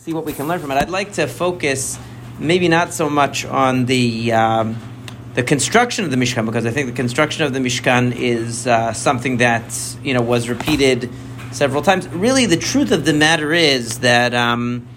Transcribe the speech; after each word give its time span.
see 0.00 0.14
what 0.14 0.24
we 0.24 0.32
can 0.32 0.48
learn 0.48 0.60
from 0.60 0.70
it. 0.70 0.76
I'd 0.76 0.90
like 0.90 1.12
to 1.14 1.26
focus 1.26 1.98
maybe 2.38 2.68
not 2.68 2.92
so 2.92 3.10
much 3.10 3.44
on 3.44 3.84
the 3.84 4.32
um, 4.32 4.78
the 5.34 5.42
construction 5.42 6.04
of 6.04 6.10
the 6.10 6.16
Mishkan 6.16 6.46
because 6.46 6.66
I 6.66 6.70
think 6.70 6.88
the 6.88 6.96
construction 6.96 7.44
of 7.44 7.52
the 7.52 7.60
Mishkan 7.60 8.14
is 8.16 8.66
uh, 8.66 8.92
something 8.92 9.36
that 9.38 9.96
you 10.02 10.14
know 10.14 10.22
was 10.22 10.48
repeated 10.48 11.10
several 11.52 11.82
times. 11.82 12.08
Really, 12.08 12.46
the 12.46 12.56
truth 12.56 12.92
of 12.92 13.04
the 13.04 13.12
matter 13.12 13.52
is 13.52 14.00
that 14.00 14.34
um, 14.34 14.88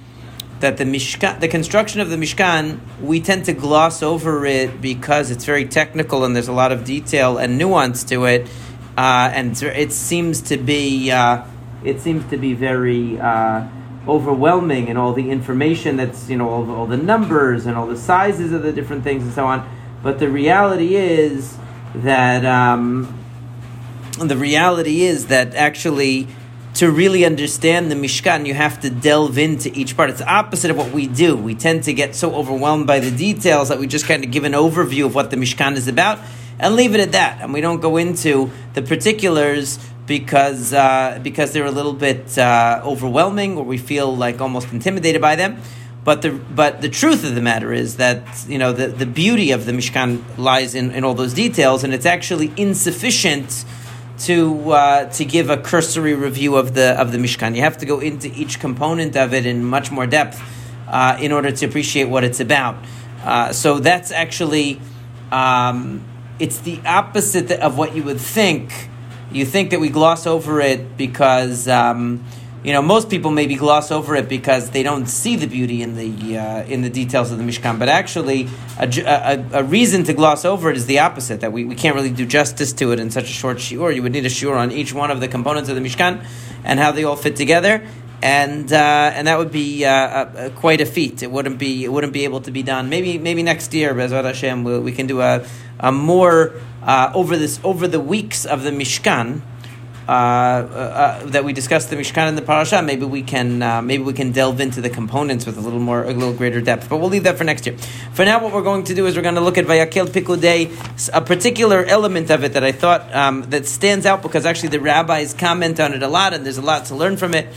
that 0.61 0.77
the 0.77 0.85
Mishkan, 0.85 1.41
the 1.41 1.49
construction 1.49 1.99
of 1.99 2.09
the 2.09 2.15
Mishkan, 2.15 2.79
we 3.01 3.19
tend 3.19 3.45
to 3.45 3.53
gloss 3.53 4.01
over 4.01 4.45
it 4.45 4.81
because 4.81 5.31
it's 5.31 5.45
very 5.45 5.65
technical 5.65 6.23
and 6.23 6.33
there's 6.35 6.47
a 6.47 6.53
lot 6.53 6.71
of 6.71 6.85
detail 6.85 7.37
and 7.37 7.57
nuance 7.57 8.05
to 8.05 8.23
it, 8.25 8.47
uh, 8.97 9.29
and 9.33 9.61
it 9.61 9.91
seems 9.91 10.41
to 10.43 10.57
be 10.57 11.11
uh, 11.11 11.43
it 11.83 11.99
seems 11.99 12.25
to 12.29 12.37
be 12.37 12.53
very 12.53 13.19
uh, 13.19 13.67
overwhelming 14.07 14.89
and 14.89 14.97
all 14.97 15.13
the 15.13 15.29
information 15.29 15.95
that's 15.95 16.29
you 16.29 16.37
know 16.37 16.49
all 16.49 16.63
the, 16.63 16.73
all 16.73 16.85
the 16.85 16.97
numbers 16.97 17.65
and 17.65 17.77
all 17.77 17.87
the 17.87 17.97
sizes 17.97 18.51
of 18.51 18.63
the 18.63 18.71
different 18.71 19.03
things 19.03 19.23
and 19.23 19.33
so 19.33 19.45
on. 19.45 19.67
But 20.01 20.19
the 20.19 20.29
reality 20.29 20.95
is 20.95 21.57
that 21.95 22.45
um, 22.45 23.17
the 24.19 24.37
reality 24.37 25.03
is 25.03 25.27
that 25.27 25.55
actually 25.55 26.27
to 26.75 26.89
really 26.89 27.23
understand 27.23 27.91
the 27.91 27.95
Mishkan, 27.95 28.47
you 28.47 28.55
have 28.55 28.81
to 28.81 28.89
delve 28.89 29.37
into 29.37 29.71
each 29.77 29.95
part. 29.95 30.09
It's 30.09 30.19
the 30.19 30.31
opposite 30.31 30.71
of 30.71 30.77
what 30.77 30.91
we 30.91 31.05
do. 31.05 31.37
We 31.37 31.53
tend 31.53 31.83
to 31.83 31.93
get 31.93 32.15
so 32.15 32.33
overwhelmed 32.33 32.87
by 32.87 32.99
the 32.99 33.11
details 33.11 33.69
that 33.69 33.79
we 33.79 33.85
just 33.85 34.07
kind 34.07 34.23
of 34.23 34.31
give 34.31 34.43
an 34.43 34.53
overview 34.53 35.05
of 35.05 35.13
what 35.13 35.29
the 35.29 35.37
Mishkan 35.37 35.75
is 35.75 35.87
about 35.87 36.19
and 36.59 36.75
leave 36.75 36.95
it 36.95 36.99
at 36.99 37.11
that. 37.11 37.41
And 37.41 37.53
we 37.53 37.61
don't 37.61 37.79
go 37.79 37.97
into 37.97 38.49
the 38.73 38.81
particulars 38.81 39.77
because 40.05 40.73
uh, 40.73 41.19
because 41.23 41.53
they're 41.53 41.65
a 41.65 41.71
little 41.71 41.93
bit 41.93 42.37
uh, 42.37 42.81
overwhelming 42.83 43.57
or 43.57 43.63
we 43.63 43.77
feel 43.77 44.15
like 44.15 44.41
almost 44.41 44.71
intimidated 44.71 45.21
by 45.21 45.35
them. 45.35 45.61
But 46.03 46.21
the 46.21 46.31
but 46.31 46.81
the 46.81 46.89
truth 46.89 47.23
of 47.23 47.35
the 47.35 47.41
matter 47.41 47.71
is 47.71 47.97
that 47.97 48.45
you 48.47 48.57
know 48.57 48.73
the, 48.73 48.87
the 48.87 49.05
beauty 49.05 49.51
of 49.51 49.65
the 49.65 49.71
Mishkan 49.71 50.21
lies 50.37 50.75
in, 50.75 50.91
in 50.91 51.03
all 51.03 51.13
those 51.13 51.33
details, 51.33 51.83
and 51.83 51.93
it's 51.93 52.05
actually 52.05 52.51
insufficient 52.57 53.63
to 54.19 54.71
uh, 54.71 55.05
to 55.11 55.23
give 55.23 55.49
a 55.49 55.57
cursory 55.57 56.13
review 56.13 56.57
of 56.57 56.73
the 56.73 56.99
of 56.99 57.13
the 57.13 57.17
Mishkan. 57.17 57.55
You 57.55 57.61
have 57.61 57.77
to 57.77 57.85
go 57.85 58.01
into 58.01 58.27
each 58.33 58.59
component 58.59 59.15
of 59.15 59.33
it 59.33 59.45
in 59.45 59.63
much 59.63 59.91
more 59.91 60.05
depth 60.05 60.41
uh, 60.89 61.17
in 61.21 61.31
order 61.31 61.51
to 61.51 61.65
appreciate 61.65 62.05
what 62.05 62.25
it's 62.25 62.41
about. 62.41 62.75
Uh, 63.23 63.53
so 63.53 63.79
that's 63.79 64.11
actually 64.11 64.81
um, 65.31 66.03
it's 66.37 66.59
the 66.59 66.81
opposite 66.85 67.49
of 67.51 67.77
what 67.77 67.95
you 67.95 68.03
would 68.03 68.19
think 68.19 68.89
you 69.33 69.45
think 69.45 69.71
that 69.71 69.79
we 69.79 69.89
gloss 69.89 70.27
over 70.27 70.61
it 70.61 70.95
because 70.97 71.67
um, 71.67 72.23
you 72.63 72.71
know 72.71 72.81
most 72.81 73.09
people 73.09 73.31
maybe 73.31 73.55
gloss 73.55 73.91
over 73.91 74.15
it 74.15 74.29
because 74.29 74.69
they 74.69 74.83
don't 74.83 75.07
see 75.07 75.35
the 75.35 75.47
beauty 75.47 75.81
in 75.81 75.95
the 75.95 76.37
uh, 76.37 76.63
in 76.65 76.81
the 76.81 76.89
details 76.89 77.31
of 77.31 77.37
the 77.37 77.43
Mishkan. 77.43 77.79
But 77.79 77.89
actually, 77.89 78.47
a, 78.79 78.87
a, 78.87 79.59
a, 79.59 79.63
reason 79.63 80.03
to 80.05 80.13
gloss 80.13 80.45
over 80.45 80.69
it 80.69 80.77
is 80.77 80.85
the 80.85 80.99
opposite 80.99 81.41
that 81.41 81.51
we, 81.51 81.65
we 81.65 81.75
can't 81.75 81.95
really 81.95 82.11
do 82.11 82.25
justice 82.25 82.71
to 82.73 82.91
it 82.91 82.99
in 82.99 83.11
such 83.11 83.25
a 83.25 83.33
short 83.33 83.57
shiur. 83.57 83.93
You 83.93 84.03
would 84.03 84.11
need 84.11 84.25
a 84.25 84.29
shiur 84.29 84.55
on 84.55 84.71
each 84.71 84.93
one 84.93 85.11
of 85.11 85.19
the 85.19 85.27
components 85.27 85.69
of 85.69 85.75
the 85.75 85.81
Mishkan 85.81 86.25
and 86.63 86.79
how 86.79 86.91
they 86.91 87.03
all 87.03 87.15
fit 87.15 87.35
together. 87.35 87.85
And 88.23 88.71
uh, 88.71 89.11
and 89.13 89.27
that 89.27 89.37
would 89.37 89.51
be 89.51 89.83
uh, 89.83 90.49
quite 90.51 90.79
a 90.79 90.85
feat. 90.85 91.23
It 91.23 91.29
wouldn't 91.29 91.59
be 91.59 91.83
it 91.83 91.91
wouldn't 91.91 92.13
be 92.13 92.23
able 92.23 92.39
to 92.39 92.51
be 92.51 92.63
done. 92.63 92.87
Maybe 92.87 93.17
maybe 93.17 93.43
next 93.43 93.73
year, 93.73 93.93
Bezrat 93.93 94.23
Hashem, 94.23 94.63
we, 94.63 94.79
we 94.79 94.91
can 94.93 95.07
do 95.07 95.19
a, 95.19 95.45
a 95.77 95.91
more 95.91 96.53
uh, 96.83 97.11
over 97.13 97.35
this 97.35 97.59
over 97.65 97.85
the 97.85 97.99
weeks 97.99 98.45
of 98.45 98.63
the 98.63 98.71
Mishkan. 98.71 99.41
Uh, 100.07 100.11
uh, 100.11 101.25
that 101.27 101.45
we 101.45 101.53
discussed 101.53 101.89
the 101.89 101.95
Mishkan 101.95 102.27
and 102.27 102.37
the 102.37 102.41
Parasha, 102.41 102.81
maybe 102.81 103.05
we 103.05 103.23
can 103.23 103.61
uh, 103.61 103.81
maybe 103.81 104.03
we 104.03 104.13
can 104.13 104.31
delve 104.31 104.59
into 104.59 104.81
the 104.81 104.89
components 104.89 105.45
with 105.45 105.57
a 105.57 105.61
little 105.61 105.79
more 105.79 106.03
a 106.03 106.13
little 106.13 106.33
greater 106.33 106.61
depth. 106.61 106.89
But 106.89 106.97
we'll 106.97 107.09
leave 107.09 107.23
that 107.23 107.37
for 107.37 107.45
next 107.45 107.65
year. 107.65 107.77
For 108.13 108.25
now, 108.25 108.41
what 108.43 108.53
we're 108.53 108.63
going 108.63 108.83
to 108.85 108.93
do 108.93 109.05
is 109.05 109.15
we're 109.15 109.21
going 109.21 109.35
to 109.35 109.41
look 109.41 109.57
at 109.57 109.65
Vayakel 109.65 110.07
Pikudei, 110.07 110.71
a 111.13 111.21
particular 111.21 111.85
element 111.85 112.29
of 112.31 112.43
it 112.43 112.53
that 112.53 112.63
I 112.63 112.73
thought 112.73 113.13
um, 113.13 113.43
that 113.49 113.65
stands 113.65 114.05
out 114.05 114.21
because 114.21 114.45
actually 114.45 114.69
the 114.69 114.79
rabbis 114.79 115.33
comment 115.33 115.79
on 115.79 115.93
it 115.93 116.03
a 116.03 116.09
lot, 116.09 116.33
and 116.33 116.45
there's 116.45 116.57
a 116.57 116.61
lot 116.61 116.85
to 116.85 116.95
learn 116.95 117.15
from 117.15 117.33
it, 117.33 117.47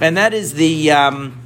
and 0.00 0.16
that 0.16 0.34
is 0.34 0.54
the 0.54 0.90
um, 0.90 1.38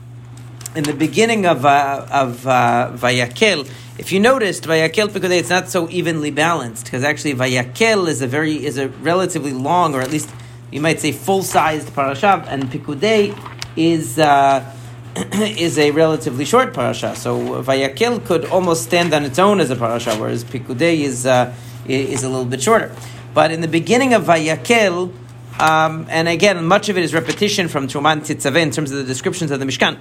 in 0.75 0.85
the 0.85 0.95
beginning 0.95 1.47
of 1.47 1.65
uh, 1.65 2.07
of 2.11 2.47
uh, 2.47 2.93
Vayakel 2.95 3.69
if 3.97 4.11
you 4.11 4.19
noticed, 4.19 4.65
Vayakel 4.65 5.09
Pikudei, 5.09 5.39
it's 5.39 5.51
not 5.51 5.69
so 5.69 5.89
evenly 5.89 6.33
balanced 6.33 6.85
because 6.85 7.05
actually 7.05 7.35
Vayakel 7.35 8.09
is 8.09 8.23
a 8.23 8.27
very 8.27 8.65
is 8.65 8.77
a 8.77 8.89
relatively 8.89 9.53
long, 9.53 9.95
or 9.95 10.01
at 10.01 10.11
least 10.11 10.31
you 10.73 10.81
might 10.81 10.99
say 10.99 11.13
full-sized 11.13 11.95
parasha, 11.95 12.45
and 12.49 12.65
Pikudei 12.65 13.39
is 13.77 14.19
uh, 14.19 14.69
is 15.33 15.79
a 15.79 15.93
relatively 15.93 16.45
short 16.45 16.75
parasha. 16.75 17.15
So 17.15 17.63
Vayakel 17.63 18.27
could 18.27 18.47
almost 18.47 18.83
stand 18.83 19.15
on 19.15 19.23
its 19.23 19.39
own 19.39 19.61
as 19.61 19.71
a 19.71 19.77
parasha, 19.77 20.17
whereas 20.17 20.43
Pikudei 20.43 21.03
is 21.03 21.25
uh, 21.25 21.55
is 21.87 22.25
a 22.25 22.29
little 22.29 22.47
bit 22.47 22.63
shorter. 22.63 22.93
But 23.33 23.53
in 23.53 23.61
the 23.61 23.69
beginning 23.69 24.13
of 24.13 24.25
Vayakel, 24.25 25.13
um, 25.59 26.07
and 26.09 26.27
again, 26.27 26.65
much 26.65 26.89
of 26.89 26.99
it 26.99 27.05
is 27.05 27.15
repetition 27.15 27.69
from 27.69 27.87
Terumah 27.87 28.17
Titzaveh 28.17 28.61
in 28.61 28.71
terms 28.73 28.91
of 28.91 28.99
the 28.99 29.05
descriptions 29.05 29.51
of 29.53 29.61
the 29.61 29.67
Mishkan. 29.67 29.99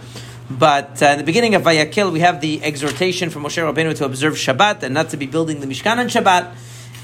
But 0.49 1.01
uh, 1.01 1.07
in 1.07 1.17
the 1.19 1.23
beginning 1.23 1.53
of 1.53 1.61
Vayakel, 1.61 2.11
we 2.11 2.21
have 2.21 2.41
the 2.41 2.63
exhortation 2.63 3.29
from 3.29 3.43
Moshe 3.43 3.61
Rabbeinu 3.61 3.95
to 3.97 4.05
observe 4.05 4.33
Shabbat 4.33 4.81
and 4.83 4.93
not 4.93 5.09
to 5.09 5.17
be 5.17 5.27
building 5.27 5.59
the 5.59 5.67
Mishkan 5.67 5.97
on 5.97 6.07
Shabbat. 6.07 6.55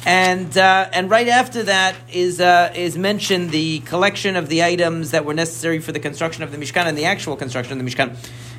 And 0.06 0.58
uh, 0.58 0.90
and 0.94 1.10
right 1.10 1.28
after 1.28 1.64
that 1.64 1.96
is 2.12 2.42
uh, 2.42 2.74
is 2.76 2.98
mentioned 2.98 3.52
the 3.52 3.80
collection 3.82 4.36
of 4.36 4.50
the 4.50 4.64
items 4.64 5.12
that 5.12 5.26
were 5.26 5.34
necessary 5.34 5.80
for 5.80 5.92
the 5.92 6.00
construction 6.00 6.42
of 6.42 6.52
the 6.52 6.58
Mishkan 6.58 6.86
and 6.86 6.98
the 6.98 7.06
actual 7.06 7.36
construction 7.36 7.80
of 7.80 7.86
the 7.86 7.92
Mishkan. 7.92 8.16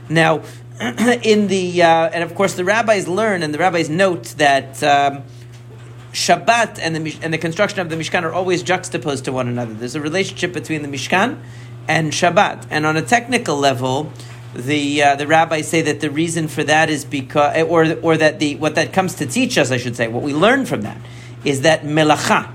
Now, 0.08 0.42
in 1.22 1.48
the 1.48 1.82
uh, 1.82 2.10
and 2.10 2.22
of 2.22 2.34
course 2.34 2.54
the 2.54 2.64
rabbis 2.64 3.08
learn 3.08 3.42
and 3.42 3.52
the 3.52 3.58
rabbis 3.58 3.90
note 3.90 4.34
that. 4.38 4.82
Um, 4.82 5.24
Shabbat 6.12 6.80
and 6.82 6.96
the 6.96 7.16
and 7.22 7.32
the 7.32 7.38
construction 7.38 7.80
of 7.80 7.88
the 7.88 7.96
Mishkan 7.96 8.24
are 8.24 8.32
always 8.32 8.62
juxtaposed 8.64 9.24
to 9.26 9.32
one 9.32 9.46
another. 9.46 9.72
There's 9.72 9.94
a 9.94 10.00
relationship 10.00 10.52
between 10.52 10.82
the 10.82 10.88
Mishkan 10.88 11.40
and 11.86 12.12
Shabbat, 12.12 12.66
and 12.68 12.84
on 12.84 12.96
a 12.96 13.02
technical 13.02 13.56
level, 13.56 14.12
the 14.54 15.02
uh, 15.02 15.14
the 15.14 15.28
rabbis 15.28 15.68
say 15.68 15.82
that 15.82 16.00
the 16.00 16.10
reason 16.10 16.48
for 16.48 16.64
that 16.64 16.90
is 16.90 17.04
because, 17.04 17.62
or 17.62 17.94
or 18.02 18.16
that 18.16 18.40
the 18.40 18.56
what 18.56 18.74
that 18.74 18.92
comes 18.92 19.14
to 19.16 19.26
teach 19.26 19.56
us, 19.56 19.70
I 19.70 19.76
should 19.76 19.94
say, 19.94 20.08
what 20.08 20.24
we 20.24 20.34
learn 20.34 20.66
from 20.66 20.82
that 20.82 20.98
is 21.44 21.60
that 21.60 21.82
melacha, 21.82 22.52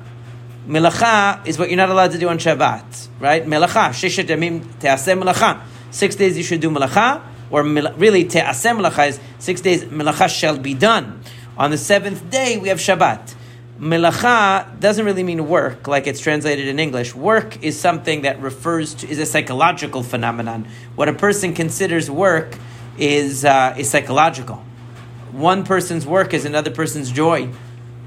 melacha 0.67 1.47
is 1.47 1.57
what 1.57 1.69
you're 1.69 1.77
not 1.77 1.89
allowed 1.89 2.11
to 2.11 2.17
do 2.17 2.27
on 2.27 2.37
Shabbat, 2.37 3.07
right? 3.21 3.45
Melacha, 3.45 3.89
shishat 3.91 4.25
yamim 4.25 4.65
teaseh 4.79 5.17
melacha. 5.17 5.61
Six 5.91 6.17
days 6.17 6.35
you 6.37 6.43
should 6.43 6.59
do 6.59 6.69
melacha, 6.69 7.21
or 7.49 7.63
really 7.63 8.25
teaseh 8.25 8.77
melacha 8.77 9.07
is 9.07 9.19
six 9.39 9.61
days 9.61 9.85
melacha 9.85 10.27
shall 10.27 10.57
be 10.57 10.73
done. 10.73 11.21
On 11.57 11.71
the 11.71 11.77
seventh 11.77 12.29
day 12.29 12.57
we 12.57 12.67
have 12.67 12.79
Shabbat. 12.79 13.34
Melacha 13.79 14.79
doesn't 14.79 15.05
really 15.05 15.23
mean 15.23 15.49
work, 15.49 15.85
like 15.85 16.07
it's 16.07 16.21
translated 16.21 16.67
in 16.67 16.79
English. 16.79 17.13
Work 17.13 17.61
is 17.61 17.77
something 17.77 18.21
that 18.21 18.41
refers 18.41 18.93
to 18.95 19.09
is 19.09 19.19
a 19.19 19.25
psychological 19.25 20.01
phenomenon. 20.01 20.65
What 20.95 21.09
a 21.09 21.13
person 21.13 21.53
considers 21.53 22.09
work 22.09 22.57
is 22.97 23.43
uh, 23.43 23.75
is 23.77 23.89
psychological. 23.89 24.63
One 25.33 25.65
person's 25.65 26.05
work 26.05 26.33
is 26.33 26.45
another 26.45 26.71
person's 26.71 27.11
joy. 27.11 27.49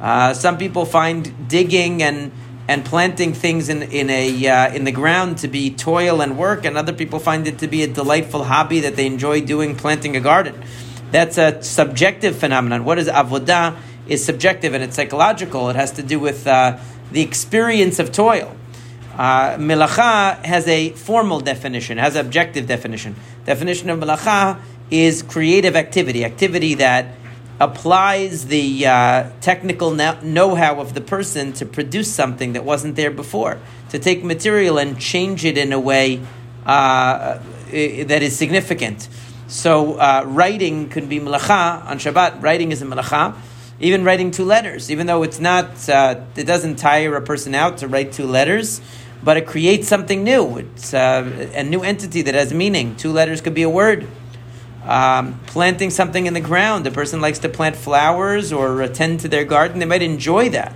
Uh, 0.00 0.32
some 0.32 0.56
people 0.56 0.86
find 0.86 1.48
digging 1.48 2.02
and 2.02 2.32
and 2.66 2.82
planting 2.82 3.34
things 3.34 3.68
in 3.68 3.82
in 3.82 4.08
a 4.08 4.48
uh, 4.48 4.74
in 4.74 4.84
the 4.84 4.92
ground 4.92 5.36
to 5.38 5.48
be 5.48 5.68
toil 5.68 6.22
and 6.22 6.38
work, 6.38 6.64
and 6.64 6.78
other 6.78 6.94
people 6.94 7.18
find 7.18 7.46
it 7.46 7.58
to 7.58 7.68
be 7.68 7.82
a 7.82 7.86
delightful 7.86 8.44
hobby 8.44 8.80
that 8.80 8.96
they 8.96 9.04
enjoy 9.04 9.42
doing, 9.42 9.76
planting 9.76 10.16
a 10.16 10.20
garden. 10.20 10.64
That's 11.10 11.36
a 11.36 11.62
subjective 11.62 12.38
phenomenon. 12.38 12.84
What 12.84 12.98
is 12.98 13.08
avodah? 13.08 13.76
Is 14.08 14.24
subjective 14.24 14.74
and 14.74 14.82
it's 14.82 14.96
psychological. 14.96 15.68
It 15.70 15.76
has 15.76 15.92
to 15.92 16.02
do 16.02 16.18
with 16.18 16.46
uh, 16.46 16.78
the 17.12 17.20
experience 17.20 17.98
of 17.98 18.10
toil. 18.12 18.56
Uh, 19.16 19.56
melacha 19.56 20.44
has 20.44 20.66
a 20.68 20.90
formal 20.90 21.40
definition, 21.40 21.98
has 21.98 22.16
objective 22.16 22.66
definition. 22.66 23.16
Definition 23.44 23.90
of 23.90 23.98
melacha 23.98 24.60
is 24.90 25.22
creative 25.22 25.76
activity, 25.76 26.24
activity 26.24 26.74
that 26.74 27.14
applies 27.60 28.46
the 28.46 28.86
uh, 28.86 29.30
technical 29.40 29.90
know-how 29.90 30.80
of 30.80 30.94
the 30.94 31.00
person 31.00 31.52
to 31.52 31.66
produce 31.66 32.12
something 32.12 32.52
that 32.52 32.64
wasn't 32.64 32.94
there 32.94 33.10
before, 33.10 33.58
to 33.90 33.98
take 33.98 34.22
material 34.22 34.78
and 34.78 35.00
change 35.00 35.44
it 35.44 35.58
in 35.58 35.72
a 35.72 35.80
way 35.80 36.20
uh, 36.64 37.40
that 37.70 38.22
is 38.22 38.36
significant. 38.36 39.08
So 39.48 39.94
uh, 39.94 40.22
writing 40.26 40.88
could 40.88 41.08
be 41.08 41.18
melacha 41.18 41.84
on 41.86 41.98
Shabbat. 41.98 42.40
Writing 42.42 42.70
is 42.70 42.82
a 42.82 42.86
melacha 42.86 43.34
even 43.80 44.04
writing 44.04 44.30
two 44.30 44.44
letters, 44.44 44.90
even 44.90 45.06
though 45.06 45.22
it's 45.22 45.38
not, 45.38 45.88
uh, 45.88 46.20
it 46.36 46.44
doesn't 46.44 46.76
tire 46.76 47.14
a 47.14 47.22
person 47.22 47.54
out 47.54 47.78
to 47.78 47.88
write 47.88 48.12
two 48.12 48.26
letters, 48.26 48.80
but 49.22 49.36
it 49.36 49.46
creates 49.46 49.88
something 49.88 50.24
new. 50.24 50.58
It's 50.58 50.94
uh, 50.94 51.50
a 51.54 51.62
new 51.62 51.82
entity 51.82 52.22
that 52.22 52.34
has 52.34 52.52
meaning. 52.52 52.96
Two 52.96 53.12
letters 53.12 53.40
could 53.40 53.54
be 53.54 53.62
a 53.62 53.70
word. 53.70 54.06
Um, 54.84 55.40
planting 55.46 55.90
something 55.90 56.26
in 56.26 56.34
the 56.34 56.40
ground. 56.40 56.86
A 56.86 56.90
person 56.90 57.20
likes 57.20 57.40
to 57.40 57.48
plant 57.48 57.76
flowers 57.76 58.52
or 58.52 58.80
attend 58.80 59.20
to 59.20 59.28
their 59.28 59.44
garden. 59.44 59.80
They 59.80 59.84
might 59.86 60.02
enjoy 60.02 60.48
that, 60.50 60.74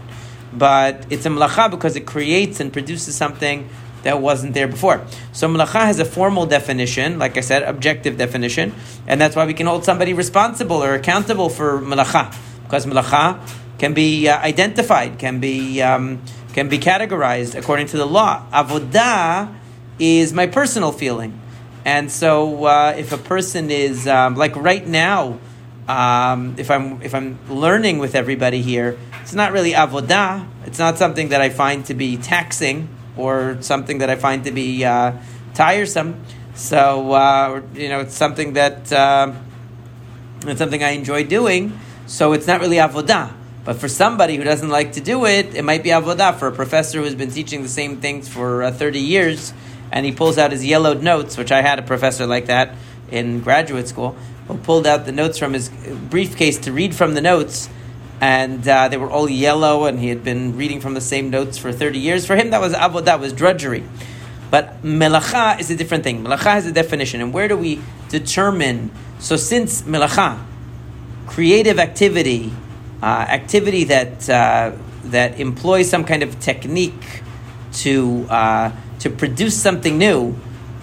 but 0.53 1.07
it's 1.09 1.25
a 1.25 1.31
melacha 1.31 1.71
because 1.71 1.97
it 1.97 2.07
creates 2.07 2.61
and 2.61 2.73
produces 2.73 3.15
something 3.15 3.69
that 4.03 4.21
wasn't 4.21 4.55
there 4.55 4.69
before. 4.69 5.07
So 5.33 5.49
melacha 5.49 5.87
has 5.87 5.99
a 5.99 6.05
formal 6.05 6.47
definition, 6.47 7.19
like 7.19 7.37
I 7.37 7.41
said, 7.41 7.63
objective 7.63 8.19
definition, 8.19 8.75
and 9.07 9.21
that's 9.21 9.35
why 9.35 9.47
we 9.47 9.55
can 9.55 9.67
hold 9.67 9.85
somebody 9.85 10.13
responsible 10.13 10.83
or 10.83 10.95
accountable 10.95 11.49
for 11.49 11.81
melacha, 11.81 12.35
because 12.73 12.87
melacha 12.87 13.39
can 13.77 13.93
be 13.93 14.27
uh, 14.29 14.39
identified, 14.39 15.19
can 15.19 15.41
be 15.41 15.83
um, 15.83 16.23
can 16.55 16.71
be 16.71 16.79
categorized 16.79 17.55
according 17.55 17.87
to 17.87 17.99
the 17.99 18.07
law. 18.07 18.47
Avodah 18.51 19.55
is 19.99 20.33
my 20.33 20.47
personal 20.47 20.91
feeling, 20.91 21.39
and 21.85 22.11
so 22.11 22.65
uh, 22.65 22.95
if 22.97 23.13
a 23.13 23.19
person 23.19 23.71
is 23.71 24.09
um, 24.09 24.37
like 24.37 24.57
right 24.57 24.87
now, 24.87 25.39
um, 25.87 26.55
if 26.57 26.71
I'm 26.71 27.03
if 27.03 27.15
I'm 27.15 27.39
learning 27.51 27.99
with 27.99 28.15
everybody 28.15 28.63
here, 28.63 28.99
it's 29.21 29.35
not 29.35 29.53
really 29.53 29.73
avodah. 29.73 30.49
It's 30.65 30.79
not 30.79 30.97
something 30.97 31.29
that 31.29 31.43
I 31.43 31.51
find 31.51 31.85
to 31.87 31.95
be 31.95 32.17
taxing 32.17 32.89
or 33.19 33.59
something 33.61 33.99
that 33.99 34.09
I 34.09 34.17
find 34.17 34.45
to 34.45 34.51
be 34.51 34.83
uh, 34.83 35.13
tiresome. 35.53 36.25
So 36.55 37.13
uh, 37.13 37.61
you 37.75 37.91
know, 37.91 38.01
it's 38.01 38.17
something 38.17 38.55
that 38.55 38.91
uh, 38.91 39.35
it's 40.47 40.59
something 40.59 40.83
I 40.83 40.93
enjoy 40.93 41.25
doing. 41.25 41.79
So 42.07 42.33
it's 42.33 42.47
not 42.47 42.61
really 42.61 42.77
avodah. 42.77 43.33
But 43.65 43.77
for 43.77 43.89
somebody 43.89 44.37
who 44.37 44.45
doesn't 44.45 44.69
like 44.69 44.93
to 44.93 45.01
do 45.01 45.25
it, 45.25 45.55
it 45.55 45.63
might 45.63 45.83
be 45.83 45.91
avodah. 45.91 46.37
For 46.37 46.49
a 46.49 46.53
professor 46.53 47.01
who's 47.01 47.15
been 47.15 47.31
teaching 47.31 47.63
the 47.63 47.69
same 47.69 48.01
things 48.01 48.29
for 48.29 48.65
uh, 48.65 48.73
thirty 48.73 48.99
years, 48.99 49.53
and 49.93 50.05
he 50.05 50.13
pulls 50.13 50.37
out 50.37 50.51
his 50.51 50.65
yellowed 50.65 51.03
notes, 51.03 51.37
which 51.37 51.53
I 51.53 51.63
had 51.63 51.79
a 51.79 51.83
professor 51.83 52.27
like 52.27 52.47
that 52.47 52.75
in 53.11 53.41
graduate 53.41 53.87
school, 53.87 54.17
who 54.49 54.59
pulled 54.59 54.87
out 54.87 55.07
the 55.07 55.13
notes 55.13 55.39
from 55.39 55.53
his 55.53 55.69
briefcase 56.11 56.59
to 56.59 56.73
read 56.73 56.95
from 56.95 57.15
the 57.15 57.21
notes 57.21 57.69
and 58.23 58.67
uh, 58.69 58.87
they 58.87 58.97
were 58.97 59.11
all 59.11 59.29
yellow, 59.29 59.87
and 59.87 59.99
he 59.99 60.09
had 60.09 60.23
been 60.23 60.57
reading 60.57 60.81
from 60.81 60.95
the 60.95 61.01
same 61.01 61.29
notes 61.29 61.59
for 61.59 61.73
30 61.73 61.99
years. 61.99 62.25
For 62.25 62.37
him, 62.37 62.51
that 62.51 62.61
was 62.61 62.73
avodah, 62.73 63.19
was 63.19 63.33
drudgery. 63.33 63.83
But 64.49 64.81
melacha 64.85 65.59
is 65.59 65.73
a 65.73 65.77
different 65.77 66.05
thing. 66.05 66.23
Melacha 66.23 66.53
has 66.53 66.65
a 66.65 66.71
definition, 66.71 67.21
and 67.21 67.35
where 67.35 67.49
do 67.49 67.57
we 67.57 67.83
determine? 68.11 68.93
So, 69.19 69.35
since 69.35 69.83
melacha, 69.83 70.41
creative 71.33 71.79
activity, 71.79 72.53
uh, 73.03 73.07
activity 73.07 73.85
that 73.85 74.29
uh, 74.29 74.73
that 75.05 75.41
employs 75.41 75.89
some 75.89 76.05
kind 76.05 76.23
of 76.23 76.39
technique 76.41 77.23
to 77.73 78.27
uh, 78.29 78.71
to 79.01 79.11
produce 79.11 79.61
something 79.61 79.99
new. 79.99 80.37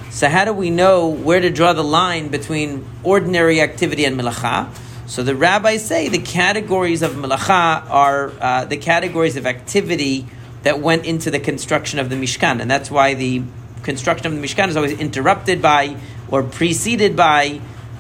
So, 0.10 0.28
how 0.28 0.46
do 0.46 0.54
we 0.54 0.72
know 0.72 1.08
where 1.08 1.40
to 1.40 1.52
draw 1.52 1.74
the 1.74 1.84
line 1.84 2.30
between 2.30 2.86
ordinary 3.04 3.62
activity 3.62 4.06
and 4.06 4.20
melacha? 4.20 4.70
So 5.10 5.24
the 5.24 5.36
rabbis 5.36 5.84
say 5.84 6.08
the 6.08 6.20
categories 6.20 7.02
of 7.02 7.14
melacha 7.14 7.90
are 7.90 8.32
uh, 8.40 8.66
the 8.66 8.78
categories 8.78 9.38
of 9.38 9.48
activity 9.48 10.28
that 10.62 10.80
went 10.80 11.06
into 11.06 11.32
the 11.32 11.40
construction 11.40 11.98
of 11.98 12.12
the 12.12 12.16
Mishkan, 12.16 12.62
and 12.62 12.70
that's 12.70 12.92
why 12.92 13.16
the 13.16 13.42
construction 13.82 14.28
of 14.28 14.34
the 14.34 14.48
Mishkan 14.48 14.68
is 14.68 14.76
always 14.76 15.00
interrupted 15.00 15.64
by, 15.64 15.96
or 16.30 16.44
preceded 16.44 17.16
by, 17.16 17.60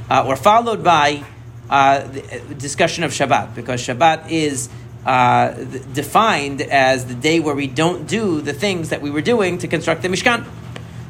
uh, 0.10 0.28
or 0.28 0.36
followed 0.36 0.84
by 0.84 1.24
uh, 1.70 1.74
uh, 1.74 2.54
discussion 2.58 3.04
of 3.04 3.12
Shabbat, 3.12 3.56
because 3.56 3.82
Shabbat 3.86 4.32
is 4.32 4.70
uh, 5.06 5.52
defined 5.94 6.62
as 6.62 7.06
the 7.06 7.14
day 7.14 7.40
where 7.40 7.56
we 7.56 7.68
don't 7.68 8.08
do 8.08 8.42
the 8.42 8.54
things 8.54 8.90
that 8.90 9.02
we 9.02 9.12
were 9.12 9.22
doing 9.22 9.58
to 9.60 9.68
construct 9.68 10.02
the 10.02 10.08
Mishkan, 10.08 10.46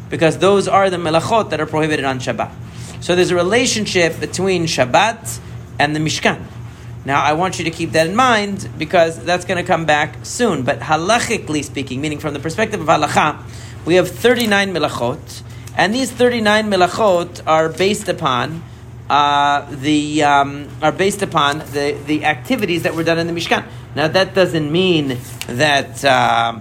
because 0.09 0.37
those 0.37 0.67
are 0.67 0.89
the 0.89 0.97
melachot 0.97 1.49
that 1.51 1.61
are 1.61 1.65
prohibited 1.65 2.05
on 2.05 2.19
Shabbat. 2.19 2.51
So 3.01 3.15
there's 3.15 3.31
a 3.31 3.35
relationship 3.35 4.19
between 4.19 4.65
Shabbat 4.65 5.39
and 5.79 5.95
the 5.95 5.99
Mishkan. 5.99 6.43
Now, 7.05 7.23
I 7.23 7.33
want 7.33 7.57
you 7.57 7.65
to 7.65 7.71
keep 7.71 7.91
that 7.93 8.07
in 8.07 8.15
mind 8.15 8.69
because 8.77 9.23
that's 9.23 9.45
going 9.45 9.57
to 9.57 9.63
come 9.63 9.85
back 9.85 10.17
soon. 10.23 10.63
But 10.63 10.81
halachically 10.81 11.63
speaking, 11.63 12.01
meaning 12.01 12.19
from 12.19 12.33
the 12.33 12.39
perspective 12.39 12.81
of 12.81 12.87
halacha, 12.87 13.41
we 13.85 13.95
have 13.95 14.09
39 14.09 14.73
melachot, 14.73 15.41
and 15.77 15.95
these 15.95 16.11
39 16.11 16.69
melachot 16.69 17.41
are 17.47 17.69
based 17.69 18.09
upon 18.09 18.63
uh, 19.09 19.65
the 19.69 20.23
um, 20.23 20.69
are 20.81 20.91
based 20.91 21.21
upon 21.21 21.59
the, 21.59 21.97
the 22.05 22.25
activities 22.25 22.83
that 22.83 22.93
were 22.93 23.03
done 23.03 23.17
in 23.17 23.27
the 23.27 23.33
Mishkan. 23.33 23.65
Now, 23.95 24.07
that 24.07 24.35
doesn't 24.35 24.71
mean 24.71 25.17
that 25.47 26.05
uh, 26.05 26.59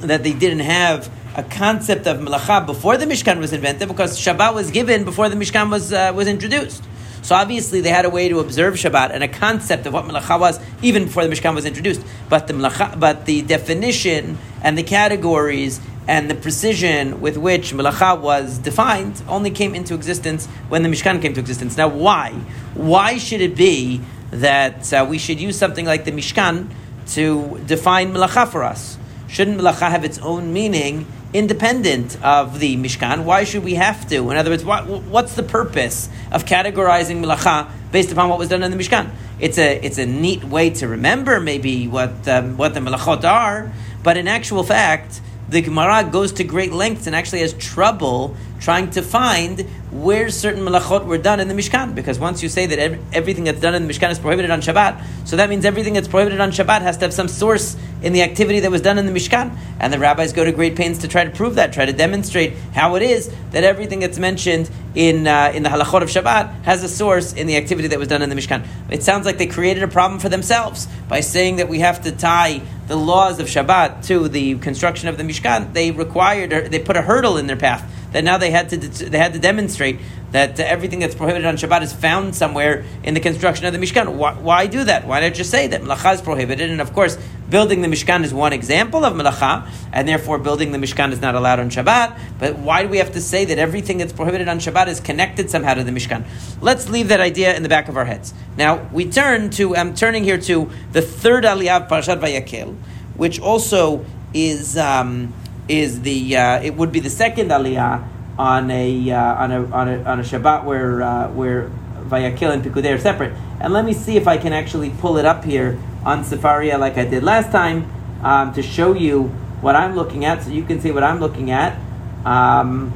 that 0.00 0.22
they 0.22 0.32
didn't 0.32 0.60
have 0.60 1.10
a 1.36 1.42
concept 1.42 2.06
of 2.06 2.18
melacha 2.18 2.66
before 2.66 2.96
the 2.96 3.06
Mishkan 3.06 3.38
was 3.38 3.52
invented, 3.52 3.88
because 3.88 4.18
Shabbat 4.18 4.54
was 4.54 4.70
given 4.70 5.04
before 5.04 5.28
the 5.28 5.36
Mishkan 5.36 5.70
was 5.70 5.92
uh, 5.92 6.12
was 6.14 6.28
introduced. 6.28 6.84
So 7.22 7.34
obviously 7.34 7.80
they 7.80 7.90
had 7.90 8.04
a 8.04 8.10
way 8.10 8.28
to 8.28 8.40
observe 8.40 8.74
Shabbat 8.74 9.10
and 9.10 9.22
a 9.22 9.28
concept 9.28 9.86
of 9.86 9.92
what 9.92 10.06
melacha 10.06 10.40
was 10.40 10.58
even 10.82 11.04
before 11.04 11.26
the 11.26 11.34
Mishkan 11.34 11.54
was 11.54 11.66
introduced. 11.66 12.02
But 12.28 12.46
the 12.46 12.54
melacha, 12.54 12.98
but 12.98 13.26
the 13.26 13.42
definition 13.42 14.38
and 14.62 14.76
the 14.76 14.82
categories 14.82 15.80
and 16.10 16.28
the 16.28 16.34
precision 16.34 17.20
with 17.20 17.36
which 17.36 17.72
melacha 17.72 18.20
was 18.20 18.58
defined 18.58 19.22
only 19.28 19.48
came 19.48 19.76
into 19.76 19.94
existence 19.94 20.48
when 20.68 20.82
the 20.82 20.88
Mishkan 20.88 21.22
came 21.22 21.34
to 21.34 21.40
existence. 21.40 21.76
Now, 21.76 21.86
why? 21.86 22.32
Why 22.74 23.16
should 23.16 23.40
it 23.40 23.54
be 23.54 24.00
that 24.32 24.92
uh, 24.92 25.06
we 25.08 25.18
should 25.18 25.38
use 25.40 25.56
something 25.56 25.86
like 25.86 26.04
the 26.04 26.10
Mishkan 26.10 26.68
to 27.10 27.60
define 27.64 28.12
melacha 28.12 28.48
for 28.48 28.64
us? 28.64 28.98
Shouldn't 29.28 29.60
melacha 29.60 29.88
have 29.88 30.04
its 30.04 30.18
own 30.18 30.52
meaning? 30.52 31.06
independent 31.32 32.20
of 32.24 32.58
the 32.58 32.76
Mishkan. 32.76 33.22
Why 33.22 33.44
should 33.44 33.62
we 33.62 33.74
have 33.74 34.08
to? 34.08 34.32
In 34.32 34.36
other 34.36 34.50
words, 34.50 34.64
what, 34.64 34.88
what's 34.88 35.34
the 35.34 35.44
purpose 35.44 36.08
of 36.32 36.44
categorizing 36.44 37.24
Melacha 37.24 37.70
based 37.92 38.10
upon 38.10 38.28
what 38.30 38.36
was 38.40 38.48
done 38.48 38.64
in 38.64 38.72
the 38.72 38.76
Mishkan? 38.76 39.12
It's 39.38 39.56
a, 39.56 39.76
it's 39.76 39.98
a 39.98 40.06
neat 40.06 40.42
way 40.42 40.70
to 40.70 40.88
remember 40.88 41.38
maybe 41.38 41.86
what, 41.86 42.26
um, 42.26 42.56
what 42.56 42.74
the 42.74 42.80
Melachot 42.80 43.22
are, 43.22 43.72
but 44.02 44.16
in 44.16 44.26
actual 44.26 44.64
fact, 44.64 45.20
the 45.50 45.62
Gemara 45.62 46.04
goes 46.04 46.32
to 46.34 46.44
great 46.44 46.72
lengths 46.72 47.06
and 47.08 47.16
actually 47.16 47.40
has 47.40 47.52
trouble 47.54 48.36
trying 48.60 48.90
to 48.90 49.02
find 49.02 49.60
where 49.90 50.30
certain 50.30 50.62
melachot 50.62 51.04
were 51.04 51.18
done 51.18 51.40
in 51.40 51.48
the 51.48 51.54
Mishkan. 51.54 51.94
Because 51.94 52.18
once 52.18 52.42
you 52.42 52.48
say 52.48 52.66
that 52.66 52.78
every, 52.78 53.00
everything 53.12 53.44
that's 53.44 53.60
done 53.60 53.74
in 53.74 53.86
the 53.86 53.92
Mishkan 53.92 54.10
is 54.10 54.18
prohibited 54.18 54.50
on 54.50 54.60
Shabbat, 54.60 55.26
so 55.26 55.36
that 55.36 55.48
means 55.48 55.64
everything 55.64 55.94
that's 55.94 56.08
prohibited 56.08 56.40
on 56.40 56.52
Shabbat 56.52 56.82
has 56.82 56.96
to 56.98 57.06
have 57.06 57.14
some 57.14 57.28
source 57.28 57.76
in 58.02 58.12
the 58.12 58.22
activity 58.22 58.60
that 58.60 58.70
was 58.70 58.82
done 58.82 58.98
in 58.98 59.06
the 59.06 59.12
Mishkan. 59.12 59.56
And 59.80 59.92
the 59.92 59.98
rabbis 59.98 60.32
go 60.32 60.44
to 60.44 60.52
great 60.52 60.76
pains 60.76 60.98
to 60.98 61.08
try 61.08 61.24
to 61.24 61.30
prove 61.30 61.56
that, 61.56 61.72
try 61.72 61.86
to 61.86 61.92
demonstrate 61.92 62.54
how 62.74 62.94
it 62.96 63.02
is 63.02 63.34
that 63.50 63.64
everything 63.64 64.00
that's 64.00 64.18
mentioned 64.18 64.70
in, 64.94 65.26
uh, 65.26 65.52
in 65.54 65.62
the 65.62 65.68
halachot 65.68 66.02
of 66.02 66.08
Shabbat 66.08 66.62
has 66.62 66.84
a 66.84 66.88
source 66.88 67.32
in 67.32 67.46
the 67.46 67.56
activity 67.56 67.88
that 67.88 67.98
was 67.98 68.08
done 68.08 68.22
in 68.22 68.28
the 68.28 68.36
Mishkan. 68.36 68.66
It 68.90 69.02
sounds 69.02 69.26
like 69.26 69.38
they 69.38 69.46
created 69.46 69.82
a 69.82 69.88
problem 69.88 70.20
for 70.20 70.28
themselves 70.28 70.86
by 71.08 71.20
saying 71.20 71.56
that 71.56 71.68
we 71.68 71.80
have 71.80 72.02
to 72.02 72.12
tie 72.12 72.60
the 72.86 72.96
laws 72.96 73.38
of 73.40 73.46
Shabbat 73.46 74.06
to 74.06 74.28
the 74.28 74.58
construction 74.58 75.08
of 75.08 75.16
the 75.16 75.22
Mishkan. 75.22 75.72
They 75.72 75.90
required, 75.90 76.50
they 76.70 76.78
put 76.78 76.96
a 76.96 77.02
hurdle 77.02 77.36
in 77.36 77.46
their 77.46 77.56
path 77.56 77.88
that 78.12 78.24
now 78.24 78.38
they 78.38 78.50
had 78.50 78.68
to 78.70 78.76
they 78.76 79.18
had 79.18 79.32
to 79.34 79.38
demonstrate 79.38 79.98
that 80.32 80.60
everything 80.60 81.00
that's 81.00 81.14
prohibited 81.14 81.44
on 81.44 81.56
Shabbat 81.56 81.82
is 81.82 81.92
found 81.92 82.36
somewhere 82.36 82.84
in 83.02 83.14
the 83.14 83.20
construction 83.20 83.66
of 83.66 83.72
the 83.72 83.78
Mishkan. 83.78 84.14
Why, 84.14 84.32
why 84.34 84.66
do 84.66 84.84
that? 84.84 85.06
Why 85.06 85.20
not 85.20 85.34
just 85.34 85.50
say 85.50 85.66
that 85.66 85.82
melacha 85.82 86.14
is 86.14 86.20
prohibited? 86.20 86.70
And 86.70 86.80
of 86.80 86.92
course, 86.92 87.18
building 87.48 87.82
the 87.82 87.88
Mishkan 87.88 88.22
is 88.22 88.32
one 88.32 88.52
example 88.52 89.04
of 89.04 89.14
melacha, 89.14 89.68
and 89.92 90.06
therefore 90.06 90.38
building 90.38 90.70
the 90.70 90.78
Mishkan 90.78 91.10
is 91.12 91.20
not 91.20 91.34
allowed 91.34 91.58
on 91.58 91.68
Shabbat. 91.68 92.18
But 92.38 92.58
why 92.58 92.84
do 92.84 92.88
we 92.88 92.98
have 92.98 93.12
to 93.12 93.20
say 93.20 93.44
that 93.46 93.58
everything 93.58 93.98
that's 93.98 94.12
prohibited 94.12 94.48
on 94.48 94.60
Shabbat 94.60 94.86
is 94.86 95.00
connected 95.00 95.50
somehow 95.50 95.74
to 95.74 95.84
the 95.84 95.90
Mishkan? 95.90 96.24
Let's 96.60 96.88
leave 96.88 97.08
that 97.08 97.20
idea 97.20 97.56
in 97.56 97.64
the 97.64 97.68
back 97.68 97.88
of 97.88 97.96
our 97.96 98.04
heads. 98.04 98.32
Now 98.56 98.88
we 98.92 99.10
turn 99.10 99.50
to 99.50 99.74
I'm 99.76 99.94
turning 99.94 100.22
here 100.22 100.38
to 100.38 100.70
the 100.92 101.02
third 101.02 101.44
Aliyah 101.44 101.82
of 101.82 101.88
Parashat 101.88 102.20
Vayakel, 102.20 102.76
which 103.16 103.40
also 103.40 104.04
is. 104.32 104.78
Um, 104.78 105.34
is 105.70 106.02
the 106.02 106.36
uh, 106.36 106.60
it 106.60 106.74
would 106.74 106.90
be 106.90 106.98
the 106.98 107.08
second 107.08 107.50
aliyah 107.50 108.04
on 108.36 108.70
a 108.70 109.10
uh, 109.10 109.42
on 109.42 109.52
a 109.52 109.64
on 109.70 109.88
a 109.88 110.02
on 110.02 110.20
a 110.20 110.22
Shabbat 110.22 110.64
where 110.64 111.02
uh, 111.02 111.30
where 111.30 111.70
Vayakel 112.02 112.52
and 112.52 112.64
Pikudei 112.64 112.94
are 112.94 112.98
separate. 112.98 113.32
And 113.60 113.72
let 113.72 113.84
me 113.84 113.92
see 113.92 114.16
if 114.16 114.26
I 114.26 114.36
can 114.36 114.52
actually 114.52 114.90
pull 114.90 115.16
it 115.16 115.24
up 115.24 115.44
here 115.44 115.78
on 116.04 116.24
Sefaria 116.24 116.78
like 116.78 116.98
I 116.98 117.04
did 117.04 117.22
last 117.22 117.52
time 117.52 117.88
um, 118.24 118.52
to 118.54 118.62
show 118.62 118.94
you 118.94 119.24
what 119.60 119.76
I'm 119.76 119.94
looking 119.94 120.24
at, 120.24 120.42
so 120.42 120.50
you 120.50 120.64
can 120.64 120.80
see 120.80 120.90
what 120.90 121.04
I'm 121.04 121.20
looking 121.20 121.50
at. 121.52 121.78
Um, 122.24 122.92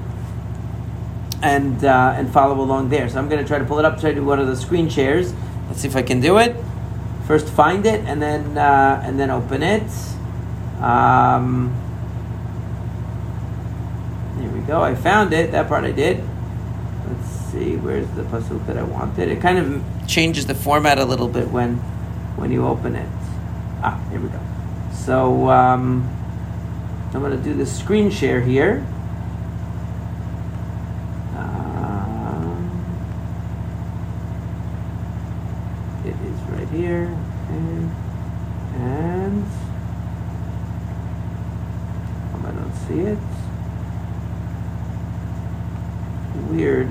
and 1.42 1.84
uh, 1.84 2.14
and 2.16 2.32
follow 2.32 2.60
along 2.60 2.88
there. 2.88 3.08
So 3.08 3.18
I'm 3.18 3.28
going 3.28 3.40
to 3.40 3.46
try 3.46 3.58
to 3.58 3.64
pull 3.64 3.78
it 3.78 3.84
up, 3.84 4.00
try 4.00 4.10
to 4.10 4.16
do 4.16 4.24
one 4.24 4.40
of 4.40 4.48
the 4.48 4.56
screen 4.56 4.88
shares. 4.88 5.32
Let's 5.68 5.80
see 5.82 5.88
if 5.88 5.94
I 5.94 6.02
can 6.02 6.20
do 6.20 6.38
it. 6.38 6.56
First, 7.26 7.48
find 7.48 7.86
it, 7.86 8.00
and 8.06 8.20
then 8.20 8.58
uh, 8.58 9.02
and 9.04 9.20
then 9.20 9.30
open 9.30 9.62
it. 9.62 9.88
Um, 10.80 11.83
go. 14.66 14.82
I 14.82 14.94
found 14.94 15.32
it. 15.32 15.52
That 15.52 15.68
part 15.68 15.84
I 15.84 15.92
did. 15.92 16.22
Let's 17.08 17.28
see. 17.52 17.76
Where's 17.76 18.08
the 18.10 18.22
pasuk 18.22 18.66
that 18.66 18.76
I 18.76 18.82
wanted? 18.82 19.28
It 19.28 19.40
kind 19.40 19.58
of 19.58 19.82
changes 20.06 20.46
the 20.46 20.54
format 20.54 20.98
a 20.98 21.04
little 21.04 21.28
bit 21.28 21.50
when 21.50 21.76
when 22.36 22.50
you 22.50 22.66
open 22.66 22.96
it. 22.96 23.08
Ah, 23.82 24.00
here 24.10 24.20
we 24.20 24.28
go. 24.28 24.40
So 24.92 25.50
um, 25.50 26.08
I'm 27.12 27.20
going 27.20 27.36
to 27.36 27.42
do 27.42 27.54
the 27.54 27.66
screen 27.66 28.10
share 28.10 28.40
here. 28.40 28.86
Um, 31.36 32.70
it 36.04 36.16
is 36.26 36.40
right 36.50 36.68
here. 36.68 37.16
Okay. 37.50 37.90
And 38.80 39.44
see 42.88 43.00
it? 43.00 43.18
Weird. 46.50 46.88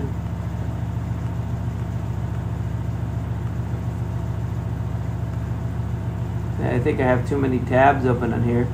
I 7.04 7.08
have 7.08 7.28
too 7.28 7.38
many 7.38 7.60
tabs 7.60 8.06
open 8.06 8.32
on 8.32 8.44
here, 8.44 8.66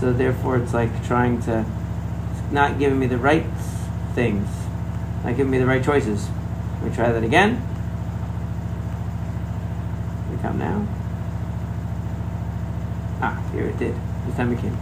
so 0.00 0.10
therefore 0.10 0.56
it's 0.56 0.72
like 0.72 1.04
trying 1.06 1.42
to 1.42 1.66
not 2.50 2.78
giving 2.78 2.98
me 2.98 3.06
the 3.06 3.18
right 3.18 3.44
things, 4.14 4.48
not 5.22 5.36
giving 5.36 5.50
me 5.50 5.58
the 5.58 5.66
right 5.66 5.84
choices. 5.84 6.30
Me 6.82 6.90
try 6.94 7.12
that 7.12 7.22
again. 7.22 7.56
Here 10.24 10.36
we 10.36 10.42
come 10.42 10.58
now. 10.58 10.86
Ah, 13.20 13.38
here 13.52 13.66
it 13.66 13.78
did. 13.78 13.94
This 14.26 14.36
time 14.36 14.50
it 14.52 14.60
came. 14.60 14.76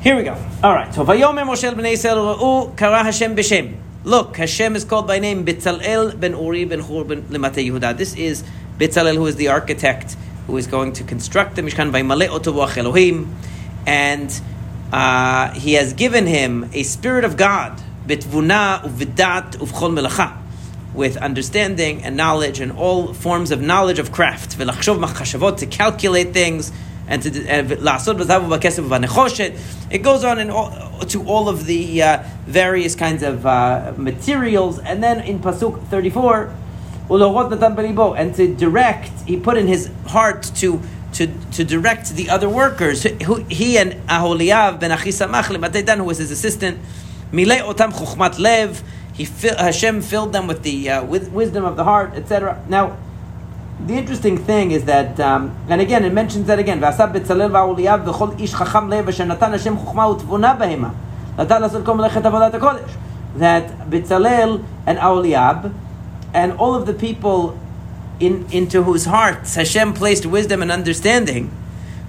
Here 0.00 0.16
we 0.16 0.22
go. 0.22 0.42
All 0.62 0.72
right. 0.72 0.94
So 0.94 1.04
Vayomer 1.04 1.44
Moshe 1.44 1.70
b'nei 1.70 1.92
Yisrael 1.92 2.38
ra'u 2.38 2.74
kara 2.78 3.04
Hashem 3.04 3.36
b'shem. 3.36 3.76
Look, 4.04 4.38
Hashem 4.38 4.74
is 4.74 4.84
called 4.84 5.06
by 5.06 5.18
name 5.18 5.44
Bitzalel 5.44 6.18
ben 6.18 6.32
Uri 6.32 6.64
ben 6.64 6.80
Hur 6.80 7.04
ben 7.04 7.28
Limate 7.28 7.56
Yehuda. 7.56 7.94
This 7.96 8.14
is 8.16 8.42
Bitzalel, 8.78 9.16
who 9.16 9.26
is 9.26 9.36
the 9.36 9.48
architect, 9.48 10.16
who 10.46 10.56
is 10.56 10.66
going 10.66 10.92
to 10.92 11.04
construct 11.04 11.56
the 11.56 11.62
Mishkan 11.62 11.90
by 11.92 12.02
Maleh 12.02 12.28
Otovuach 12.28 12.76
Elohim, 12.76 13.36
and 13.86 14.40
uh, 14.92 15.50
he 15.52 15.74
has 15.74 15.92
given 15.92 16.26
him 16.26 16.70
a 16.72 16.82
spirit 16.82 17.24
of 17.24 17.36
God, 17.36 17.80
Bitvuna 18.06 18.82
uvidat 18.82 19.56
uvchol 19.56 19.98
melacha, 19.98 20.38
with 20.94 21.16
understanding 21.16 22.02
and 22.04 22.16
knowledge 22.16 22.60
and 22.60 22.72
all 22.72 23.12
forms 23.12 23.50
of 23.50 23.60
knowledge 23.60 23.98
of 23.98 24.12
craft, 24.12 24.56
v'lachshov 24.56 25.04
machashavot, 25.04 25.58
to 25.58 25.66
calculate 25.66 26.32
things, 26.32 26.72
and 27.08 27.22
to 27.22 27.30
la'asod 27.30 28.18
b'zavu 28.18 28.48
b'kesef 28.48 28.88
v'nechoshet. 28.88 29.58
It 29.90 29.98
goes 29.98 30.24
on 30.24 30.38
in 30.38 30.50
all, 30.50 30.70
to 31.06 31.24
all 31.26 31.48
of 31.48 31.66
the 31.66 32.02
uh, 32.02 32.22
various 32.46 32.94
kinds 32.94 33.22
of 33.22 33.44
uh, 33.44 33.92
materials, 33.96 34.78
and 34.78 35.02
then 35.02 35.20
in 35.20 35.40
pasuk 35.40 35.86
thirty 35.88 36.10
four 36.10 36.54
and 37.08 38.34
to 38.34 38.54
direct, 38.54 39.10
he 39.26 39.36
put 39.36 39.56
in 39.56 39.66
his 39.66 39.90
heart 40.06 40.42
to 40.56 40.80
to, 41.12 41.26
to 41.52 41.64
direct 41.64 42.10
the 42.10 42.28
other 42.28 42.48
workers. 42.48 43.04
Who, 43.24 43.36
he 43.44 43.78
and 43.78 43.92
Aholiav 44.06 44.80
ben 44.80 44.90
Achisamach 44.90 45.96
who 45.96 46.04
was 46.04 46.18
his 46.18 46.30
assistant, 46.30 46.78
Milei 47.32 47.60
otam 47.60 47.90
chuchmat 47.92 48.38
lev. 48.38 48.82
He 49.14 49.24
Hashem 49.24 50.02
filled 50.02 50.32
them 50.34 50.46
with 50.46 50.62
the 50.62 50.90
uh, 50.90 51.04
with 51.04 51.30
wisdom 51.30 51.64
of 51.64 51.76
the 51.76 51.84
heart, 51.84 52.12
etc. 52.14 52.62
Now, 52.68 52.98
the 53.86 53.94
interesting 53.94 54.36
thing 54.36 54.72
is 54.72 54.84
that, 54.84 55.18
um, 55.18 55.56
and 55.68 55.80
again, 55.80 56.04
it 56.04 56.12
mentions 56.12 56.46
that 56.48 56.58
again. 56.58 56.80
Chuchma 56.80 57.16
u'tvuna 60.18 60.58
behema. 60.58 60.94
Natan 61.38 61.62
lasot 61.62 61.84
kol 61.84 61.96
melechet 61.96 62.22
avodat 62.22 62.52
hakodesh. 62.52 62.92
That 63.36 63.88
Betzalel 63.90 64.64
and 64.86 64.98
Aholiab 64.98 65.72
and 66.36 66.52
all 66.52 66.74
of 66.74 66.84
the 66.86 66.92
people 66.92 67.58
in, 68.20 68.46
into 68.52 68.82
whose 68.82 69.06
hearts 69.06 69.54
Hashem 69.54 69.94
placed 69.94 70.26
wisdom 70.26 70.60
and 70.62 70.70
understanding 70.70 71.50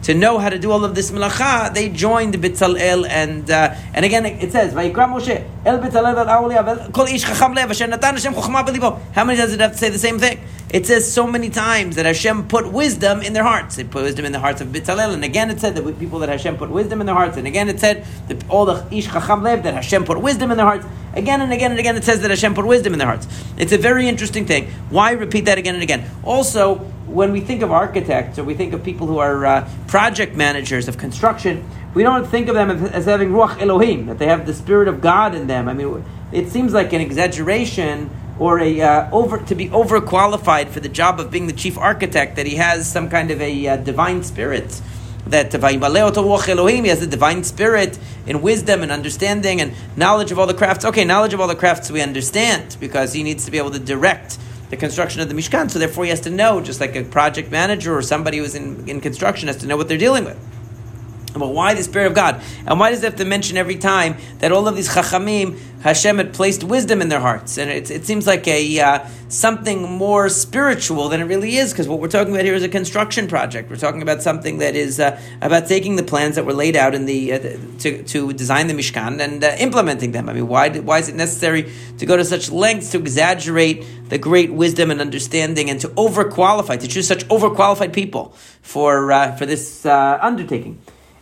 to 0.04 0.14
know 0.14 0.38
how 0.38 0.50
to 0.50 0.60
do 0.60 0.72
all 0.72 0.86
of 0.86 0.94
this 0.96 1.12
melacha, 1.12 1.74
they 1.74 1.90
joined 1.90 2.36
Bitzalel 2.36 3.08
and 3.10 3.50
uh, 3.50 3.74
and 3.94 4.06
again 4.06 4.26
it 4.26 4.52
says 4.52 4.74
Vayikra 4.74 5.08
Moshe 5.08 5.46
El 5.66 5.80
Bitzalel 5.80 6.16
al 6.28 6.92
Kol 6.92 7.08
Ish 7.08 7.24
Chacham 7.24 7.54
Lev 7.54 7.70
Natan 7.70 8.16
Hashem 8.16 8.34
Chochma. 8.34 9.02
How 9.14 9.24
many 9.24 9.38
does 9.38 9.54
it 9.54 9.60
have 9.60 9.72
to 9.72 9.78
say 9.78 9.90
the 9.90 9.98
same 9.98 10.20
thing? 10.20 10.40
It 10.70 10.86
says 10.86 11.12
so 11.12 11.26
many 11.26 11.50
times 11.50 11.96
that 11.96 12.06
Hashem 12.06 12.50
put 12.50 12.72
wisdom 12.72 13.22
in 13.22 13.32
their 13.32 13.44
hearts. 13.44 13.78
It 13.78 13.90
put 13.90 14.04
wisdom 14.04 14.26
in 14.26 14.34
the 14.34 14.40
hearts 14.40 14.60
of 14.60 14.68
Bitzalel, 14.68 15.14
and 15.14 15.24
again 15.24 15.50
it 15.50 15.60
said 15.62 15.76
that 15.76 16.00
people 16.00 16.20
that 16.20 16.30
Hashem 16.30 16.58
put 16.58 16.70
wisdom 16.70 17.00
in 17.00 17.06
their 17.08 17.16
hearts, 17.16 17.38
and 17.38 17.48
again 17.48 17.70
it 17.70 17.80
said 17.80 18.06
that 18.28 18.50
all 18.50 18.66
the 18.66 18.86
Ish 18.92 19.06
Chacham 19.06 19.44
Lev 19.44 19.64
that 19.64 19.74
Hashem 19.74 20.04
put 20.04 20.22
wisdom 20.22 20.52
in 20.52 20.58
their 20.58 20.66
hearts. 20.66 20.86
Again 21.18 21.42
and 21.42 21.52
again 21.52 21.72
and 21.72 21.80
again 21.80 21.96
it 21.96 22.04
says 22.04 22.22
that 22.22 22.30
Hashem 22.30 22.54
put 22.54 22.66
wisdom 22.66 22.94
in 22.94 23.00
their 23.00 23.08
hearts. 23.08 23.28
It's 23.58 23.72
a 23.72 23.78
very 23.78 24.08
interesting 24.08 24.46
thing. 24.46 24.68
Why 24.92 25.12
repeat 25.12 25.46
that 25.46 25.58
again 25.58 25.74
and 25.74 25.82
again? 25.82 26.08
Also, 26.24 26.76
when 27.08 27.32
we 27.32 27.42
think 27.42 27.64
of 27.64 27.72
architects 27.72 28.38
or 28.38 28.44
we 28.44 28.54
think 28.54 28.74
of 28.74 28.84
people 28.84 29.08
who 29.08 29.18
are 29.18 29.46
uh, 29.46 29.70
project 29.88 30.36
managers 30.36 30.88
of 30.88 31.00
construction, 31.00 31.68
we 31.96 32.04
don't 32.04 32.28
think 32.28 32.50
of 32.50 32.54
them 32.54 32.70
as, 32.70 33.06
having 33.06 33.30
Ruach 33.30 33.60
Elohim, 33.60 34.06
that 34.06 34.20
they 34.20 34.28
have 34.28 34.46
the 34.46 34.54
Spirit 34.54 34.88
of 34.88 35.02
God 35.02 35.34
in 35.34 35.48
them. 35.48 35.68
I 35.68 35.74
mean, 35.74 36.06
it 36.32 36.50
seems 36.50 36.72
like 36.72 36.94
an 36.94 37.02
exaggeration 37.02 38.12
or 38.38 38.60
a 38.60 38.82
uh, 38.82 39.10
over 39.12 39.40
to 39.40 39.56
be 39.56 39.70
overqualified 39.70 40.68
for 40.68 40.80
the 40.80 40.90
job 40.90 41.20
of 41.20 41.32
being 41.32 41.48
the 41.48 41.54
chief 41.54 41.80
architect 41.80 42.36
that 42.36 42.46
he 42.46 42.58
has 42.58 42.88
some 42.88 43.10
kind 43.10 43.32
of 43.32 43.42
a 43.42 43.68
uh, 43.68 43.78
divine 43.78 44.24
spirit 44.24 44.80
that 45.30 45.54
Elohim, 45.54 46.84
he 46.84 46.90
has 46.90 47.00
the 47.00 47.08
divine 47.08 47.44
spirit 47.44 47.98
in 48.26 48.42
wisdom 48.42 48.84
and 48.84 48.92
understanding 48.92 49.62
and 49.62 49.74
knowledge 49.96 50.32
of 50.32 50.40
all 50.40 50.48
the 50.48 50.54
crafts. 50.54 50.86
Okay, 50.86 51.06
knowledge 51.06 51.34
of 51.34 51.42
all 51.42 51.48
the 51.48 51.56
crafts 51.56 51.92
we 51.92 52.02
understand 52.02 52.78
because 52.80 53.14
he 53.14 53.24
needs 53.24 53.46
to 53.46 53.52
be 53.52 53.58
able 53.58 53.72
to 53.72 53.80
direct 53.80 54.38
the 54.70 54.78
construction 54.78 55.22
of 55.22 55.30
the 55.30 55.36
Mishkan. 55.36 55.70
So 55.72 55.80
therefore, 55.80 56.04
he 56.04 56.10
has 56.10 56.22
to 56.22 56.30
know, 56.30 56.62
just 56.62 56.82
like 56.82 56.96
a 56.96 57.04
project 57.04 57.52
manager 57.52 57.96
or 57.96 58.02
somebody 58.02 58.38
who's 58.38 58.56
in, 58.56 58.88
in 58.88 59.02
construction 59.02 59.48
has 59.48 59.58
to 59.58 59.68
know 59.68 59.78
what 59.78 59.88
they're 59.88 59.98
dealing 59.98 60.26
with. 60.26 60.38
But 61.40 61.54
why 61.54 61.74
the 61.74 61.84
Spirit 61.84 62.08
of 62.08 62.14
God? 62.14 62.42
And 62.66 62.80
why 62.80 62.92
does 62.92 63.04
it 63.04 63.06
have 63.06 63.16
to 63.18 63.26
mention 63.26 63.58
every 63.58 63.78
time 63.78 64.18
that 64.40 64.52
all 64.52 64.68
of 64.68 64.76
these 64.76 64.90
chachamim, 64.90 65.60
Hashem 65.82 66.18
had 66.18 66.34
placed 66.34 66.64
wisdom 66.64 67.02
in 67.02 67.10
their 67.10 67.20
hearts? 67.20 67.58
And 67.58 67.70
it, 67.70 67.92
it 67.92 68.06
seems 68.06 68.28
like 68.28 68.48
a 68.48 68.80
uh, 68.80 69.08
something 69.30 69.84
more 69.84 70.30
spiritual 70.30 71.10
than 71.10 71.22
it 71.22 71.26
really 71.26 71.58
is, 71.58 71.72
because 71.74 71.88
what 71.88 72.00
we're 72.00 72.08
talking 72.08 72.34
about 72.34 72.46
here 72.46 72.56
is 72.56 72.64
a 72.64 72.70
construction 72.70 73.28
project. 73.28 73.70
We're 73.70 73.78
talking 73.78 74.02
about 74.02 74.22
something 74.22 74.60
that 74.60 74.76
is 74.76 75.00
uh, 75.00 75.20
about 75.42 75.68
taking 75.68 75.96
the 75.96 76.04
plans 76.04 76.36
that 76.36 76.46
were 76.46 76.54
laid 76.54 76.76
out 76.76 76.96
in 76.96 77.06
the 77.06 77.34
uh, 77.34 77.40
to, 77.80 78.04
to 78.04 78.34
design 78.34 78.68
the 78.68 78.74
Mishkan 78.74 79.20
and 79.20 79.44
uh, 79.44 79.56
implementing 79.60 80.12
them. 80.12 80.30
I 80.30 80.34
mean, 80.34 80.48
why, 80.48 80.70
why 80.70 81.00
is 81.00 81.10
it 81.10 81.16
necessary 81.16 81.72
to 81.98 82.06
go 82.06 82.18
to 82.18 82.26
such 82.26 82.50
lengths 82.52 82.92
to 82.92 82.98
exaggerate 82.98 83.86
the 84.10 84.18
great 84.18 84.52
wisdom 84.54 84.92
and 84.92 85.02
understanding 85.02 85.70
and 85.70 85.80
to 85.82 85.90
overqualify, 85.90 86.80
to 86.80 86.88
choose 86.88 87.08
such 87.08 87.26
overqualified 87.28 87.94
people 87.94 88.34
for, 88.62 89.12
uh, 89.12 89.36
for 89.36 89.46
this 89.46 89.86
uh, 89.86 90.18
undertaking? 90.22 90.80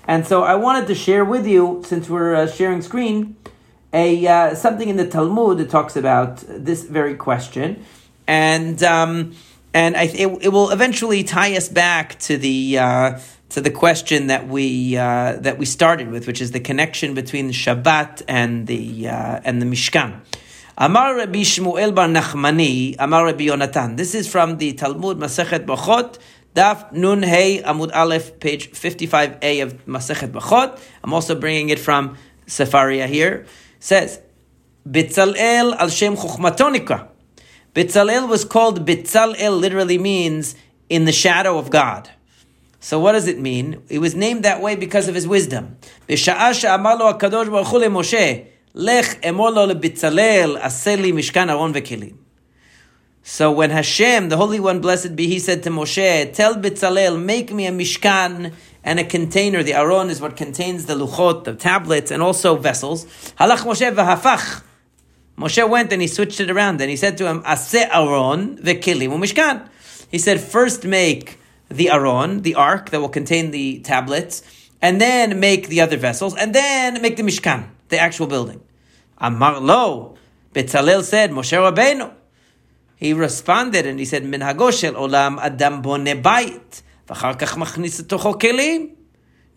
And 0.08 0.26
so 0.26 0.44
I 0.44 0.56
wanted 0.56 0.88
to 0.88 0.96
share 0.96 1.26
with 1.26 1.48
you, 1.48 1.82
since 1.86 2.10
we're 2.10 2.36
uh, 2.36 2.48
sharing 2.48 2.82
screen, 2.82 3.36
a 3.92 4.28
uh, 4.28 4.56
something 4.56 4.88
in 4.88 4.98
the 4.98 5.08
Talmud 5.08 5.58
that 5.58 5.70
talks 5.70 5.96
about 5.96 6.44
this 6.48 6.84
very 6.84 7.16
question, 7.16 7.84
and 8.28 8.82
um, 8.84 9.34
and 9.74 9.96
I, 9.96 10.04
it, 10.04 10.28
it, 10.42 10.50
will 10.50 10.70
eventually 10.70 11.24
tie 11.24 11.56
us 11.56 11.70
back 11.70 12.20
to 12.20 12.38
the 12.38 12.78
uh, 12.78 13.20
to 13.50 13.62
the 13.62 13.72
question 13.72 14.28
that 14.28 14.48
we 14.48 14.98
uh, 14.98 15.38
that 15.38 15.58
we 15.58 15.66
started 15.66 16.12
with, 16.12 16.28
which 16.28 16.42
is 16.42 16.52
the 16.52 16.60
connection 16.60 17.14
between 17.14 17.50
Shabbat 17.52 18.22
and 18.28 18.68
the 18.68 19.08
uh, 19.08 19.40
and 19.44 19.62
the 19.62 19.66
Mishkan. 19.66 20.22
Amar 20.78 21.16
Rabbi 21.16 21.40
Shmuel 21.40 21.96
bar 21.96 22.10
Nachmani, 22.10 22.98
Amar 23.00 23.26
Rabbi 23.26 23.46
Yonatan. 23.46 23.96
This 23.96 24.14
is 24.14 24.30
from 24.30 24.58
the 24.58 24.74
Talmud 24.74 25.18
Masechet 25.18 25.66
Brachot. 25.66 26.20
Daf 26.56 26.92
Nun 26.94 27.22
Hey 27.22 27.62
Amud 27.62 27.94
Aleph, 27.94 28.40
page 28.40 28.72
55a 28.72 29.62
of 29.62 29.86
Masechet 29.86 30.32
Brachot. 30.32 30.80
I'm 31.04 31.14
also 31.14 31.36
bringing 31.38 31.68
it 31.68 31.80
from 31.80 32.16
Sefaria 32.48 33.08
here. 33.08 33.40
It 33.40 33.48
says, 33.82 34.22
Bitzalel 34.90 35.76
al 35.76 35.90
Shem 35.90 36.16
Chochmatonika. 36.16 37.10
Bitzalel 37.74 38.30
was 38.30 38.46
called 38.46 38.88
Bitzalel, 38.88 39.60
literally 39.60 39.98
means 39.98 40.56
in 40.88 41.04
the 41.04 41.12
shadow 41.12 41.58
of 41.58 41.70
God. 41.70 42.10
So 42.80 43.02
what 43.02 43.12
does 43.12 43.28
it 43.28 43.38
mean? 43.38 43.82
It 43.90 44.00
was 44.00 44.16
named 44.16 44.44
that 44.44 44.62
way 44.62 44.78
because 44.78 45.10
of 45.10 45.16
his 45.16 45.28
wisdom. 45.28 45.76
Moshe, 46.08 46.48
Lech 48.78 49.22
emor 49.22 49.54
lo 49.54 49.68
leBitzalel, 49.68 50.58
aseli 50.62 51.12
mishkan 51.12 51.50
aron 51.50 51.74
vekelim. 51.74 52.16
So 53.28 53.52
when 53.52 53.72
Hashem, 53.72 54.30
the 54.30 54.38
Holy 54.38 54.60
One, 54.60 54.82
blessed 54.82 55.16
be 55.16 55.28
He, 55.28 55.40
said 55.40 55.64
to 55.64 55.72
Moshe, 55.72 56.32
"Tell 56.32 56.54
Bitzalel, 56.54 57.20
make 57.20 57.52
me 57.52 57.66
a 57.66 57.72
mishkan 57.72 58.54
and 58.84 59.00
a 59.00 59.04
container. 59.04 59.64
The 59.64 59.74
aron 59.74 60.12
is 60.12 60.22
what 60.22 60.38
contains 60.38 60.86
the 60.86 60.94
luchot, 60.94 61.44
the 61.44 61.56
tablets, 61.56 62.12
and 62.12 62.22
also 62.22 62.56
vessels." 62.56 63.06
Halach 63.40 63.66
Moshe 63.66 63.92
v'hafach. 63.96 64.62
Moshe 65.40 65.68
went 65.68 65.92
and 65.92 66.04
he 66.04 66.08
switched 66.08 66.40
it 66.40 66.52
around, 66.52 66.80
and 66.82 66.90
he 66.92 66.96
said 66.96 67.18
to 67.18 67.26
him, 67.26 67.42
"Aseh 67.42 67.90
aron 67.92 68.58
v'kilim 68.58 69.10
mishkan." 69.18 69.70
He 70.12 70.20
said, 70.20 70.40
first 70.40 70.84
make 70.84 71.40
the 71.68 71.90
aron, 71.90 72.44
the 72.44 72.54
ark 72.54 72.92
that 72.92 73.02
will 73.02 73.10
contain 73.10 73.50
the 73.50 73.80
tablets, 73.80 74.44
and 74.84 75.02
then 75.02 75.40
make 75.40 75.68
the 75.68 75.82
other 75.82 75.98
vessels, 75.98 76.36
and 76.36 76.54
then 76.54 77.02
make 77.02 77.18
the 77.18 77.24
mishkan, 77.24 77.70
the 77.90 77.98
actual 77.98 78.28
building. 78.28 78.62
Amar 79.18 79.60
lo. 79.60 80.16
Bitzalel 80.54 81.04
said, 81.04 81.32
Moshe 81.32 81.58
Rabbeinu. 81.58 82.12
He 82.96 83.14
responded 83.14 83.86
and 83.86 84.00
he 84.00 84.06
said, 84.06 84.24
Minhago 84.24 84.72
shel 84.72 84.94
olam 84.94 85.40
adam 85.40 85.82
bone 85.82 86.06
bayit, 86.06 86.82
v'char 87.08 87.38
kach 87.38 87.56
machnis 87.58 88.02
kelim. 88.04 88.92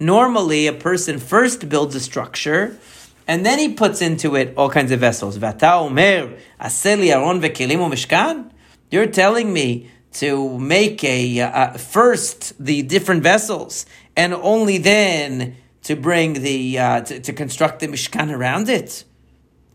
Normally, 0.00 0.66
a 0.66 0.73
person 0.73 1.18
first 1.18 1.68
builds 1.68 1.95
a 1.95 2.00
structure, 2.00 2.78
and 3.26 3.45
then 3.45 3.59
he 3.59 3.75
puts 3.75 4.00
into 4.00 4.37
it 4.37 4.54
all 4.57 4.71
kinds 4.71 4.92
of 4.92 5.00
vessels. 5.00 5.38
Vata 5.38 5.80
omer, 5.80 6.37
aseli 6.61 7.12
aron 7.12 7.40
vekelim 7.40 7.78
mishkan? 7.90 8.50
You're 8.90 9.07
telling 9.07 9.52
me 9.52 9.90
to 10.14 10.59
make 10.59 11.04
a 11.04 11.40
uh, 11.40 11.73
first 11.78 12.52
the 12.64 12.83
different 12.83 13.23
vessels, 13.23 13.87
and 14.16 14.35
only 14.35 14.78
then 14.78 15.57
to 15.83 15.97
bring 15.97 16.35
the 16.35 16.78
uh, 16.78 17.00
to, 17.00 17.21
to 17.21 17.33
construct 17.33 17.80
the 17.80 17.88
Mishkan 17.88 18.30
around 18.30 18.68
it? 18.68 19.04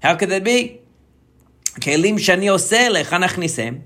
How 0.01 0.15
could 0.15 0.29
that 0.29 0.43
be? 0.43 0.82
Kelim 1.79 2.15
shani 2.15 2.45
oseh 2.45 3.81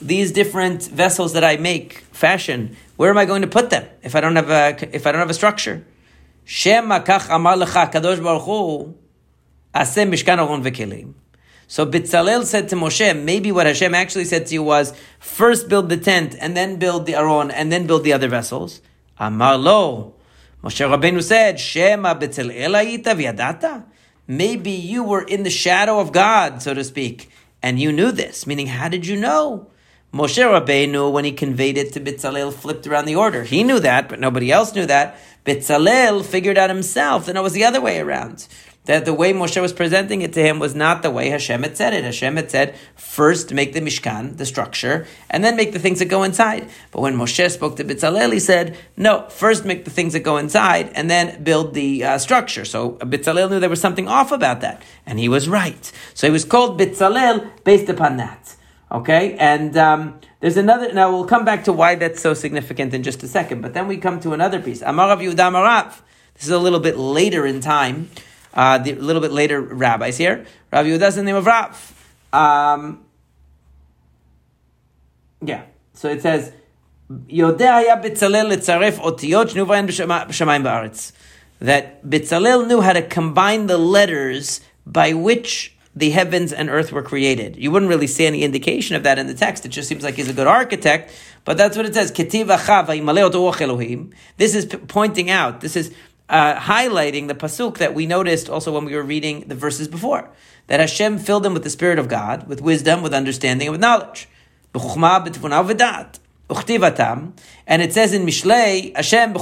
These 0.00 0.32
different 0.32 0.82
vessels 0.84 1.32
that 1.32 1.44
I 1.44 1.56
make, 1.56 1.98
fashion, 2.12 2.76
where 2.96 3.10
am 3.10 3.18
I 3.18 3.24
going 3.24 3.42
to 3.42 3.48
put 3.48 3.70
them 3.70 3.86
if 4.02 4.14
I 4.14 4.20
don't 4.20 4.36
have 4.36 4.50
a 4.50 4.94
if 4.94 5.06
I 5.06 5.12
don't 5.12 5.20
have 5.20 5.30
a 5.30 5.34
structure? 5.34 5.84
Shema 6.44 7.00
kach 7.00 7.28
amar 7.34 7.56
lecha 7.56 7.92
kadosh 7.92 8.22
baruch 8.22 8.42
hu 8.42 8.94
aseh 9.74 10.08
mishkan 10.08 10.38
aron 10.38 10.62
v'kelim. 10.62 11.14
So 11.68 11.84
Bitzalel 11.84 12.44
said 12.44 12.68
to 12.68 12.76
Moshe, 12.76 13.20
maybe 13.20 13.50
what 13.50 13.66
Hashem 13.66 13.92
actually 13.92 14.24
said 14.26 14.46
to 14.46 14.54
you 14.54 14.62
was, 14.62 14.92
first 15.18 15.68
build 15.68 15.88
the 15.88 15.96
tent, 15.96 16.36
and 16.40 16.56
then 16.56 16.76
build 16.76 17.06
the 17.06 17.16
Aron, 17.16 17.50
and 17.50 17.72
then 17.72 17.88
build 17.88 18.04
the 18.04 18.12
other 18.12 18.28
vessels. 18.28 18.80
Amar 19.18 19.58
lo. 19.58 20.14
Moshe 20.62 20.88
Rabbeinu 20.88 21.20
said, 21.20 21.58
Shema 21.58 22.14
Bitzalel 22.14 22.70
ayita 22.70 23.16
v'yadata. 23.16 23.84
Maybe 24.28 24.72
you 24.72 25.04
were 25.04 25.22
in 25.22 25.44
the 25.44 25.50
shadow 25.50 26.00
of 26.00 26.12
God, 26.12 26.62
so 26.62 26.74
to 26.74 26.82
speak, 26.82 27.30
and 27.62 27.78
you 27.78 27.92
knew 27.92 28.10
this. 28.10 28.46
Meaning, 28.46 28.66
how 28.66 28.88
did 28.88 29.06
you 29.06 29.16
know? 29.16 29.70
Moshe 30.12 30.42
Rabbeinu, 30.42 31.12
when 31.12 31.24
he 31.24 31.32
conveyed 31.32 31.76
it 31.76 31.92
to 31.92 32.00
Bitzalel, 32.00 32.52
flipped 32.52 32.86
around 32.86 33.04
the 33.04 33.16
order. 33.16 33.44
He 33.44 33.62
knew 33.62 33.78
that, 33.80 34.08
but 34.08 34.18
nobody 34.18 34.50
else 34.50 34.74
knew 34.74 34.86
that. 34.86 35.18
Bitzalel 35.44 36.24
figured 36.24 36.58
out 36.58 36.70
himself 36.70 37.26
that 37.26 37.36
it 37.36 37.42
was 37.42 37.52
the 37.52 37.64
other 37.64 37.80
way 37.80 38.00
around 38.00 38.48
that 38.86 39.04
the 39.04 39.12
way 39.12 39.32
Moshe 39.32 39.60
was 39.60 39.72
presenting 39.72 40.22
it 40.22 40.32
to 40.32 40.42
him 40.42 40.58
was 40.58 40.74
not 40.74 41.02
the 41.02 41.10
way 41.10 41.28
Hashem 41.28 41.62
had 41.62 41.76
said 41.76 41.92
it. 41.92 42.04
Hashem 42.04 42.36
had 42.36 42.50
said, 42.50 42.74
first 42.94 43.52
make 43.52 43.72
the 43.72 43.80
Mishkan, 43.80 44.36
the 44.36 44.46
structure, 44.46 45.06
and 45.28 45.44
then 45.44 45.56
make 45.56 45.72
the 45.72 45.78
things 45.78 45.98
that 45.98 46.06
go 46.06 46.22
inside. 46.22 46.68
But 46.92 47.02
when 47.02 47.16
Moshe 47.16 47.50
spoke 47.50 47.76
to 47.76 47.84
Bitzalel, 47.84 48.32
he 48.32 48.40
said, 48.40 48.76
no, 48.96 49.28
first 49.28 49.64
make 49.64 49.84
the 49.84 49.90
things 49.90 50.12
that 50.14 50.20
go 50.20 50.36
inside, 50.36 50.90
and 50.94 51.10
then 51.10 51.42
build 51.42 51.74
the 51.74 52.04
uh, 52.04 52.18
structure. 52.18 52.64
So 52.64 52.92
Bitzalel 52.92 53.50
knew 53.50 53.60
there 53.60 53.68
was 53.68 53.80
something 53.80 54.08
off 54.08 54.30
about 54.32 54.60
that, 54.60 54.82
and 55.04 55.18
he 55.18 55.28
was 55.28 55.48
right. 55.48 55.92
So 56.14 56.26
he 56.28 56.32
was 56.32 56.44
called 56.44 56.80
Bitzalel 56.80 57.50
based 57.64 57.88
upon 57.88 58.16
that. 58.18 58.54
Okay, 58.92 59.34
and 59.34 59.76
um, 59.76 60.20
there's 60.38 60.56
another. 60.56 60.92
Now 60.92 61.10
we'll 61.10 61.26
come 61.26 61.44
back 61.44 61.64
to 61.64 61.72
why 61.72 61.96
that's 61.96 62.22
so 62.22 62.34
significant 62.34 62.94
in 62.94 63.02
just 63.02 63.20
a 63.24 63.26
second. 63.26 63.60
But 63.60 63.74
then 63.74 63.88
we 63.88 63.96
come 63.96 64.20
to 64.20 64.32
another 64.32 64.62
piece. 64.62 64.80
Amarav 64.80 65.20
Yehuda 65.20 65.50
Amarav. 65.50 66.02
This 66.34 66.44
is 66.44 66.50
a 66.50 66.58
little 66.58 66.78
bit 66.78 66.96
later 66.96 67.44
in 67.44 67.60
time 67.60 68.10
uh, 68.55 68.77
the 68.77 68.95
little 68.95 69.21
bit 69.21 69.31
later 69.31 69.61
rabbis 69.61 70.17
here. 70.17 70.45
Rav 70.71 70.85
Yehuda 70.85 71.07
is 71.07 71.15
the 71.15 71.23
name 71.23 71.35
of 71.35 71.45
Rav. 71.45 71.73
Um, 72.33 73.05
yeah, 75.41 75.63
so 75.93 76.09
it 76.09 76.21
says, 76.21 76.51
יודע 77.29 77.75
היה 77.75 77.95
בצלאל 77.95 78.47
לצרף 78.47 78.99
אותיות 78.99 79.49
שנו 79.49 79.65
בהן 79.65 79.85
בשמיים 80.27 80.63
בארץ. 80.63 81.11
That 81.61 82.09
Bitzalel 82.09 82.67
knew 82.67 82.81
how 82.81 82.93
to 82.93 83.01
combine 83.03 83.67
the 83.67 83.77
letters 83.77 84.61
by 84.85 85.13
which 85.13 85.75
the 85.95 86.09
heavens 86.11 86.51
and 86.53 86.69
earth 86.69 86.91
were 86.91 87.03
created. 87.03 87.57
You 87.57 87.69
wouldn't 87.69 87.89
really 87.89 88.07
see 88.07 88.25
any 88.25 88.43
indication 88.43 88.95
of 88.95 89.03
that 89.03 89.19
in 89.19 89.27
the 89.27 89.33
text. 89.33 89.65
It 89.65 89.69
just 89.69 89.87
seems 89.87 90.03
like 90.03 90.15
he's 90.15 90.29
a 90.29 90.33
good 90.33 90.47
architect, 90.47 91.11
but 91.45 91.57
that's 91.57 91.75
what 91.77 91.85
it 91.85 91.93
says. 91.93 92.11
This 94.37 94.55
is 94.55 94.65
pointing 94.87 95.29
out, 95.29 95.61
this 95.61 95.75
is 95.75 95.93
uh, 96.28 96.56
highlighting 96.56 97.28
the 97.28 97.34
pasuk 97.34 97.78
that 97.78 97.94
we 97.94 98.06
noticed 98.06 98.48
also 98.48 98.72
when 98.72 98.84
we 98.84 98.94
were 98.94 99.02
reading 99.02 99.44
the 99.46 99.54
verses 99.54 99.88
before. 99.88 100.30
That 100.66 100.80
Hashem 100.80 101.18
filled 101.18 101.44
them 101.44 101.54
with 101.54 101.62
the 101.62 101.70
Spirit 101.70 101.98
of 101.98 102.08
God, 102.08 102.48
with 102.48 102.60
wisdom, 102.60 103.02
with 103.02 103.14
understanding, 103.14 103.68
and 103.68 103.72
with 103.72 103.80
knowledge. 103.80 104.28
And 107.66 107.82
it 107.82 107.92
says 107.92 108.12
in 108.12 108.26
Mishlei, 108.26 108.94
Hashem 108.96 109.34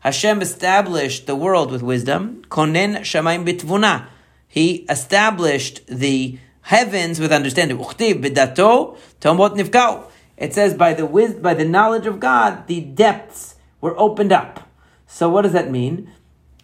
Hashem 0.00 0.42
established 0.42 1.26
the 1.26 1.36
world 1.36 1.70
with 1.70 1.82
wisdom. 1.82 2.42
Konen 2.48 2.98
shamayim 3.00 3.46
bitvuna. 3.46 4.06
He 4.46 4.86
established 4.88 5.86
the 5.86 6.38
heavens 6.62 7.20
with 7.20 7.32
understanding. 7.32 7.78
Uchtib 7.78 8.22
Bidato, 8.22 8.96
Tomotnifkaw. 9.20 10.04
It 10.36 10.54
says 10.54 10.74
by 10.74 10.94
the 10.94 11.06
by 11.40 11.54
the 11.54 11.64
knowledge 11.64 12.06
of 12.06 12.20
God, 12.20 12.66
the 12.66 12.80
depths 12.80 13.56
were 13.80 13.98
opened 13.98 14.32
up. 14.32 14.67
So 15.10 15.28
what 15.28 15.42
does 15.42 15.52
that 15.54 15.70
mean? 15.70 16.12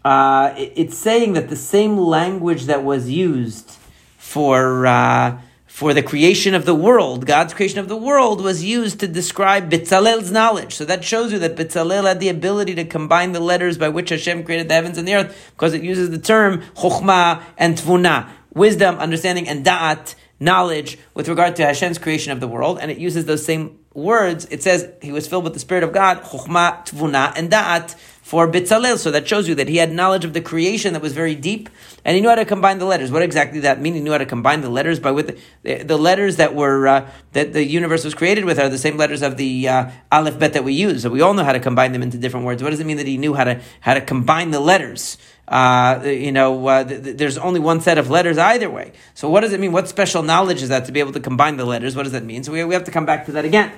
Uh, 0.05 0.55
it, 0.57 0.73
it's 0.77 0.99
saying 0.99 1.33
that 1.33 1.49
the 1.49 1.57
same 1.57 1.97
language 1.97 2.67
that 2.67 2.85
was 2.85 3.11
used 3.11 3.79
for 4.19 4.87
uh, 4.87 5.41
for 5.67 5.93
the 5.93 6.03
creation 6.03 6.55
of 6.55 6.67
the 6.67 6.75
world, 6.75 7.27
God's 7.27 7.53
creation 7.53 7.81
of 7.81 7.89
the 7.89 7.97
world, 7.97 8.41
was 8.41 8.63
used 8.63 9.01
to 9.01 9.09
describe 9.09 9.73
Bitzalel's 9.73 10.31
knowledge. 10.31 10.73
So 10.75 10.85
that 10.85 11.03
shows 11.03 11.33
you 11.33 11.41
that 11.41 11.57
Bitzalel 11.57 12.05
had 12.05 12.21
the 12.21 12.29
ability 12.29 12.77
to 12.77 12.85
combine 12.85 13.33
the 13.33 13.41
letters 13.41 13.77
by 13.77 13.89
which 13.89 14.11
Hashem 14.11 14.45
created 14.45 14.69
the 14.69 14.75
heavens 14.75 14.99
and 14.99 15.09
the 15.09 15.17
earth, 15.17 15.53
because 15.57 15.75
it 15.75 15.83
uses 15.83 16.11
the 16.11 16.19
term 16.19 16.63
Chokhmah 16.77 17.43
and 17.59 17.77
Tvuna, 17.77 18.29
wisdom, 18.53 18.95
understanding, 18.99 19.49
and 19.49 19.65
Da'at, 19.67 20.15
knowledge, 20.39 20.97
with 21.15 21.29
regard 21.29 21.57
to 21.57 21.67
Hashem's 21.67 21.99
creation 21.99 22.31
of 22.31 22.39
the 22.39 22.47
world, 22.47 22.79
and 22.81 22.91
it 22.91 22.99
uses 22.99 23.25
those 23.25 23.45
same 23.45 23.81
words. 23.95 24.47
It 24.53 24.63
says 24.63 24.89
he 25.03 25.11
was 25.11 25.27
filled 25.27 25.43
with 25.43 25.55
the 25.55 25.61
Spirit 25.61 25.83
of 25.83 25.93
God, 25.93 26.23
Chokhmah, 26.23 26.87
Tvuna, 26.87 27.33
and 27.35 27.51
Da'at, 27.51 27.97
for 28.25 28.51
Bitzalel. 28.51 28.97
So 28.97 29.11
that 29.11 29.29
shows 29.29 29.47
you 29.47 29.55
that 29.57 29.69
he 29.69 29.77
had 29.77 29.93
knowledge 29.93 30.25
of 30.25 30.33
the 30.33 30.41
creation 30.41 30.95
that 30.95 31.03
was 31.03 31.13
very 31.13 31.35
deep, 31.35 31.69
and 32.07 32.15
he 32.15 32.23
knew 32.23 32.31
how 32.31 32.37
to 32.37 32.47
combine 32.47 32.79
the 32.79 32.87
letters. 32.87 33.13
What 33.13 33.21
exactly 33.21 33.61
that 33.61 33.83
mean? 33.83 33.93
He 33.93 34.01
knew 34.01 34.13
how 34.13 34.19
to 34.19 34.25
combine 34.25 34.63
the 34.63 34.71
letters 34.71 34.99
by 34.99 35.11
with 35.11 35.39
the, 35.63 35.85
the 35.85 35.99
letters 35.99 36.37
that 36.37 36.55
were 36.55 36.89
uh, 36.89 37.11
that 37.33 37.53
the 37.53 37.63
universe 37.63 38.03
was 38.03 38.15
created 38.15 38.47
with 38.47 38.59
are 38.59 38.71
the 38.71 38.79
same 38.79 38.97
letters 38.97 39.21
of 39.21 39.37
the 39.37 39.69
uh, 39.69 39.91
Aleph 40.11 40.39
Bet 40.39 40.55
that 40.55 40.65
we 40.65 40.73
use. 40.73 41.03
So 41.03 41.11
we 41.11 41.21
all 41.21 41.35
know 41.35 41.45
how 41.45 41.53
to 41.53 41.61
combine 41.61 41.93
them 41.93 42.03
into 42.03 42.17
different 42.17 42.47
words. 42.47 42.63
What 42.63 42.71
does 42.71 42.81
it 42.81 42.87
mean 42.87 42.97
that 42.97 43.07
he 43.07 43.19
knew 43.19 43.35
how 43.35 43.45
to 43.45 43.61
how 43.81 43.93
to 43.93 44.01
combine 44.01 44.53
the 44.53 44.61
letters? 44.61 45.19
Uh, 45.47 46.01
you 46.07 46.33
know, 46.33 46.67
uh, 46.67 46.83
th- 46.83 47.05
th- 47.05 47.17
there's 47.19 47.37
only 47.37 47.61
one 47.61 47.83
set 47.83 47.99
of 47.99 48.09
letters 48.09 48.39
either 48.39 48.71
way. 48.71 48.93
So 49.13 49.29
what 49.29 49.43
does 49.43 49.53
it 49.53 49.61
mean? 49.61 49.73
What 49.73 49.87
special 49.87 50.23
knowledge 50.23 50.63
is 50.63 50.71
that 50.71 50.87
to 50.87 50.93
be 50.93 51.01
able 51.01 51.13
to 51.13 51.21
combine 51.21 51.59
the 51.59 51.67
letters? 51.67 51.95
What 51.95 52.05
does 52.05 52.13
that 52.13 52.25
mean? 52.25 52.43
So 52.43 52.53
we, 52.53 52.65
we 52.65 52.73
have 52.73 52.85
to 52.85 52.91
come 52.91 53.05
back 53.05 53.27
to 53.27 53.33
that 53.33 53.45
again. 53.45 53.71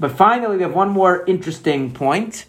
But 0.00 0.10
finally, 0.10 0.56
we 0.56 0.62
have 0.64 0.74
one 0.74 0.90
more 0.90 1.24
interesting 1.26 1.92
point. 1.92 2.46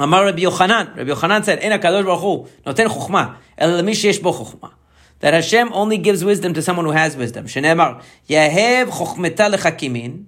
Amar 0.00 0.24
Rabbi 0.24 0.40
Yochanan. 0.40 0.96
Rabbi 0.96 1.10
Yochanan 1.10 1.44
said, 1.44 1.58
"En 1.58 1.78
Hakadosh 1.78 2.06
Baruch 2.06 2.20
Hu 2.20 2.48
noten 2.64 2.88
chokma 2.88 3.36
el 3.58 3.82
sheyesh 3.82 4.22
bo 4.22 4.32
chokma." 4.32 4.70
That 5.18 5.34
Hashem 5.34 5.70
only 5.74 5.98
gives 5.98 6.24
wisdom 6.24 6.54
to 6.54 6.62
someone 6.62 6.86
who 6.86 6.92
has 6.92 7.18
wisdom. 7.18 7.44
Shenemar 7.44 8.02
Yehev 8.26 8.86
chokmeta 8.86 9.54
lechakimin. 9.54 10.24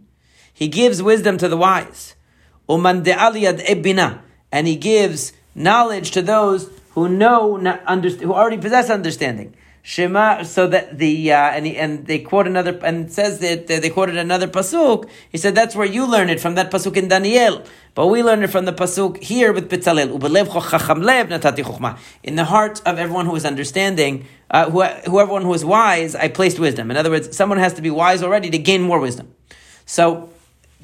He 0.52 0.68
gives 0.68 1.02
wisdom 1.02 1.38
to 1.38 1.48
the 1.48 1.56
wise. 1.56 2.14
Yad 2.68 3.64
ebina, 3.66 4.20
and 4.52 4.66
he 4.66 4.76
gives 4.76 5.32
knowledge 5.54 6.10
to 6.10 6.20
those 6.20 6.68
who 6.90 7.08
know, 7.08 7.56
who 7.56 8.34
already 8.34 8.58
possess 8.58 8.90
understanding. 8.90 9.54
Shema, 9.84 10.44
so 10.44 10.68
that 10.68 10.98
the 10.98 11.32
uh, 11.32 11.36
and 11.36 11.66
he, 11.66 11.76
and 11.76 12.06
they 12.06 12.20
quote 12.20 12.46
another 12.46 12.78
and 12.84 13.12
says 13.12 13.40
that 13.40 13.66
they 13.66 13.90
quoted 13.90 14.16
another 14.16 14.46
pasuk. 14.46 15.08
He 15.28 15.38
said 15.38 15.56
that's 15.56 15.74
where 15.74 15.86
you 15.86 16.06
learn 16.06 16.30
it 16.30 16.38
from 16.38 16.54
that 16.54 16.70
pasuk 16.70 16.96
in 16.96 17.08
Daniel, 17.08 17.64
but 17.96 18.06
we 18.06 18.22
learn 18.22 18.44
it 18.44 18.50
from 18.50 18.64
the 18.64 18.72
pasuk 18.72 19.20
here 19.20 19.52
with 19.52 19.68
Bitzalel. 19.68 20.14
In 22.22 22.36
the 22.36 22.44
heart 22.44 22.80
of 22.86 22.98
everyone 22.98 23.26
who 23.26 23.34
is 23.34 23.44
understanding, 23.44 24.24
uh, 24.52 24.70
who, 24.70 24.84
who 24.84 25.18
everyone 25.18 25.42
who 25.42 25.52
is 25.52 25.64
wise, 25.64 26.14
I 26.14 26.28
placed 26.28 26.60
wisdom. 26.60 26.92
In 26.92 26.96
other 26.96 27.10
words, 27.10 27.36
someone 27.36 27.58
has 27.58 27.74
to 27.74 27.82
be 27.82 27.90
wise 27.90 28.22
already 28.22 28.50
to 28.50 28.58
gain 28.58 28.82
more 28.82 29.00
wisdom. 29.00 29.34
So 29.84 30.30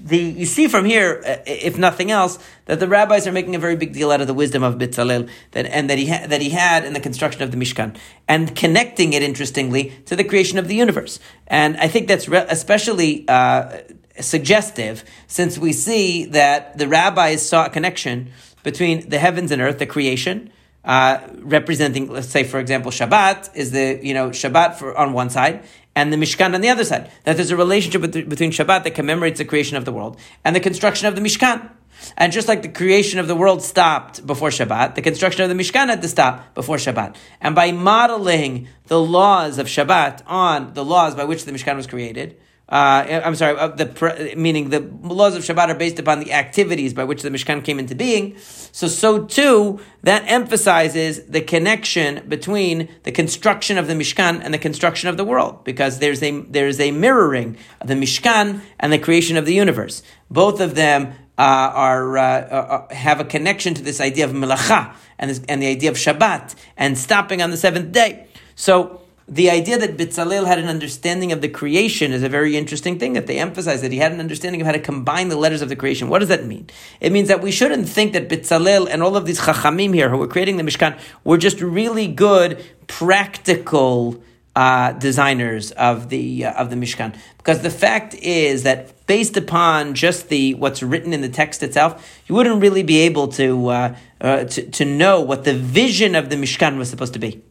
the 0.02 0.18
you 0.18 0.46
see 0.46 0.68
from 0.68 0.84
here, 0.84 1.22
uh, 1.26 1.37
if 1.46 1.76
nothing 1.76 2.11
else, 2.11 2.38
that 2.66 2.80
the 2.80 2.88
rabbis 2.88 3.26
are 3.26 3.32
making 3.32 3.54
a 3.54 3.58
very 3.58 3.76
big 3.76 3.92
deal 3.92 4.11
out 4.11 4.20
of 4.20 4.26
the 4.26 4.34
wisdom 4.34 4.62
of 4.62 4.76
Bitzalel 4.76 5.28
that 5.52 5.66
and 5.66 5.90
that 5.90 5.98
he 5.98 6.08
ha- 6.08 6.26
that 6.26 6.40
he 6.40 6.50
had 6.50 6.84
in 6.84 6.92
the 6.92 7.00
construction 7.00 7.42
of 7.42 7.50
the 7.50 7.56
Mishkan 7.56 7.96
and 8.26 8.54
connecting 8.54 9.12
it 9.12 9.22
interestingly 9.22 9.92
to 10.06 10.16
the 10.16 10.24
creation 10.24 10.58
of 10.58 10.68
the 10.68 10.74
universe. 10.74 11.18
And 11.46 11.76
I 11.76 11.88
think 11.88 12.08
that's 12.08 12.28
re- 12.28 12.46
especially 12.48 13.26
uh, 13.28 13.78
suggestive 14.20 15.04
since 15.26 15.58
we 15.58 15.72
see 15.72 16.26
that 16.26 16.78
the 16.78 16.88
rabbis 16.88 17.46
saw 17.46 17.66
a 17.66 17.70
connection 17.70 18.30
between 18.62 19.08
the 19.08 19.18
heavens 19.18 19.50
and 19.50 19.62
earth, 19.62 19.78
the 19.78 19.87
creation. 19.87 20.50
Uh, 20.88 21.20
representing, 21.40 22.09
let's 22.09 22.29
say, 22.29 22.44
for 22.44 22.59
example, 22.59 22.90
Shabbat 22.90 23.55
is 23.55 23.72
the 23.72 24.01
you 24.03 24.14
know 24.14 24.31
Shabbat 24.31 24.77
for 24.77 24.96
on 24.96 25.12
one 25.12 25.29
side, 25.29 25.62
and 25.94 26.11
the 26.11 26.16
Mishkan 26.16 26.55
on 26.55 26.62
the 26.62 26.70
other 26.70 26.85
side. 26.85 27.11
That 27.24 27.37
there's 27.37 27.51
a 27.51 27.57
relationship 27.57 28.01
between 28.11 28.53
Shabbat 28.53 28.85
that 28.85 28.94
commemorates 28.94 29.37
the 29.37 29.44
creation 29.44 29.77
of 29.77 29.85
the 29.85 29.92
world 29.92 30.18
and 30.46 30.57
the 30.57 30.61
construction 30.61 31.07
of 31.07 31.14
the 31.14 31.20
Mishkan. 31.20 31.70
And 32.16 32.33
just 32.33 32.48
like 32.48 32.62
the 32.62 32.70
creation 32.70 33.18
of 33.18 33.29
the 33.29 33.35
world 33.35 33.62
stopped 33.62 34.27
before 34.27 34.48
Shabbat, 34.48 34.94
the 34.94 35.03
construction 35.03 35.42
of 35.42 35.55
the 35.55 35.62
Mishkan 35.62 35.88
had 35.88 36.01
to 36.01 36.09
stop 36.09 36.55
before 36.55 36.77
Shabbat. 36.77 37.16
And 37.40 37.55
by 37.55 37.72
modeling 37.72 38.68
the 38.87 39.01
laws 39.01 39.59
of 39.59 39.66
Shabbat 39.66 40.22
on 40.27 40.72
the 40.72 40.85
laws 40.85 41.14
by 41.14 41.24
which 41.24 41.44
the 41.44 41.53
Mishkan 41.53 41.77
was 41.77 41.87
created, 41.87 42.40
uh, 42.68 43.22
I'm 43.24 43.35
sorry, 43.35 43.57
uh, 43.57 43.68
the 43.68 44.35
meaning 44.37 44.68
the 44.68 44.81
laws 44.81 45.35
of 45.35 45.42
Shabbat 45.42 45.68
are 45.68 45.74
based 45.74 45.98
upon 45.98 46.20
the 46.20 46.35
activities 46.35 46.92
by 46.92 47.04
which 47.04 47.22
the 47.22 47.31
Mishkan 47.31 47.64
came 47.64 47.78
into 47.78 47.94
being. 47.94 48.37
So, 48.38 48.88
so 48.88 49.24
too, 49.24 49.81
that 50.02 50.24
emphasizes 50.26 51.24
the 51.24 51.40
connection 51.40 52.28
between 52.28 52.88
the 53.04 53.12
construction 53.12 53.78
of 53.78 53.87
the 53.87 53.94
Mishkan 53.94 54.42
and 54.44 54.52
the 54.52 54.59
construction 54.59 55.09
of 55.09 55.16
the 55.16 55.24
world, 55.24 55.64
because 55.64 55.98
there's 55.98 56.22
a 56.22 56.40
there's 56.42 56.78
a 56.78 56.90
mirroring 56.90 57.57
of 57.81 57.88
the 57.88 57.94
Mishkan 57.94 58.61
and 58.78 58.92
the 58.92 58.98
creation 58.98 59.38
of 59.38 59.46
the 59.46 59.54
universe. 59.54 60.02
Both 60.31 60.61
of 60.61 60.74
them 60.74 61.14
uh, 61.38 61.40
are 61.40 62.18
uh, 62.18 62.22
uh, 62.22 62.94
have 62.94 63.20
a 63.20 63.24
connection 63.24 63.72
to 63.74 63.83
this 63.83 64.00
idea 64.00 64.26
of 64.26 64.33
melacha 64.33 64.94
and, 65.18 65.31
this, 65.31 65.40
and 65.48 65.62
the 65.62 65.68
idea 65.68 65.90
of 65.90 65.96
Shabbat 65.96 66.54
and 66.76 66.98
stopping 66.98 67.40
on 67.40 67.50
the 67.50 67.57
seventh 67.57 67.92
day. 67.92 68.26
So 68.57 69.00
the 69.29 69.51
idea 69.51 69.77
that 69.77 69.99
Bitzalel 69.99 70.47
had 70.47 70.59
an 70.59 70.69
understanding 70.69 71.33
of 71.33 71.43
the 71.43 71.49
creation 71.49 72.12
is 72.12 72.23
a 72.23 72.31
very 72.31 72.57
interesting 72.57 72.99
thing 72.99 73.12
that 73.12 73.27
they 73.27 73.38
emphasize 73.38 73.83
that 73.83 73.93
he 73.93 73.99
had 73.99 74.11
an 74.11 74.21
understanding 74.21 74.62
of 74.62 74.67
how 74.67 74.73
to 74.73 74.79
combine 74.79 75.29
the 75.29 75.37
letters 75.37 75.61
of 75.61 75.69
the 75.69 75.77
creation. 75.77 76.09
What 76.09 76.21
does 76.21 76.29
that 76.29 76.47
mean? 76.47 76.69
It 77.01 77.12
means 77.12 77.29
that 77.29 77.43
we 77.43 77.51
shouldn't 77.51 77.88
think 77.88 78.14
that 78.14 78.31
Bitzalel 78.31 78.88
and 78.91 79.03
all 79.03 79.17
of 79.17 79.27
these 79.27 79.41
chachamim 79.41 79.93
here 79.93 80.09
who 80.09 80.17
were 80.17 80.29
creating 80.29 80.57
the 80.57 80.62
Mishkan 80.62 80.99
were 81.25 81.37
just 81.37 81.61
really 81.61 82.07
good, 82.07 82.64
practical 82.87 84.23
uh, 84.57 84.93
designers 84.93 85.73
of 85.73 86.09
the 86.09 86.47
uh, 86.47 86.53
of 86.55 86.71
the 86.71 86.77
Mishkan, 86.77 87.14
because 87.37 87.61
the 87.61 87.71
fact 87.71 88.14
is 88.14 88.64
that 88.64 89.07
based 89.07 89.37
upon 89.37 89.95
just 89.95 90.31
the 90.31 90.55
what's 90.55 90.83
written 90.83 91.12
in 91.12 91.21
the 91.21 91.29
text 91.29 91.62
itself, 91.62 92.21
you 92.27 92.35
wouldn't 92.35 92.61
really 92.61 92.83
be 92.83 92.99
able 93.01 93.29
to 93.29 93.69
uh, 93.69 93.97
uh, 94.21 94.45
to, 94.45 94.69
to 94.71 94.85
know 94.85 95.21
what 95.21 95.45
the 95.45 95.55
vision 95.55 96.17
of 96.17 96.29
the 96.29 96.35
Mishkan 96.35 96.77
was 96.77 96.91
supposed 96.91 97.12
to 97.12 97.21
be. 97.21 97.43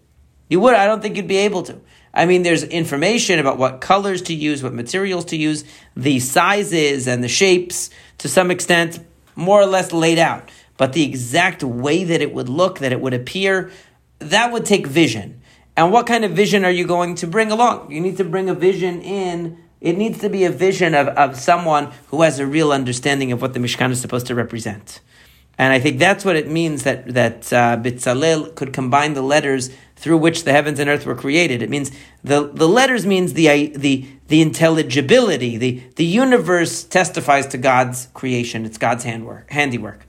You 0.49 0.59
would, 0.61 0.73
I 0.73 0.85
don't 0.85 1.01
think 1.01 1.17
you'd 1.17 1.27
be 1.27 1.37
able 1.37 1.63
to. 1.63 1.79
I 2.13 2.25
mean, 2.25 2.43
there's 2.43 2.63
information 2.63 3.39
about 3.39 3.57
what 3.57 3.81
colors 3.81 4.21
to 4.23 4.33
use, 4.33 4.63
what 4.63 4.73
materials 4.73 5.25
to 5.25 5.37
use, 5.37 5.63
the 5.95 6.19
sizes 6.19 7.07
and 7.07 7.23
the 7.23 7.27
shapes 7.27 7.89
to 8.19 8.29
some 8.29 8.49
extent, 8.49 8.99
more 9.35 9.61
or 9.61 9.67
less 9.67 9.91
laid 9.93 10.17
out. 10.17 10.49
But 10.77 10.93
the 10.93 11.03
exact 11.03 11.63
way 11.63 12.03
that 12.03 12.21
it 12.21 12.33
would 12.33 12.49
look, 12.49 12.79
that 12.79 12.91
it 12.91 13.01
would 13.01 13.13
appear, 13.13 13.71
that 14.19 14.51
would 14.51 14.65
take 14.65 14.87
vision. 14.87 15.41
And 15.75 15.91
what 15.91 16.07
kind 16.07 16.25
of 16.25 16.31
vision 16.31 16.65
are 16.65 16.71
you 16.71 16.87
going 16.87 17.15
to 17.15 17.27
bring 17.27 17.51
along? 17.51 17.91
You 17.91 18.01
need 18.01 18.17
to 18.17 18.23
bring 18.23 18.49
a 18.49 18.55
vision 18.55 19.01
in. 19.01 19.59
It 19.79 19.95
needs 19.95 20.19
to 20.21 20.29
be 20.29 20.43
a 20.43 20.49
vision 20.49 20.95
of, 20.95 21.07
of 21.09 21.37
someone 21.37 21.91
who 22.07 22.23
has 22.23 22.39
a 22.39 22.47
real 22.47 22.71
understanding 22.71 23.31
of 23.31 23.43
what 23.43 23.53
the 23.53 23.59
Mishkan 23.59 23.91
is 23.91 24.01
supposed 24.01 24.25
to 24.27 24.35
represent. 24.35 25.01
And 25.59 25.71
I 25.73 25.79
think 25.79 25.99
that's 25.99 26.25
what 26.25 26.35
it 26.35 26.49
means 26.49 26.83
that, 26.83 27.13
that 27.13 27.53
uh, 27.53 27.77
Bitzalel 27.77 28.55
could 28.55 28.73
combine 28.73 29.13
the 29.13 29.21
letters 29.21 29.69
through 29.97 30.17
which 30.17 30.43
the 30.43 30.51
heavens 30.51 30.79
and 30.79 30.89
earth 30.89 31.05
were 31.05 31.15
created. 31.15 31.61
It 31.61 31.69
means 31.69 31.91
the, 32.23 32.49
the 32.53 32.67
letters 32.67 33.05
means 33.05 33.33
the, 33.33 33.67
the, 33.75 34.05
the 34.27 34.41
intelligibility. 34.41 35.57
The, 35.57 35.83
the 35.95 36.05
universe 36.05 36.83
testifies 36.83 37.47
to 37.47 37.57
God's 37.57 38.07
creation. 38.13 38.63
It's 38.65 38.77
God's 38.77 39.03
handwork, 39.03 39.49
handiwork. 39.51 40.05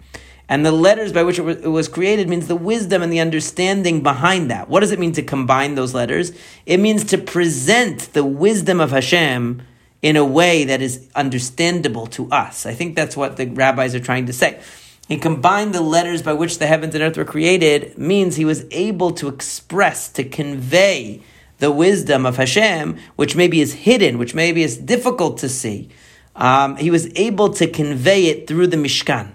And 0.49 0.65
the 0.65 0.73
letters 0.73 1.13
by 1.13 1.23
which 1.25 1.39
it 1.39 1.43
was, 1.43 1.59
it 1.59 1.69
was, 1.69 1.89
created 1.89 2.29
means 2.29 2.49
the 2.49 2.57
wisdom 2.57 3.03
and 3.03 3.13
the 3.13 3.21
understanding 3.21 4.03
behind 4.03 4.51
that. 4.51 4.69
What 4.69 4.81
does 4.81 4.93
it 4.93 4.99
mean 4.99 5.13
to 5.13 5.23
combine 5.23 5.75
those 5.75 5.93
letters? 5.93 6.33
It 6.65 6.79
means 6.79 7.05
to 7.05 7.19
present 7.19 8.13
the 8.15 8.25
wisdom 8.25 8.81
of 8.81 8.91
Hashem 8.91 9.63
in 10.01 10.17
a 10.17 10.25
way 10.25 10.65
that 10.65 10.81
is 10.81 11.09
understandable 11.15 12.07
to 12.09 12.31
us. 12.31 12.65
I 12.65 12.73
think 12.73 12.97
that's 12.97 13.17
what 13.17 13.37
the 13.37 13.47
rabbis 13.47 13.95
are 13.95 14.01
trying 14.01 14.27
to 14.27 14.33
say. 14.33 14.61
He 15.09 15.17
combined 15.17 15.75
the 15.75 15.81
letters 15.81 16.21
by 16.23 16.35
which 16.35 16.59
the 16.59 16.67
heavens 16.67 16.95
and 16.95 17.03
earth 17.03 17.17
were 17.17 17.25
created, 17.25 17.97
means 17.97 18.37
he 18.37 18.45
was 18.45 18.67
able 18.71 19.11
to 19.13 19.29
express, 19.29 20.11
to 20.11 20.23
convey 20.23 21.23
the 21.59 21.73
wisdom 21.73 22.27
of 22.27 22.37
Hashem, 22.37 22.99
which 23.17 23.35
maybe 23.35 23.63
is 23.63 23.73
hidden, 23.73 24.19
which 24.19 24.35
maybe 24.35 24.63
is 24.63 24.77
difficult 24.77 25.39
to 25.39 25.49
see. 25.49 25.89
Um, 26.37 26.77
he 26.77 26.91
was 26.91 27.11
able 27.17 27.49
to 27.55 27.67
convey 27.67 28.27
it 28.27 28.47
through 28.47 28.67
the 28.69 28.77
Mishkan. 28.77 29.33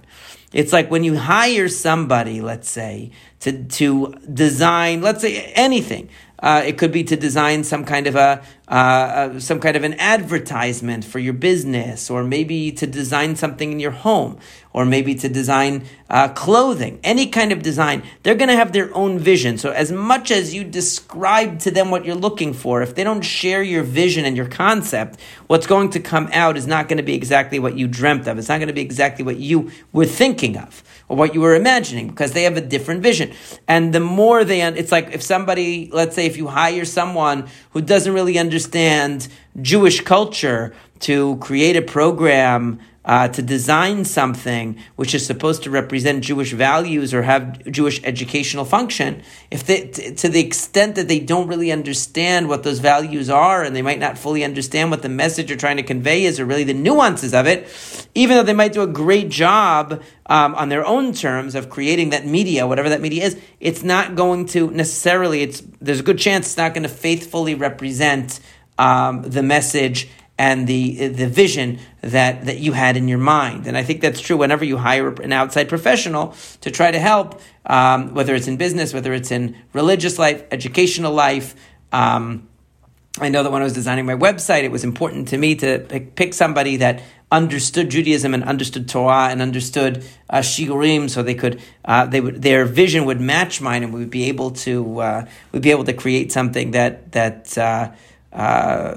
It's 0.54 0.72
like 0.72 0.92
when 0.92 1.04
you 1.04 1.18
hire 1.18 1.68
somebody, 1.68 2.40
let's 2.40 2.70
say, 2.70 3.12
to, 3.40 3.64
to 3.64 4.14
design, 4.32 5.02
let's 5.02 5.22
say 5.22 5.52
anything. 5.56 6.10
Uh, 6.44 6.62
it 6.66 6.78
could 6.78 6.92
be 6.92 7.06
to 7.06 7.16
design 7.16 7.64
some 7.64 7.86
kind 7.86 8.06
of 8.06 8.18
a 8.18 8.44
uh, 8.68 8.74
uh, 8.74 9.40
some 9.40 9.60
kind 9.60 9.78
of 9.78 9.84
an 9.84 9.94
advertisement 10.00 11.06
for 11.06 11.20
your 11.20 11.34
business, 11.34 12.10
or 12.10 12.24
maybe 12.24 12.72
to 12.72 12.86
design 12.86 13.36
something 13.36 13.72
in 13.72 13.80
your 13.80 13.92
home, 13.92 14.38
or 14.74 14.86
maybe 14.86 15.16
to 15.16 15.30
design 15.30 15.86
uh, 16.10 16.28
clothing. 16.30 17.00
Any 17.04 17.28
kind 17.28 17.52
of 17.52 17.62
design, 17.62 18.04
they're 18.24 18.36
going 18.36 18.50
to 18.50 18.56
have 18.56 18.74
their 18.74 18.94
own 18.94 19.20
vision. 19.20 19.58
So, 19.58 19.72
as 19.72 19.92
much 19.92 20.32
as 20.32 20.54
you 20.54 20.66
describe 20.66 21.60
to 21.60 21.72
them 21.72 21.92
what 21.92 22.04
you're 22.04 22.16
looking 22.16 22.54
for, 22.54 22.82
if 22.82 22.94
they 22.96 23.06
don't 23.06 23.22
share 23.22 23.64
your 23.64 23.84
vision 23.84 24.26
and 24.26 24.36
your 24.36 24.50
concept, 24.50 25.20
what's 25.48 25.68
going 25.68 25.92
to 25.92 26.02
come 26.02 26.30
out 26.34 26.58
is 26.58 26.68
not 26.68 26.90
going 26.90 26.98
to 26.98 27.04
be 27.04 27.16
exactly 27.16 27.60
what 27.60 27.78
you 27.78 27.88
dreamt 27.88 28.28
of. 28.28 28.38
It's 28.38 28.50
not 28.50 28.58
going 28.58 28.68
to 28.68 28.74
be 28.74 28.82
exactly 28.82 29.24
what 29.24 29.38
you 29.38 29.72
were 29.94 30.06
thinking 30.06 30.58
of 30.58 30.84
or 31.14 31.16
what 31.16 31.36
you 31.36 31.42
were 31.42 31.54
imagining 31.54 32.08
because 32.08 32.32
they 32.32 32.42
have 32.44 32.58
a 32.58 32.62
different 32.62 33.04
vision. 33.04 33.32
And 33.68 33.94
the 33.94 34.00
more 34.00 34.44
they, 34.44 34.64
it's 34.64 34.92
like 34.92 35.12
if 35.14 35.22
somebody, 35.22 35.90
let's 35.94 36.16
say, 36.16 36.26
if 36.26 36.38
you 36.38 36.48
hire 36.48 36.86
someone 36.86 37.48
who 37.72 37.82
doesn't 37.82 38.14
really 38.14 38.40
understand 38.40 39.28
Jewish 39.62 40.02
culture 40.02 40.74
to 41.02 41.38
create 41.38 41.76
a 41.76 41.84
program 41.84 42.80
uh, 43.06 43.28
to 43.28 43.42
design 43.42 44.06
something 44.06 44.78
which 44.96 45.14
is 45.14 45.26
supposed 45.26 45.64
to 45.64 45.70
represent 45.70 46.24
Jewish 46.24 46.54
values 46.54 47.14
or 47.14 47.24
have 47.24 47.64
Jewish 47.70 48.02
educational 48.04 48.64
function, 48.64 49.22
if 49.52 49.66
they, 49.66 49.88
t- 49.88 50.16
to 50.16 50.30
the 50.30 50.40
extent 50.40 50.96
that 50.96 51.08
they 51.08 51.20
don't 51.20 51.48
really 51.48 51.72
understand 51.72 52.48
what 52.48 52.64
those 52.64 52.80
values 52.80 53.30
are 53.30 53.64
and 53.64 53.76
they 53.76 53.82
might 53.82 54.00
not 54.00 54.18
fully 54.18 54.44
understand 54.44 54.90
what 54.90 55.02
the 55.02 55.10
message 55.10 55.50
you're 55.50 55.58
trying 55.58 55.78
to 55.78 55.84
convey 55.84 56.24
is 56.24 56.40
or 56.40 56.46
really 56.46 56.64
the 56.64 56.74
nuances 56.74 57.34
of 57.34 57.46
it, 57.46 57.68
even 58.16 58.38
though 58.38 58.44
they 58.44 58.54
might 58.54 58.74
do 58.74 58.82
a 58.82 58.88
great 58.88 59.30
job 59.30 60.02
um, 60.28 60.56
on 60.56 60.70
their 60.70 60.86
own 60.86 61.14
terms 61.14 61.56
of 61.56 61.70
creating 61.70 62.12
that 62.12 62.26
media, 62.26 62.66
whatever 62.66 62.90
that 62.90 63.02
media 63.02 63.26
is, 63.26 63.40
it's 63.60 63.84
not 63.84 64.16
going 64.16 64.46
to 64.46 64.72
necessarily, 64.72 65.42
it's, 65.42 65.62
there's 65.82 66.00
a 66.00 66.04
good 66.04 66.20
chance 66.20 66.48
it's 66.48 66.58
not 66.58 66.74
going 66.74 66.84
to 66.84 66.90
faithfully 66.90 67.56
represent 67.56 68.40
um, 68.78 69.24
the 69.24 69.44
message 69.44 70.08
and 70.38 70.68
the 70.68 71.08
the 71.10 71.28
vision 71.28 71.80
that 72.02 72.46
that 72.46 72.58
you 72.58 72.74
had 72.74 72.98
in 72.98 73.08
your 73.08 73.20
mind. 73.20 73.68
And 73.68 73.78
I 73.78 73.84
think 73.84 74.02
that's 74.02 74.20
true 74.20 74.38
whenever 74.38 74.66
you 74.66 74.78
hire 74.78 75.14
an 75.14 75.32
outside 75.32 75.70
professional 75.70 76.36
to 76.62 76.72
try 76.72 76.92
to 76.92 77.00
help, 77.00 77.42
um, 77.66 78.14
whether 78.14 78.34
it's 78.34 78.48
in 78.48 78.58
business, 78.58 78.94
whether 78.94 79.14
it's 79.14 79.32
in 79.32 79.56
religious 79.74 80.18
life, 80.18 80.44
educational 80.52 81.14
life. 81.14 81.56
Um, 81.92 82.48
I 83.20 83.30
know 83.30 83.44
that 83.44 83.52
when 83.52 83.62
I 83.62 83.66
was 83.66 83.74
designing 83.74 84.08
my 84.08 84.16
website, 84.16 84.64
it 84.64 84.72
was 84.72 84.84
important 84.84 85.28
to 85.28 85.38
me 85.38 85.54
to 85.58 85.80
pick, 86.16 86.34
somebody 86.34 86.78
that 86.78 87.04
understood 87.32 87.92
Judaism 87.92 88.34
and 88.34 88.44
understood 88.44 88.90
Torah 88.90 89.28
and 89.30 89.40
understood 89.40 90.04
uh, 90.32 90.40
Shiurim, 90.40 91.12
so 91.12 91.22
they 91.22 91.36
could 91.36 91.62
uh, 91.86 92.08
they 92.08 92.22
would 92.22 92.42
their 92.42 92.66
vision 92.66 93.06
would 93.06 93.22
match 93.22 93.62
mine, 93.62 93.84
and 93.84 93.94
we 93.94 94.00
would 94.00 94.10
be 94.10 94.30
able 94.30 94.50
to 94.66 95.00
uh, 95.00 95.26
we'd 95.52 95.62
be 95.62 95.70
able 95.70 95.84
to 95.84 95.94
create 95.94 96.32
something 96.32 96.72
that 96.72 97.12
that. 97.12 97.56
Uh, 97.56 97.92
uh, 98.34 98.96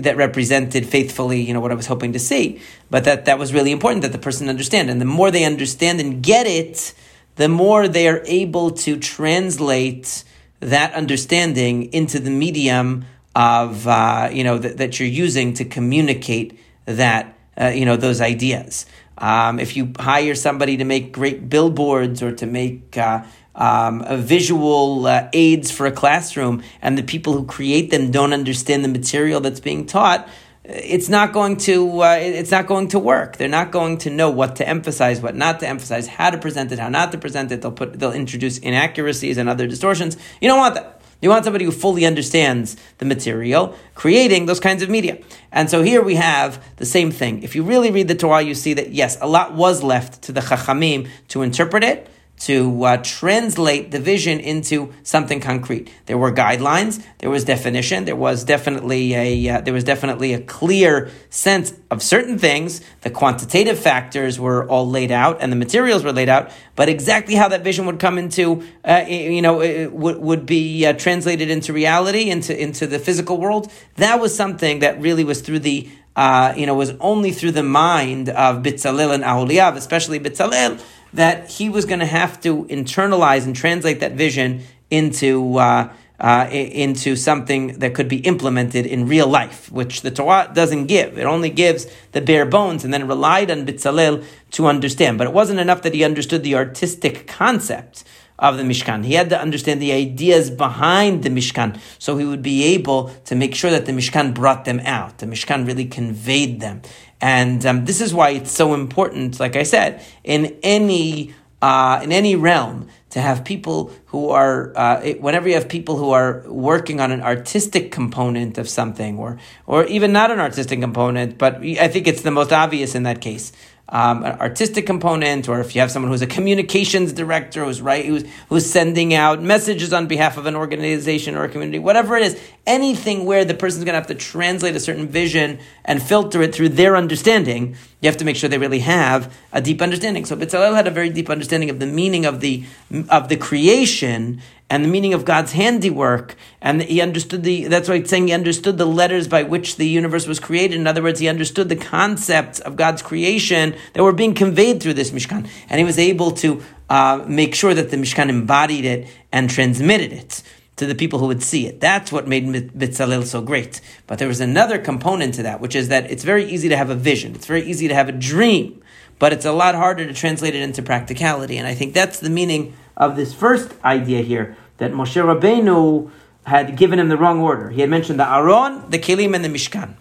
that 0.00 0.14
represented 0.16 0.86
faithfully, 0.86 1.40
you 1.40 1.52
know, 1.52 1.60
what 1.60 1.72
I 1.72 1.74
was 1.74 1.86
hoping 1.86 2.12
to 2.12 2.18
see. 2.18 2.60
But 2.90 3.04
that, 3.04 3.24
that 3.24 3.38
was 3.38 3.52
really 3.52 3.72
important 3.72 4.02
that 4.02 4.12
the 4.12 4.18
person 4.18 4.48
understand. 4.48 4.88
And 4.88 5.00
the 5.00 5.04
more 5.04 5.30
they 5.30 5.44
understand 5.44 6.00
and 6.00 6.22
get 6.22 6.46
it, 6.46 6.94
the 7.36 7.48
more 7.48 7.88
they 7.88 8.08
are 8.08 8.22
able 8.24 8.70
to 8.70 8.96
translate 8.96 10.22
that 10.60 10.94
understanding 10.94 11.92
into 11.92 12.20
the 12.20 12.30
medium 12.30 13.04
of, 13.34 13.86
uh, 13.86 14.28
you 14.32 14.44
know, 14.44 14.58
th- 14.58 14.76
that 14.76 14.98
you're 14.98 15.08
using 15.08 15.54
to 15.54 15.64
communicate 15.64 16.58
that, 16.84 17.36
uh, 17.60 17.68
you 17.68 17.84
know, 17.84 17.96
those 17.96 18.20
ideas. 18.20 18.86
Um, 19.18 19.58
if 19.58 19.76
you 19.76 19.92
hire 19.98 20.36
somebody 20.36 20.76
to 20.76 20.84
make 20.84 21.12
great 21.12 21.48
billboards 21.48 22.22
or 22.22 22.32
to 22.32 22.46
make 22.46 22.96
uh, 22.96 23.24
um, 23.58 24.04
visual 24.22 25.06
uh, 25.06 25.28
aids 25.32 25.70
for 25.70 25.84
a 25.84 25.92
classroom, 25.92 26.62
and 26.80 26.96
the 26.96 27.02
people 27.02 27.34
who 27.34 27.44
create 27.44 27.90
them 27.90 28.10
don't 28.10 28.32
understand 28.32 28.84
the 28.84 28.88
material 28.88 29.40
that's 29.40 29.60
being 29.60 29.84
taught, 29.84 30.28
it's 30.64 31.08
not 31.08 31.32
going 31.32 31.56
to 31.56 32.02
uh, 32.02 32.18
it's 32.20 32.50
not 32.50 32.66
going 32.66 32.88
to 32.88 32.98
work. 32.98 33.36
They're 33.36 33.48
not 33.48 33.72
going 33.72 33.98
to 33.98 34.10
know 34.10 34.30
what 34.30 34.56
to 34.56 34.68
emphasize, 34.68 35.20
what 35.20 35.34
not 35.34 35.60
to 35.60 35.68
emphasize, 35.68 36.06
how 36.06 36.30
to 36.30 36.38
present 36.38 36.72
it, 36.72 36.78
how 36.78 36.88
not 36.88 37.10
to 37.12 37.18
present 37.18 37.50
it. 37.50 37.62
They'll 37.62 37.72
put 37.72 37.98
they'll 37.98 38.12
introduce 38.12 38.58
inaccuracies 38.58 39.38
and 39.38 39.48
other 39.48 39.66
distortions. 39.66 40.16
You 40.40 40.48
don't 40.48 40.58
want 40.58 40.74
that. 40.76 41.00
You 41.20 41.30
want 41.30 41.44
somebody 41.44 41.64
who 41.64 41.72
fully 41.72 42.06
understands 42.06 42.76
the 42.98 43.04
material, 43.04 43.74
creating 43.96 44.46
those 44.46 44.60
kinds 44.60 44.84
of 44.84 44.88
media. 44.88 45.18
And 45.50 45.68
so 45.68 45.82
here 45.82 46.00
we 46.00 46.14
have 46.14 46.64
the 46.76 46.86
same 46.86 47.10
thing. 47.10 47.42
If 47.42 47.56
you 47.56 47.64
really 47.64 47.90
read 47.90 48.06
the 48.06 48.14
Torah, 48.14 48.42
you 48.42 48.54
see 48.54 48.74
that 48.74 48.92
yes, 48.92 49.18
a 49.20 49.26
lot 49.26 49.54
was 49.54 49.82
left 49.82 50.22
to 50.22 50.32
the 50.32 50.40
Chachamim 50.40 51.08
to 51.28 51.42
interpret 51.42 51.82
it 51.82 52.08
to 52.40 52.84
uh, 52.84 52.96
translate 52.98 53.90
the 53.90 53.98
vision 53.98 54.40
into 54.40 54.92
something 55.02 55.40
concrete. 55.40 55.90
There 56.06 56.18
were 56.18 56.32
guidelines, 56.32 57.04
there 57.18 57.30
was 57.30 57.44
definition, 57.44 58.04
there 58.04 58.16
was 58.16 58.44
definitely 58.44 59.14
a 59.14 59.48
uh, 59.48 59.60
there 59.60 59.74
was 59.74 59.84
definitely 59.84 60.34
a 60.34 60.40
clear 60.40 61.10
sense 61.30 61.72
of 61.90 62.02
certain 62.02 62.38
things. 62.38 62.80
The 63.00 63.10
quantitative 63.10 63.78
factors 63.78 64.38
were 64.38 64.66
all 64.68 64.88
laid 64.88 65.10
out, 65.10 65.38
and 65.40 65.50
the 65.50 65.56
materials 65.56 66.04
were 66.04 66.12
laid 66.12 66.28
out. 66.28 66.50
But 66.76 66.88
exactly 66.88 67.34
how 67.34 67.48
that 67.48 67.64
vision 67.64 67.86
would 67.86 67.98
come 67.98 68.18
into 68.18 68.62
uh, 68.84 69.04
you 69.08 69.42
know 69.42 69.58
would 69.90 70.18
would 70.18 70.46
be 70.46 70.86
uh, 70.86 70.92
translated 70.92 71.50
into 71.50 71.72
reality, 71.72 72.30
into 72.30 72.58
into 72.58 72.86
the 72.86 72.98
physical 72.98 73.38
world. 73.38 73.70
That 73.96 74.20
was 74.20 74.34
something 74.34 74.80
that 74.80 75.00
really 75.00 75.24
was 75.24 75.40
through 75.40 75.60
the 75.60 75.88
uh, 76.18 76.52
you 76.56 76.66
know 76.66 76.74
was 76.74 76.92
only 77.00 77.30
through 77.30 77.52
the 77.52 77.62
mind 77.62 78.28
of 78.28 78.62
Bitzalel 78.62 79.14
and 79.14 79.22
Aholiav, 79.22 79.76
especially 79.76 80.18
Bitzalel 80.18 80.80
that 81.12 81.50
he 81.50 81.68
was 81.68 81.84
going 81.84 82.00
to 82.00 82.06
have 82.06 82.40
to 82.42 82.64
internalize 82.64 83.44
and 83.46 83.54
translate 83.54 84.00
that 84.00 84.12
vision 84.12 84.62
into 84.90 85.58
uh, 85.58 85.92
uh, 86.20 86.48
into 86.50 87.14
something 87.14 87.78
that 87.78 87.94
could 87.94 88.08
be 88.08 88.18
implemented 88.18 88.84
in 88.84 89.06
real 89.06 89.28
life, 89.28 89.70
which 89.70 90.00
the 90.00 90.10
Torah 90.10 90.50
doesn't 90.52 90.86
give. 90.86 91.16
It 91.16 91.24
only 91.24 91.50
gives 91.50 91.86
the 92.10 92.20
bare 92.20 92.44
bones 92.44 92.84
and 92.84 92.92
then 92.92 93.06
relied 93.06 93.50
on 93.50 93.64
Bitzalel 93.64 94.24
to 94.52 94.66
understand. 94.66 95.16
But 95.18 95.28
it 95.28 95.32
wasn't 95.32 95.60
enough 95.60 95.82
that 95.82 95.94
he 95.94 96.02
understood 96.02 96.42
the 96.42 96.56
artistic 96.56 97.28
concept 97.28 98.02
of 98.38 98.56
the 98.56 98.62
Mishkan. 98.62 99.04
He 99.04 99.14
had 99.14 99.30
to 99.30 99.40
understand 99.40 99.82
the 99.82 99.92
ideas 99.92 100.50
behind 100.50 101.24
the 101.24 101.28
Mishkan 101.28 101.78
so 101.98 102.16
he 102.16 102.24
would 102.24 102.42
be 102.42 102.64
able 102.74 103.08
to 103.24 103.34
make 103.34 103.54
sure 103.54 103.70
that 103.70 103.86
the 103.86 103.92
Mishkan 103.92 104.32
brought 104.32 104.64
them 104.64 104.80
out. 104.80 105.18
The 105.18 105.26
Mishkan 105.26 105.66
really 105.66 105.84
conveyed 105.84 106.60
them. 106.60 106.82
And 107.20 107.64
um, 107.66 107.84
this 107.84 108.00
is 108.00 108.14
why 108.14 108.30
it's 108.30 108.52
so 108.52 108.74
important, 108.74 109.40
like 109.40 109.56
I 109.56 109.64
said, 109.64 110.04
in 110.22 110.56
any 110.62 111.34
uh, 111.60 112.00
in 112.02 112.12
any 112.12 112.36
realm 112.36 112.88
to 113.10 113.20
have 113.20 113.44
people 113.44 113.90
who 114.06 114.28
are 114.30 114.72
uh, 114.76 115.00
whenever 115.14 115.48
you 115.48 115.54
have 115.54 115.68
people 115.68 115.96
who 115.96 116.10
are 116.10 116.44
working 116.46 117.00
on 117.00 117.10
an 117.10 117.20
artistic 117.20 117.90
component 117.90 118.58
of 118.58 118.68
something 118.68 119.18
or 119.18 119.38
or 119.66 119.84
even 119.86 120.12
not 120.12 120.30
an 120.30 120.38
artistic 120.38 120.80
component 120.80 121.38
but 121.38 121.56
i 121.56 121.88
think 121.88 122.06
it's 122.06 122.22
the 122.22 122.30
most 122.30 122.52
obvious 122.52 122.94
in 122.94 123.02
that 123.02 123.20
case 123.20 123.50
um, 123.90 124.22
an 124.22 124.38
artistic 124.40 124.86
component, 124.86 125.48
or 125.48 125.60
if 125.60 125.74
you 125.74 125.80
have 125.80 125.90
someone 125.90 126.10
who's 126.10 126.22
a 126.22 126.26
communications 126.26 127.12
director 127.12 127.64
who's 127.64 127.80
right, 127.80 128.04
who's, 128.04 128.24
who's 128.48 128.70
sending 128.70 129.14
out 129.14 129.42
messages 129.42 129.92
on 129.92 130.06
behalf 130.06 130.36
of 130.36 130.46
an 130.46 130.54
organization 130.54 131.34
or 131.34 131.44
a 131.44 131.48
community, 131.48 131.78
whatever 131.78 132.16
it 132.16 132.22
is, 132.22 132.40
anything 132.66 133.24
where 133.24 133.44
the 133.44 133.54
person's 133.54 133.84
going 133.84 133.94
to 133.94 133.98
have 133.98 134.06
to 134.06 134.14
translate 134.14 134.76
a 134.76 134.80
certain 134.80 135.08
vision 135.08 135.58
and 135.84 136.02
filter 136.02 136.42
it 136.42 136.54
through 136.54 136.68
their 136.68 136.96
understanding, 136.96 137.76
you 138.00 138.08
have 138.08 138.18
to 138.18 138.24
make 138.24 138.36
sure 138.36 138.50
they 138.50 138.58
really 138.58 138.80
have 138.80 139.34
a 139.52 139.62
deep 139.62 139.80
understanding. 139.80 140.24
So 140.26 140.36
Bezalel 140.36 140.74
had 140.74 140.86
a 140.86 140.90
very 140.90 141.08
deep 141.08 141.30
understanding 141.30 141.70
of 141.70 141.78
the 141.78 141.86
meaning 141.86 142.26
of 142.26 142.40
the 142.40 142.64
of 143.08 143.28
the 143.28 143.36
creation 143.36 144.40
and 144.70 144.84
the 144.84 144.88
meaning 144.88 145.14
of 145.14 145.24
God's 145.24 145.52
handiwork, 145.52 146.36
and 146.60 146.82
he 146.82 147.00
understood 147.00 147.42
the. 147.42 147.64
That's 147.68 147.88
why 147.88 147.96
it's 147.96 148.10
saying 148.10 148.28
he 148.28 148.34
understood 148.34 148.76
the 148.76 148.86
letters 148.86 149.26
by 149.26 149.42
which 149.42 149.76
the 149.76 149.88
universe 149.88 150.26
was 150.26 150.38
created. 150.38 150.78
In 150.78 150.86
other 150.86 151.02
words, 151.02 151.20
he 151.20 151.28
understood 151.28 151.68
the 151.68 151.76
concepts 151.76 152.60
of 152.60 152.76
God's 152.76 153.00
creation 153.00 153.74
that 153.94 154.02
were 154.02 154.12
being 154.12 154.34
conveyed 154.34 154.82
through 154.82 154.94
this 154.94 155.10
Mishkan, 155.10 155.48
and 155.70 155.78
he 155.78 155.84
was 155.84 155.98
able 155.98 156.32
to 156.32 156.62
uh, 156.90 157.24
make 157.26 157.54
sure 157.54 157.74
that 157.74 157.90
the 157.90 157.96
Mishkan 157.96 158.28
embodied 158.28 158.84
it 158.84 159.08
and 159.32 159.48
transmitted 159.48 160.12
it 160.12 160.42
to 160.76 160.86
the 160.86 160.94
people 160.94 161.18
who 161.18 161.26
would 161.26 161.42
see 161.42 161.66
it. 161.66 161.80
That's 161.80 162.12
what 162.12 162.28
made 162.28 162.46
Bitzalel 162.46 163.24
so 163.24 163.42
great. 163.42 163.80
But 164.06 164.18
there 164.18 164.28
was 164.28 164.40
another 164.40 164.78
component 164.78 165.34
to 165.34 165.42
that, 165.42 165.60
which 165.60 165.74
is 165.74 165.88
that 165.88 166.10
it's 166.10 166.24
very 166.24 166.44
easy 166.44 166.68
to 166.68 166.76
have 166.76 166.88
a 166.88 166.94
vision. 166.94 167.34
It's 167.34 167.46
very 167.46 167.62
easy 167.62 167.88
to 167.88 167.94
have 167.94 168.08
a 168.08 168.12
dream, 168.12 168.80
but 169.18 169.32
it's 169.32 169.44
a 169.44 169.52
lot 169.52 169.74
harder 169.74 170.06
to 170.06 170.12
translate 170.12 170.54
it 170.54 170.62
into 170.62 170.82
practicality. 170.82 171.58
And 171.58 171.66
I 171.66 171.74
think 171.74 171.94
that's 171.94 172.20
the 172.20 172.30
meaning 172.30 172.74
of 172.96 173.16
this 173.16 173.32
first 173.34 173.72
idea 173.84 174.22
here 174.22 174.56
that 174.78 174.92
Moshe 174.92 175.20
Rabbeinu 175.22 176.10
had 176.44 176.76
given 176.76 176.98
him 176.98 177.08
the 177.08 177.16
wrong 177.16 177.40
order. 177.40 177.70
He 177.70 177.80
had 177.80 177.90
mentioned 177.90 178.18
the 178.18 178.28
Aron, 178.28 178.90
the 178.90 178.98
Kelim, 178.98 179.34
and 179.34 179.44
the 179.44 179.48
Mishkan. 179.48 179.94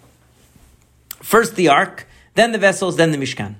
First 1.21 1.55
the 1.55 1.67
ark, 1.67 2.07
then 2.35 2.51
the 2.51 2.57
vessels, 2.57 2.95
then 2.95 3.11
the 3.11 3.17
Mishkan. 3.17 3.55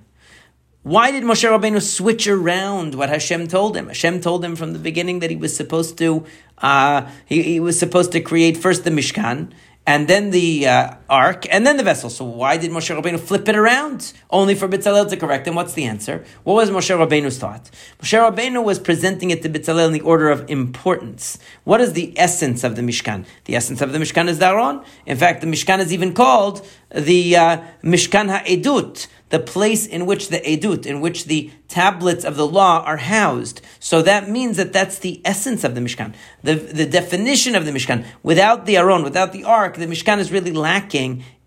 Why 0.84 1.12
did 1.12 1.24
Moshe 1.24 1.43
Rabbeinu 1.43 1.82
switch 1.82 2.28
around 2.28 2.96
what 2.96 3.10
Hashem 3.10 3.48
told 3.48 3.76
him? 3.76 3.88
Hashem 3.88 4.22
told 4.22 4.46
him 4.46 4.56
from 4.56 4.72
the 4.72 4.80
beginning 4.80 5.20
that 5.20 5.30
he 5.30 5.36
was 5.36 5.54
supposed 5.54 5.98
to 5.98 6.26
uh, 6.60 7.10
he, 7.26 7.43
he 7.43 7.60
was 7.60 7.78
supposed 7.78 8.12
to 8.13 8.22
create 8.22 8.58
first 8.58 8.84
the 8.84 8.89
Mishkan, 8.89 9.52
and 9.86 10.08
then 10.08 10.32
the 10.32 10.67
uh, 10.67 10.96
ark, 11.10 11.46
and 11.52 11.65
then 11.65 11.78
the 11.78 11.84
vessel. 11.84 12.10
So 12.10 12.26
why 12.26 12.58
did 12.58 12.72
Moshe 12.72 12.96
Rabbeinu 12.96 13.20
flip 13.20 13.48
it 13.48 13.56
around? 13.56 14.13
Only 14.30 14.56
for 14.56 14.67
Bitzalel 14.67 15.10
to 15.10 15.17
correct 15.17 15.48
him. 15.48 15.56
What's 15.56 15.74
the 15.74 15.86
answer? 15.86 16.26
What 16.43 16.56
was 16.56 16.70
Moshe 16.70 16.96
Rabbeinu's 16.96 17.38
thought? 17.38 17.70
Moshe 18.02 18.17
Rabbeinu 18.17 18.63
was 18.63 18.80
presenting 18.80 19.30
it 19.32 19.41
to 19.43 19.50
Bitzalel 19.50 19.88
in 19.88 19.93
the 19.93 20.02
order 20.02 20.30
of 20.30 20.50
importance. 20.50 21.39
What 21.63 21.82
is 21.82 21.93
the 21.93 22.17
essence 22.17 22.63
of 22.63 22.76
the 22.76 22.82
Mishkan? 22.82 23.26
The 23.46 23.56
essence 23.56 23.82
of 23.82 23.91
the 23.91 24.00
Mishkan 24.00 24.28
is 24.28 24.39
Daron. 24.39 24.86
In 25.06 25.17
fact, 25.17 25.41
the 25.41 25.48
Mishkan 25.48 25.80
is 25.80 25.93
even 25.93 26.13
called 26.13 26.65
the 26.93 27.36
uh, 27.36 27.62
Mishkan 27.84 28.36
HaEdut, 28.36 29.08
the 29.30 29.39
place 29.39 29.86
in 29.86 30.06
which 30.06 30.30
the 30.30 30.39
edut, 30.39 30.86
in 30.86 31.02
which 31.02 31.26
the 31.26 31.52
tablets 31.67 32.24
of 32.24 32.38
the 32.38 32.48
law 32.48 32.82
are 32.84 32.98
housed. 32.98 33.62
So 33.80 34.02
that 34.02 34.30
means 34.30 34.56
that 34.56 34.72
that's 34.72 35.00
the 35.00 35.22
essence 35.26 35.65
of 35.65 35.76
the 35.76 35.82
Mishkan. 35.82 36.15
The, 36.43 36.56
the 36.56 36.86
definition 36.86 37.54
of 37.54 37.65
the 37.65 37.72
Mishkan. 37.72 38.06
Without 38.24 38.65
the 38.65 38.78
Aron, 38.78 39.04
without 39.04 39.34
the 39.34 39.43
Ark, 39.43 39.76
the 39.76 39.86
Mishkan 39.86 40.20
is 40.20 40.32
really 40.32 40.54
lacking 40.54 40.97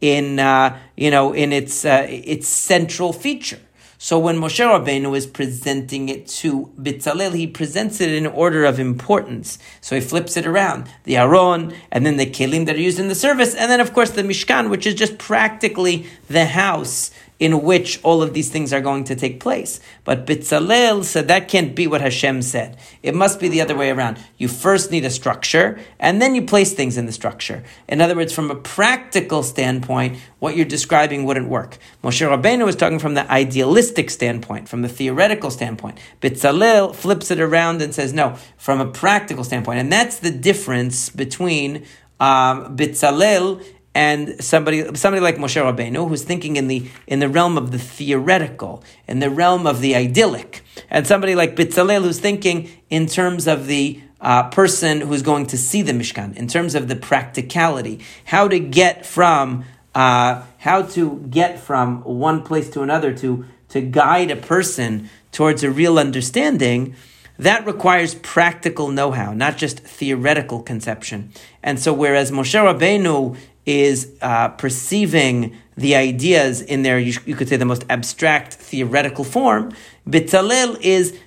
in, 0.01 0.39
uh, 0.39 0.79
you 0.97 1.11
know, 1.11 1.33
in 1.33 1.53
its, 1.53 1.85
uh, 1.85 2.07
its 2.09 2.49
central 2.49 3.13
feature. 3.13 3.61
So 4.03 4.19
when 4.19 4.39
Moshe 4.39 4.65
Rabbeinu 4.65 5.15
is 5.15 5.27
presenting 5.27 6.09
it 6.09 6.27
to 6.41 6.73
Bitzalel, 6.81 7.35
he 7.35 7.47
presents 7.47 8.01
it 8.01 8.11
in 8.11 8.27
order 8.27 8.65
of 8.65 8.81
importance. 8.81 9.59
So 9.83 9.95
he 9.95 10.01
flips 10.01 10.39
it 10.39 10.47
around. 10.47 10.89
The 11.05 11.19
Aron, 11.19 11.75
and 11.93 12.07
then 12.07 12.17
the 12.17 12.25
Kelim 12.25 12.65
that 12.65 12.77
are 12.77 12.81
used 12.81 12.99
in 12.99 13.09
the 13.09 13.15
service, 13.15 13.55
and 13.55 13.71
then 13.71 13.79
of 13.79 13.93
course 13.93 14.13
the 14.13 14.23
Mishkan, 14.23 14.71
which 14.71 14.87
is 14.87 14.95
just 14.95 15.19
practically 15.19 16.07
the 16.29 16.47
house 16.47 17.11
in 17.41 17.63
which 17.63 17.99
all 18.05 18.23
of 18.23 18.35
these 18.35 18.51
things 18.51 18.71
are 18.71 18.83
going 18.83 19.03
to 19.03 19.17
take 19.17 19.41
place. 19.41 19.81
But 20.05 20.27
Bitzalel 20.27 21.03
said 21.05 21.27
that 21.29 21.49
can't 21.49 21.75
be 21.75 21.87
what 21.87 22.03
Hashem 22.03 22.43
said. 22.43 22.77
It 23.03 23.15
must 23.15 23.41
be 23.41 23.49
the 23.49 23.63
other 23.63 23.75
way 23.75 23.91
around. 23.91 24.19
You 24.37 24.47
first 24.47 24.91
need 24.91 25.07
a 25.07 25.11
structure, 25.11 25.81
and 25.99 26.21
then 26.21 26.35
you 26.35 26.43
place 26.43 26.75
things 26.75 26.99
in 26.99 27.07
the 27.07 27.13
structure. 27.13 27.65
In 27.89 28.03
other 28.03 28.15
words, 28.15 28.35
from 28.35 28.51
a 28.51 28.55
practical 28.55 29.43
standpoint, 29.43 30.19
what 30.39 30.55
you're 30.55 30.67
describing 30.67 31.25
wouldn't 31.25 31.49
work. 31.49 31.79
Moshe 32.05 32.21
Rabbeinu 32.29 32.67
was 32.67 32.77
talking 32.77 32.99
from 32.99 33.15
the 33.15 33.31
idealistic 33.33 34.11
standpoint, 34.11 34.69
from 34.69 34.83
the 34.83 34.89
theoretical 34.89 35.51
standpoint. 35.51 35.99
Bitzalel 36.21 36.95
flips 36.95 37.31
it 37.31 37.41
around 37.41 37.81
and 37.81 37.95
says, 37.95 38.13
no, 38.13 38.37
from 38.59 38.83
a 38.83 38.87
practical 38.87 39.45
standpoint. 39.45 39.81
And 39.81 39.91
that's 39.91 40.19
the 40.19 40.31
difference 40.31 41.09
between 41.09 41.87
um, 42.21 42.77
Bitzalel 42.77 43.65
and 43.95 44.43
somebody 44.43 44.95
somebody 44.95 45.21
like 45.21 45.37
Moshe 45.37 45.61
Rabbeinu 45.61 46.09
who's 46.09 46.23
thinking 46.23 46.57
in 46.57 46.69
the 46.69 46.89
in 47.07 47.19
the 47.19 47.29
realm 47.29 47.59
of 47.59 47.73
the 47.73 47.79
theoretical, 47.79 48.85
in 49.09 49.19
the 49.19 49.31
realm 49.31 49.67
of 49.67 49.81
the 49.81 49.97
idyllic, 49.97 50.63
and 50.89 51.07
somebody 51.07 51.35
like 51.35 51.57
Bitzalel 51.57 52.03
who's 52.03 52.21
thinking 52.21 52.71
in 52.89 53.07
terms 53.07 53.47
of 53.47 53.67
the 53.67 54.01
uh, 54.21 54.49
person 54.51 55.01
who's 55.01 55.23
going 55.23 55.47
to 55.47 55.59
see 55.59 55.83
the 55.83 55.93
Mishkan, 55.93 56.37
in 56.37 56.47
terms 56.47 56.75
of 56.75 56.89
the 56.89 56.97
practicality, 56.97 58.01
how 58.27 58.47
to 58.47 58.59
get 58.59 59.05
from 59.05 59.65
uh, 59.95 60.43
how 60.59 60.83
to 60.83 61.27
get 61.31 61.59
from 61.59 62.03
one 62.05 62.43
place 62.43 62.71
to 62.71 62.83
another 62.83 63.13
to 63.15 63.45
to 63.71 63.81
guide 63.81 64.31
a 64.31 64.37
person 64.37 65.09
towards 65.33 65.65
a 65.65 65.71
real 65.71 65.99
understanding. 65.99 66.95
That 67.39 67.65
requires 67.65 68.15
practical 68.17 68.91
know-how, 68.91 69.33
not 69.33 69.57
just 69.57 69.81
theoretical 69.81 70.61
conception. 70.61 71.33
And 71.63 71.81
so, 71.81 71.91
whereas 71.91 72.31
Moshe 72.31 72.53
Rabbeinu 72.55 73.39
is 73.67 74.13
uh, 74.21 74.49
perceiving 74.49 75.57
the 75.77 75.95
ideas 75.95 76.61
in 76.61 76.83
their, 76.83 76.99
you, 76.99 77.15
you, 77.25 77.35
could 77.35 77.49
say, 77.49 77.57
the 77.57 77.65
most 77.65 77.85
abstract 77.89 78.55
theoretical 78.55 79.25
form. 79.25 79.73
Bitzalel 80.09 80.81
is 80.81 81.19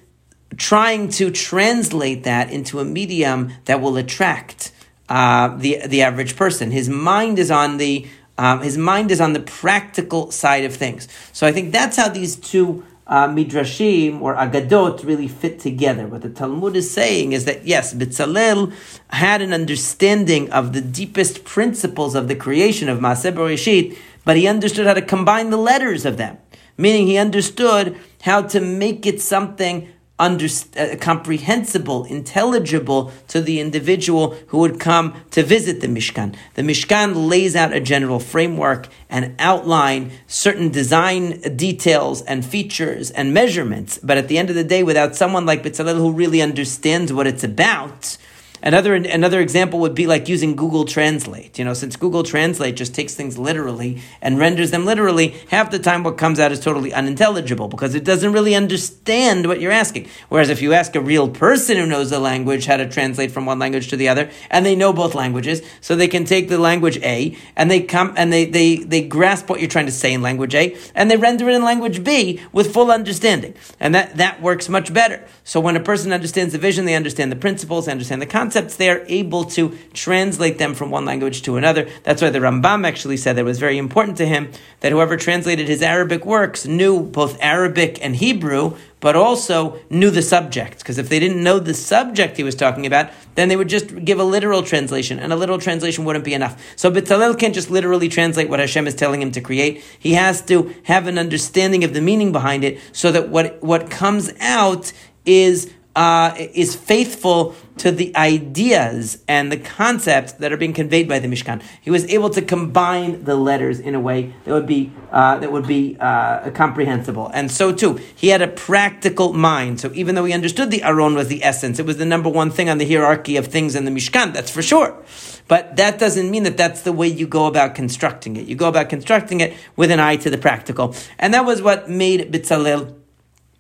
trying 0.57 1.09
to 1.09 1.31
translate 1.31 2.23
that 2.23 2.51
into 2.51 2.79
a 2.79 2.85
medium 2.85 3.51
that 3.65 3.81
will 3.81 3.97
attract 3.97 4.71
uh, 5.09 5.55
the 5.57 5.81
the 5.85 6.01
average 6.01 6.35
person. 6.35 6.71
His 6.71 6.89
mind 6.89 7.37
is 7.39 7.51
on 7.51 7.77
the 7.77 8.07
um, 8.37 8.61
his 8.61 8.77
mind 8.77 9.11
is 9.11 9.21
on 9.21 9.33
the 9.33 9.39
practical 9.39 10.31
side 10.31 10.65
of 10.65 10.75
things. 10.75 11.07
So 11.33 11.45
I 11.45 11.51
think 11.51 11.71
that's 11.71 11.97
how 11.97 12.09
these 12.09 12.35
two 12.35 12.85
uh, 13.07 13.27
midrashim 13.27 14.21
or 14.21 14.35
agadot 14.35 15.03
really 15.05 15.27
fit 15.27 15.59
together. 15.59 16.07
What 16.07 16.21
the 16.21 16.29
Talmud 16.29 16.75
is 16.75 16.89
saying 16.89 17.33
is 17.33 17.45
that 17.45 17.65
yes, 17.65 17.93
Bitzalel 17.93 18.73
had 19.09 19.41
an 19.41 19.53
understanding 19.53 20.51
of 20.51 20.73
the 20.73 20.81
deepest 20.81 21.43
principles 21.43 22.15
of 22.15 22.27
the 22.27 22.35
creation 22.35 22.89
of 22.89 22.99
Maaseh 22.99 23.33
Bereshit, 23.33 23.97
but 24.25 24.37
he 24.37 24.47
understood 24.47 24.87
how 24.87 24.93
to 24.93 25.01
combine 25.01 25.49
the 25.49 25.57
letters 25.57 26.05
of 26.05 26.17
them. 26.17 26.37
Meaning 26.77 27.05
he 27.07 27.17
understood 27.17 27.97
how 28.23 28.41
to 28.41 28.59
make 28.59 29.05
it 29.05 29.21
something 29.21 29.92
under, 30.19 30.47
uh, 30.77 30.95
comprehensible, 30.99 32.05
intelligible 32.05 33.11
to 33.27 33.41
the 33.41 33.59
individual 33.59 34.35
who 34.47 34.59
would 34.59 34.79
come 34.79 35.13
to 35.31 35.41
visit 35.41 35.81
the 35.81 35.87
Mishkan. 35.87 36.35
The 36.53 36.61
Mishkan 36.61 37.27
lays 37.27 37.55
out 37.55 37.73
a 37.73 37.79
general 37.79 38.19
framework 38.19 38.87
and 39.09 39.35
outline 39.39 40.11
certain 40.27 40.69
design 40.69 41.41
details 41.55 42.21
and 42.21 42.45
features 42.45 43.09
and 43.11 43.33
measurements. 43.33 43.99
But 44.03 44.17
at 44.17 44.27
the 44.27 44.37
end 44.37 44.49
of 44.49 44.55
the 44.55 44.63
day, 44.63 44.83
without 44.83 45.15
someone 45.15 45.45
like 45.45 45.63
Bitzalel 45.63 45.97
who 45.97 46.11
really 46.11 46.41
understands 46.41 47.11
what 47.11 47.27
it's 47.27 47.43
about, 47.43 48.17
Another 48.63 48.95
another 48.95 49.41
example 49.41 49.79
would 49.79 49.93
be 49.93 50.07
like 50.07 50.29
using 50.29 50.55
Google 50.55 50.85
Translate. 50.85 51.59
You 51.59 51.65
know, 51.65 51.73
since 51.73 51.97
Google 51.97 52.23
Translate 52.23 52.77
just 52.77 52.95
takes 52.95 53.13
things 53.13 53.37
literally 53.37 54.01
and 54.21 54.39
renders 54.39 54.71
them 54.71 54.85
literally, 54.85 55.35
half 55.49 55.69
the 55.69 55.79
time 55.79 56.01
what 56.01 56.17
comes 56.17 56.39
out 56.39 56.53
is 56.53 56.61
totally 56.61 56.93
unintelligible 56.93 57.67
because 57.67 57.93
it 57.93 58.05
doesn't 58.05 58.31
really 58.31 58.55
understand 58.55 59.47
what 59.47 59.59
you're 59.59 59.73
asking. 59.73 60.07
Whereas 60.29 60.49
if 60.49 60.61
you 60.61 60.71
ask 60.71 60.95
a 60.95 61.01
real 61.01 61.27
person 61.27 61.75
who 61.75 61.85
knows 61.85 62.09
the 62.09 62.19
language 62.19 62.65
how 62.65 62.77
to 62.77 62.89
translate 62.89 63.31
from 63.31 63.45
one 63.45 63.59
language 63.59 63.89
to 63.89 63.97
the 63.97 64.07
other, 64.07 64.31
and 64.49 64.65
they 64.65 64.77
know 64.77 64.93
both 64.93 65.13
languages, 65.13 65.61
so 65.81 65.97
they 65.97 66.07
can 66.07 66.23
take 66.23 66.47
the 66.47 66.57
language 66.57 66.97
A 67.03 67.37
and 67.57 67.69
they 67.69 67.81
come 67.81 68.13
and 68.15 68.31
they 68.31 68.45
they 68.45 68.77
they 68.77 69.01
grasp 69.01 69.49
what 69.49 69.59
you're 69.59 69.69
trying 69.69 69.87
to 69.87 69.91
say 69.91 70.13
in 70.13 70.21
language 70.21 70.55
A 70.55 70.77
and 70.95 71.11
they 71.11 71.17
render 71.17 71.49
it 71.49 71.55
in 71.55 71.65
language 71.65 72.01
B 72.01 72.39
with 72.53 72.73
full 72.73 72.91
understanding, 72.91 73.55
and 73.81 73.93
that 73.93 74.15
that 74.15 74.41
works 74.41 74.69
much 74.69 74.93
better. 74.93 75.27
So 75.43 75.59
when 75.59 75.75
a 75.75 75.81
person 75.81 76.13
understands 76.13 76.53
the 76.53 76.59
vision, 76.59 76.85
they 76.85 76.95
understand 76.95 77.29
the 77.29 77.35
principles, 77.35 77.87
they 77.87 77.91
understand 77.91 78.21
the 78.21 78.25
concept 78.25 78.52
concepts, 78.53 78.75
they 78.75 78.89
are 78.89 79.03
able 79.07 79.43
to 79.43 79.75
translate 79.93 80.57
them 80.59 80.73
from 80.75 80.91
one 80.91 81.05
language 81.05 81.41
to 81.41 81.57
another. 81.57 81.89
That's 82.03 82.21
why 82.21 82.29
the 82.29 82.39
Rambam 82.39 82.85
actually 82.85 83.17
said 83.17 83.35
that 83.35 83.41
it 83.41 83.45
was 83.45 83.59
very 83.59 83.77
important 83.77 84.17
to 84.17 84.25
him 84.25 84.51
that 84.81 84.91
whoever 84.91 85.17
translated 85.17 85.67
his 85.67 85.81
Arabic 85.81 86.25
works 86.25 86.65
knew 86.65 87.01
both 87.01 87.37
Arabic 87.41 87.97
and 88.03 88.15
Hebrew, 88.15 88.75
but 88.99 89.15
also 89.15 89.79
knew 89.89 90.11
the 90.11 90.21
subject. 90.21 90.79
Because 90.79 90.99
if 90.99 91.09
they 91.09 91.19
didn't 91.19 91.43
know 91.43 91.57
the 91.59 91.73
subject 91.73 92.37
he 92.37 92.43
was 92.43 92.55
talking 92.55 92.85
about, 92.85 93.09
then 93.35 93.49
they 93.49 93.55
would 93.55 93.69
just 93.69 94.05
give 94.05 94.19
a 94.19 94.23
literal 94.23 94.61
translation, 94.61 95.19
and 95.19 95.33
a 95.33 95.35
literal 95.35 95.59
translation 95.59 96.05
wouldn't 96.05 96.23
be 96.23 96.35
enough. 96.35 96.61
So 96.75 96.91
Bitzalel 96.91 97.37
can't 97.37 97.55
just 97.55 97.71
literally 97.71 98.07
translate 98.07 98.49
what 98.49 98.59
Hashem 98.59 98.85
is 98.87 98.93
telling 98.93 99.21
him 99.21 99.31
to 99.31 99.41
create. 99.41 99.83
He 99.97 100.13
has 100.13 100.41
to 100.45 100.73
have 100.83 101.07
an 101.07 101.17
understanding 101.17 101.83
of 101.83 101.93
the 101.93 102.01
meaning 102.01 102.31
behind 102.31 102.63
it, 102.63 102.79
so 102.91 103.11
that 103.11 103.29
what 103.29 103.61
what 103.63 103.89
comes 103.89 104.31
out 104.39 104.93
is 105.25 105.73
uh, 105.95 106.33
is 106.37 106.75
faithful 106.75 107.55
to 107.77 107.91
the 107.91 108.15
ideas 108.15 109.23
and 109.27 109.51
the 109.51 109.57
concepts 109.57 110.33
that 110.33 110.51
are 110.51 110.57
being 110.57 110.73
conveyed 110.73 111.07
by 111.07 111.19
the 111.19 111.27
Mishkan. 111.27 111.61
He 111.81 111.89
was 111.89 112.05
able 112.05 112.29
to 112.31 112.41
combine 112.41 113.23
the 113.23 113.35
letters 113.35 113.79
in 113.79 113.95
a 113.95 113.99
way 113.99 114.33
that 114.43 114.53
would 114.53 114.67
be 114.67 114.91
uh, 115.11 115.39
that 115.39 115.51
would 115.51 115.67
be 115.67 115.97
uh, 115.99 116.51
comprehensible. 116.51 117.29
And 117.33 117.51
so 117.51 117.73
too, 117.73 117.99
he 118.15 118.29
had 118.29 118.41
a 118.41 118.47
practical 118.47 119.33
mind. 119.33 119.79
So 119.79 119.91
even 119.93 120.15
though 120.15 120.25
he 120.25 120.33
understood 120.33 120.71
the 120.71 120.83
Aron 120.83 121.15
was 121.15 121.27
the 121.27 121.43
essence, 121.43 121.79
it 121.79 121.85
was 121.85 121.97
the 121.97 122.05
number 122.05 122.29
one 122.29 122.51
thing 122.51 122.69
on 122.69 122.77
the 122.77 122.87
hierarchy 122.87 123.37
of 123.37 123.47
things 123.47 123.75
in 123.75 123.85
the 123.85 123.91
Mishkan. 123.91 124.33
That's 124.33 124.51
for 124.51 124.61
sure. 124.61 125.03
But 125.47 125.75
that 125.75 125.99
doesn't 125.99 126.31
mean 126.31 126.43
that 126.43 126.57
that's 126.57 126.81
the 126.81 126.93
way 126.93 127.07
you 127.07 127.27
go 127.27 127.47
about 127.47 127.75
constructing 127.75 128.37
it. 128.37 128.47
You 128.47 128.55
go 128.55 128.67
about 128.67 128.89
constructing 128.89 129.41
it 129.41 129.55
with 129.75 129.91
an 129.91 129.99
eye 129.99 130.15
to 130.17 130.29
the 130.29 130.37
practical, 130.37 130.95
and 131.19 131.33
that 131.33 131.45
was 131.45 131.61
what 131.61 131.89
made 131.89 132.31
Bitzalel 132.31 132.95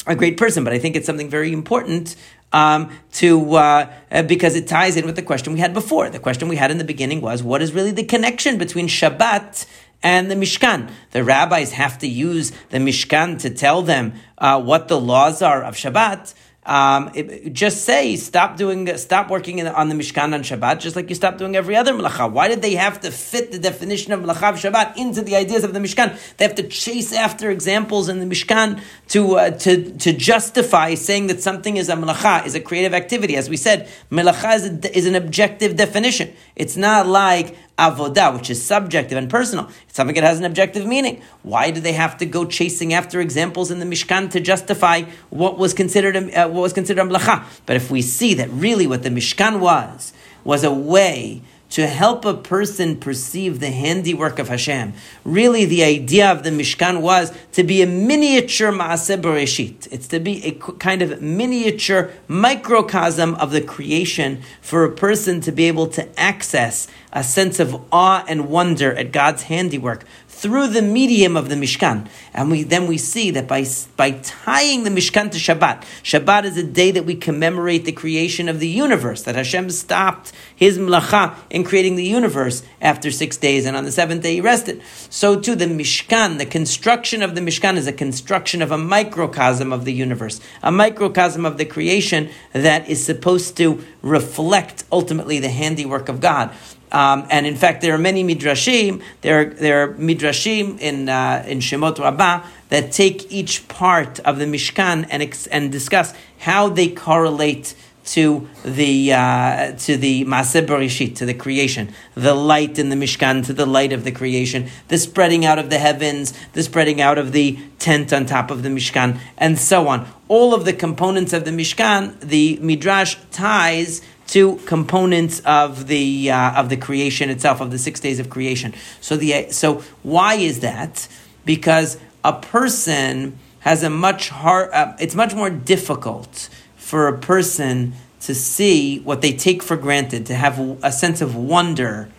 a 0.05 0.15
great 0.15 0.37
person, 0.37 0.63
but 0.63 0.73
I 0.73 0.79
think 0.79 0.95
it's 0.95 1.05
something 1.05 1.29
very 1.29 1.53
important 1.53 2.15
um, 2.53 2.91
to 3.13 3.55
uh, 3.55 3.91
uh, 4.11 4.23
because 4.23 4.55
it 4.55 4.67
ties 4.67 4.95
in 4.95 5.05
with 5.05 5.15
the 5.15 5.21
question 5.21 5.51
we 5.53 5.59
had 5.59 5.73
before. 5.73 6.09
The 6.09 6.19
question 6.19 6.47
we 6.47 6.55
had 6.55 6.71
in 6.71 6.77
the 6.77 6.83
beginning 6.83 7.19
was, 7.19 7.43
what 7.43 7.61
is 7.61 7.73
really 7.73 7.91
the 7.91 8.03
connection 8.03 8.57
between 8.57 8.87
Shabbat 8.87 9.65
and 10.01 10.31
the 10.31 10.35
Mishkan? 10.35 10.89
The 11.11 11.23
rabbis 11.23 11.71
have 11.73 11.97
to 11.99 12.07
use 12.07 12.51
the 12.69 12.77
Mishkan 12.77 13.41
to 13.41 13.49
tell 13.49 13.81
them 13.81 14.13
uh, 14.37 14.61
what 14.61 14.87
the 14.87 14.99
laws 14.99 15.41
are 15.41 15.63
of 15.63 15.75
Shabbat 15.75 16.33
um, 16.65 17.11
it, 17.13 17.53
just 17.53 17.83
say 17.83 18.15
stop 18.15 18.57
doing 18.57 18.95
stop 18.97 19.29
working 19.29 19.59
in, 19.59 19.67
on 19.67 19.89
the 19.89 19.95
Mishkan 19.95 20.33
on 20.33 20.43
Shabbat, 20.43 20.79
just 20.79 20.95
like 20.95 21.09
you 21.09 21.15
stop 21.15 21.37
doing 21.37 21.55
every 21.55 21.75
other 21.75 21.93
melacha. 21.93 22.31
Why 22.31 22.47
did 22.47 22.61
they 22.61 22.75
have 22.75 23.01
to 23.01 23.11
fit 23.11 23.51
the 23.51 23.59
definition 23.59 24.13
of 24.13 24.21
melacha 24.21 24.49
of 24.49 24.55
Shabbat 24.55 24.97
into 24.97 25.21
the 25.21 25.35
ideas 25.35 25.63
of 25.63 25.73
the 25.73 25.79
Mishkan? 25.79 26.17
They 26.37 26.45
have 26.45 26.55
to 26.55 26.67
chase 26.67 27.13
after 27.13 27.49
examples 27.49 28.09
in 28.09 28.19
the 28.19 28.25
Mishkan 28.25 28.81
to 29.09 29.35
uh, 29.35 29.49
to 29.51 29.91
to 29.97 30.13
justify 30.13 30.93
saying 30.95 31.27
that 31.27 31.41
something 31.41 31.77
is 31.77 31.89
a 31.89 31.95
melacha, 31.95 32.45
is 32.45 32.55
a 32.55 32.61
creative 32.61 32.93
activity. 32.93 33.35
As 33.35 33.49
we 33.49 33.57
said, 33.57 33.89
melacha 34.09 34.55
is, 34.55 34.65
a, 34.67 34.97
is 34.97 35.05
an 35.05 35.15
objective 35.15 35.75
definition. 35.75 36.33
It's 36.55 36.77
not 36.77 37.07
like 37.07 37.55
avodah, 37.77 38.35
which 38.35 38.49
is 38.49 38.63
subjective 38.63 39.17
and 39.17 39.29
personal. 39.29 39.69
It's 39.87 39.95
something 39.95 40.15
that 40.15 40.23
has 40.23 40.39
an 40.39 40.45
objective 40.45 40.85
meaning. 40.85 41.21
Why 41.41 41.71
do 41.71 41.81
they 41.81 41.93
have 41.93 42.17
to 42.17 42.25
go 42.25 42.45
chasing 42.45 42.93
after 42.93 43.19
examples 43.19 43.71
in 43.71 43.79
the 43.79 43.85
Mishkan 43.85 44.29
to 44.31 44.39
justify 44.39 45.03
what 45.29 45.57
was 45.57 45.73
considered 45.73 46.15
a, 46.15 46.43
uh, 46.43 46.47
what 46.47 46.61
was 46.61 46.73
considered 46.73 47.07
a? 47.07 47.45
But 47.65 47.75
if 47.75 47.89
we 47.89 48.01
see 48.01 48.33
that 48.35 48.49
really 48.51 48.87
what 48.87 49.03
the 49.03 49.09
Mishkan 49.09 49.59
was 49.59 50.13
was 50.43 50.63
a 50.63 50.73
way 50.73 51.41
to 51.73 51.87
help 51.87 52.23
a 52.23 52.35
person 52.35 52.95
perceive 52.95 53.59
the 53.59 53.71
handiwork 53.71 54.37
of 54.37 54.47
Hashem. 54.47 54.93
Really, 55.25 55.65
the 55.65 55.83
idea 55.83 56.31
of 56.31 56.43
the 56.43 56.51
Mishkan 56.51 57.01
was 57.01 57.33
to 57.53 57.63
be 57.63 57.81
a 57.81 57.87
miniature 57.87 58.71
Maaseh 58.71 59.19
Bereshit. 59.19 59.87
It's 59.91 60.07
to 60.09 60.19
be 60.19 60.45
a 60.45 60.51
kind 60.51 61.01
of 61.01 61.19
miniature 61.19 62.11
microcosm 62.27 63.33
of 63.35 63.49
the 63.49 63.61
creation 63.61 64.43
for 64.61 64.83
a 64.83 64.91
person 64.91 65.41
to 65.41 65.51
be 65.51 65.63
able 65.63 65.87
to 65.87 66.07
access 66.19 66.87
a 67.11 67.23
sense 67.23 67.59
of 67.59 67.83
awe 67.91 68.23
and 68.27 68.49
wonder 68.49 68.93
at 68.93 69.11
God's 69.11 69.43
handiwork 69.43 70.03
through 70.43 70.67
the 70.67 70.81
medium 70.81 71.37
of 71.37 71.47
the 71.47 71.55
Mishkan. 71.55 72.05
And 72.33 72.51
we, 72.51 72.63
then 72.63 72.85
we 72.85 72.97
see 72.97 73.31
that 73.31 73.47
by, 73.47 73.65
by 73.95 74.11
tying 74.11 74.83
the 74.83 74.89
Mishkan 74.89 75.31
to 75.31 75.37
Shabbat, 75.37 75.83
Shabbat 76.03 76.43
is 76.43 76.57
a 76.57 76.63
day 76.63 76.91
that 76.91 77.05
we 77.05 77.15
commemorate 77.15 77.85
the 77.85 77.93
creation 77.93 78.49
of 78.49 78.59
the 78.59 78.67
universe, 78.67 79.23
that 79.23 79.35
Hashem 79.35 79.69
stopped 79.69 80.33
his 80.53 80.77
melacha 80.77 81.37
in 81.49 81.63
creating 81.63 81.95
the 81.95 82.03
universe 82.03 82.61
after 82.81 83.09
six 83.09 83.37
days, 83.37 83.65
and 83.65 83.77
on 83.77 83.85
the 83.85 83.91
seventh 83.93 84.21
day 84.21 84.33
he 84.33 84.41
rested. 84.41 84.81
So 85.09 85.39
too, 85.39 85.55
the 85.55 85.65
Mishkan, 85.65 86.39
the 86.39 86.45
construction 86.45 87.21
of 87.21 87.35
the 87.35 87.41
Mishkan 87.41 87.77
is 87.77 87.87
a 87.87 87.93
construction 87.93 88.61
of 88.61 88.69
a 88.69 88.77
microcosm 88.77 89.71
of 89.71 89.85
the 89.85 89.93
universe, 89.93 90.41
a 90.61 90.73
microcosm 90.73 91.45
of 91.45 91.57
the 91.57 91.63
creation 91.63 92.29
that 92.51 92.89
is 92.89 93.01
supposed 93.01 93.55
to 93.55 93.81
reflect 94.01 94.83
ultimately 94.91 95.39
the 95.39 95.47
handiwork 95.47 96.09
of 96.09 96.19
God. 96.19 96.53
Um, 96.93 97.25
and 97.31 97.47
in 97.47 97.55
fact, 97.55 97.81
there 97.81 97.93
are 97.95 97.97
many 97.97 98.23
midrashim. 98.23 99.01
There 99.21 99.41
are, 99.41 99.45
there 99.45 99.83
are 99.83 99.93
midrashim 99.95 100.79
in 100.79 101.09
uh, 101.09 101.43
in 101.47 101.59
Shemot 101.59 101.99
Rabbah 101.99 102.45
that 102.69 102.91
take 102.91 103.31
each 103.31 103.67
part 103.67 104.19
of 104.19 104.37
the 104.37 104.45
Mishkan 104.45 105.07
and 105.09 105.23
ex- 105.23 105.47
and 105.47 105.71
discuss 105.71 106.13
how 106.37 106.69
they 106.69 106.89
correlate 106.89 107.75
to 108.05 108.47
the 108.65 109.13
uh, 109.13 109.71
to 109.71 109.97
the 109.97 110.25
Maaseh 110.25 110.65
Bereshit, 110.65 111.15
to 111.15 111.25
the 111.25 111.33
creation, 111.33 111.93
the 112.15 112.33
light 112.33 112.77
in 112.77 112.89
the 112.89 112.95
Mishkan, 112.95 113.45
to 113.45 113.53
the 113.53 113.65
light 113.65 113.93
of 113.93 114.03
the 114.03 114.11
creation, 114.11 114.69
the 114.89 114.97
spreading 114.97 115.45
out 115.45 115.57
of 115.57 115.69
the 115.69 115.77
heavens, 115.77 116.33
the 116.53 116.63
spreading 116.63 117.01
out 117.01 117.17
of 117.17 117.31
the 117.31 117.57
tent 117.79 118.11
on 118.13 118.25
top 118.25 118.51
of 118.51 118.63
the 118.63 118.69
Mishkan, 118.69 119.19
and 119.37 119.57
so 119.57 119.87
on. 119.87 120.07
All 120.27 120.53
of 120.53 120.65
the 120.65 120.73
components 120.73 121.33
of 121.33 121.45
the 121.45 121.51
Mishkan, 121.51 122.19
the 122.19 122.57
Midrash 122.61 123.15
ties 123.31 124.01
to 124.33 124.55
components 124.65 125.41
of 125.45 125.85
the 125.85 126.31
uh, 126.31 126.59
of 126.59 126.69
the 126.69 126.77
creation 126.77 127.29
itself, 127.29 127.61
of 127.61 127.69
the 127.69 127.77
six 127.77 127.99
days 127.99 128.19
of 128.19 128.31
creation. 128.31 128.73
So 128.99 129.15
the 129.15 129.51
so 129.51 129.83
why 130.01 130.35
is 130.35 130.61
that? 130.61 131.07
Because 131.45 131.99
a 132.23 132.33
person 132.33 133.37
has 133.59 133.83
a 133.83 133.91
much 133.91 134.29
hard. 134.29 134.71
Uh, 134.71 134.95
it's 134.99 135.13
much 135.13 135.35
more 135.35 135.51
difficult 135.51 136.49
for 136.75 137.07
a 137.07 137.17
person 137.17 137.93
to 138.21 138.33
see 138.33 138.99
what 139.01 139.21
they 139.21 139.33
take 139.33 139.61
for 139.61 139.77
granted, 139.77 140.25
to 140.25 140.33
have 140.33 140.59
a 140.83 140.91
sense 140.91 141.21
of 141.21 141.35
wonder. 141.35 142.09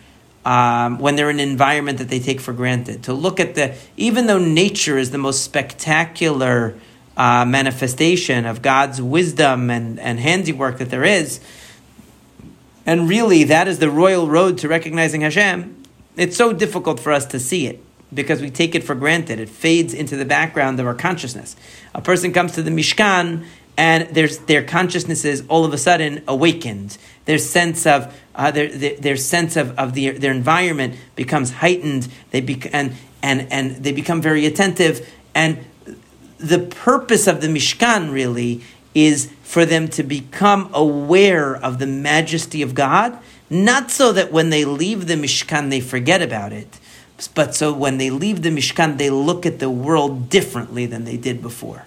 Um, 0.45 0.99
when 0.99 1.15
they're 1.15 1.31
in 1.31 1.39
an 1.39 1.49
environment 1.49 1.97
that 1.97 2.09
they 2.09 2.19
take 2.19 2.39
for 2.39 2.53
granted, 2.53 3.01
to 3.05 3.13
look 3.13 3.39
at 3.39 3.55
the, 3.55 3.75
even 3.97 4.27
though 4.27 4.37
nature 4.37 4.95
is 4.95 5.09
the 5.09 5.17
most 5.17 5.43
spectacular 5.43 6.75
uh, 7.17 7.45
manifestation 7.45 8.45
of 8.45 8.61
God's 8.61 9.01
wisdom 9.01 9.71
and, 9.71 9.99
and 9.99 10.19
handiwork 10.19 10.77
that 10.77 10.91
there 10.91 11.03
is, 11.03 11.39
and 12.85 13.09
really, 13.09 13.43
that 13.45 13.67
is 13.67 13.79
the 13.79 13.89
royal 13.89 14.27
road 14.27 14.57
to 14.59 14.67
recognizing 14.67 15.21
Hashem. 15.21 15.83
It's 16.15 16.37
so 16.37 16.53
difficult 16.53 16.99
for 16.99 17.11
us 17.11 17.25
to 17.27 17.39
see 17.39 17.67
it 17.67 17.83
because 18.13 18.41
we 18.41 18.49
take 18.49 18.75
it 18.75 18.83
for 18.83 18.95
granted. 18.95 19.39
It 19.39 19.49
fades 19.49 19.93
into 19.93 20.15
the 20.15 20.25
background 20.25 20.79
of 20.79 20.85
our 20.85 20.93
consciousness. 20.93 21.55
A 21.93 22.01
person 22.01 22.31
comes 22.31 22.53
to 22.53 22.61
the 22.61 22.71
Mishkan 22.71 23.45
and 23.77 24.07
there's, 24.15 24.37
their 24.39 24.63
consciousness 24.63 25.25
is 25.25 25.43
all 25.49 25.65
of 25.65 25.73
a 25.73 25.77
sudden 25.77 26.23
awakened. 26.27 26.97
Their 27.25 27.39
sense 27.39 27.85
of 27.85 28.15
uh, 28.33 28.51
their, 28.51 28.69
their, 28.69 28.95
their, 28.95 29.17
sense 29.17 29.57
of, 29.57 29.77
of 29.77 29.93
the, 29.93 30.11
their 30.11 30.31
environment 30.31 30.95
becomes 31.15 31.51
heightened. 31.51 32.07
They 32.31 32.39
and, 32.71 32.95
and, 33.21 33.51
and 33.51 33.83
they 33.83 33.91
become 33.91 34.21
very 34.21 34.45
attentive. 34.45 35.11
And 35.33 35.65
the 36.37 36.59
purpose 36.59 37.27
of 37.27 37.41
the 37.41 37.47
Mishkan 37.47 38.11
really 38.11 38.61
is 38.95 39.29
for 39.43 39.65
them 39.65 39.89
to 39.89 40.01
become 40.01 40.69
aware 40.73 41.55
of 41.55 41.77
the 41.77 41.85
majesty 41.85 42.61
of 42.61 42.73
God, 42.73 43.19
not 43.49 43.91
so 43.91 44.11
that 44.13 44.31
when 44.31 44.49
they 44.49 44.65
leave 44.65 45.05
the 45.05 45.13
Mishkan 45.13 45.69
they 45.69 45.81
forget 45.81 46.21
about 46.21 46.53
it, 46.53 46.79
but 47.35 47.53
so 47.53 47.73
when 47.73 47.97
they 47.97 48.09
leave 48.09 48.41
the 48.41 48.49
Mishkan 48.49 48.97
they 48.97 49.09
look 49.09 49.45
at 49.45 49.59
the 49.59 49.69
world 49.69 50.29
differently 50.29 50.85
than 50.85 51.03
they 51.03 51.17
did 51.17 51.41
before. 51.41 51.85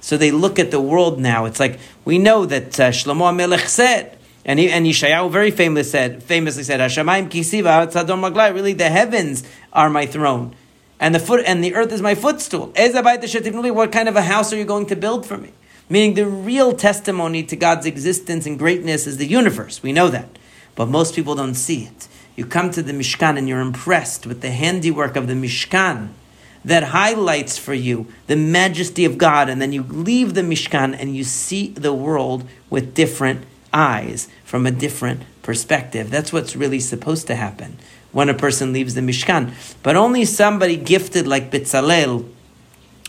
So 0.00 0.16
they 0.16 0.30
look 0.30 0.58
at 0.58 0.70
the 0.70 0.80
world 0.80 1.20
now. 1.20 1.44
It's 1.44 1.60
like 1.60 1.78
we 2.04 2.18
know 2.18 2.46
that 2.46 2.80
uh, 2.80 2.90
Shlomo 2.90 3.34
Melech 3.34 3.68
said, 3.68 4.18
and, 4.44 4.58
he, 4.58 4.70
and 4.70 4.86
Yeshayahu 4.86 5.30
very 5.30 5.50
famously 5.50 5.90
said, 5.90 6.22
famously 6.22 6.62
said, 6.62 6.80
Hashemayim 6.80 7.28
kisiva 7.28 7.86
tzadom 7.92 8.22
maglai. 8.22 8.54
Really, 8.54 8.72
the 8.72 8.88
heavens 8.88 9.44
are 9.72 9.90
my 9.90 10.06
throne, 10.06 10.54
and 10.98 11.14
the 11.14 11.18
foot 11.18 11.44
and 11.46 11.62
the 11.62 11.74
earth 11.74 11.92
is 11.92 12.00
my 12.00 12.14
footstool. 12.14 12.72
What 12.74 13.92
kind 13.92 14.08
of 14.08 14.16
a 14.16 14.22
house 14.22 14.52
are 14.52 14.56
you 14.56 14.64
going 14.64 14.86
to 14.86 14.96
build 14.96 15.26
for 15.26 15.36
me? 15.36 15.52
Meaning 15.88 16.14
the 16.14 16.26
real 16.26 16.72
testimony 16.72 17.42
to 17.44 17.56
God's 17.56 17.86
existence 17.86 18.46
and 18.46 18.58
greatness 18.58 19.06
is 19.06 19.16
the 19.16 19.26
universe. 19.26 19.82
We 19.82 19.92
know 19.92 20.08
that. 20.08 20.28
But 20.74 20.88
most 20.88 21.14
people 21.14 21.34
don't 21.34 21.54
see 21.54 21.84
it. 21.84 22.08
You 22.36 22.46
come 22.46 22.70
to 22.70 22.82
the 22.82 22.92
Mishkan 22.92 23.36
and 23.36 23.48
you're 23.48 23.60
impressed 23.60 24.26
with 24.26 24.42
the 24.42 24.50
handiwork 24.50 25.16
of 25.16 25.26
the 25.26 25.34
Mishkan 25.34 26.10
that 26.64 26.84
highlights 26.84 27.58
for 27.58 27.74
you 27.74 28.06
the 28.26 28.36
majesty 28.36 29.04
of 29.04 29.18
God, 29.18 29.48
and 29.48 29.60
then 29.60 29.72
you 29.72 29.82
leave 29.82 30.34
the 30.34 30.42
Mishkan 30.42 30.96
and 30.98 31.16
you 31.16 31.24
see 31.24 31.68
the 31.68 31.92
world 31.92 32.44
with 32.68 32.94
different 32.94 33.44
eyes, 33.72 34.28
from 34.44 34.66
a 34.66 34.70
different 34.70 35.22
perspective. 35.42 36.10
That's 36.10 36.32
what's 36.32 36.56
really 36.56 36.80
supposed 36.80 37.26
to 37.26 37.34
happen 37.34 37.78
when 38.12 38.28
a 38.28 38.34
person 38.34 38.72
leaves 38.72 38.94
the 38.94 39.00
Mishkan. 39.00 39.52
But 39.82 39.96
only 39.96 40.24
somebody 40.24 40.76
gifted 40.76 41.26
like 41.26 41.50
Bitzalel, 41.50 42.28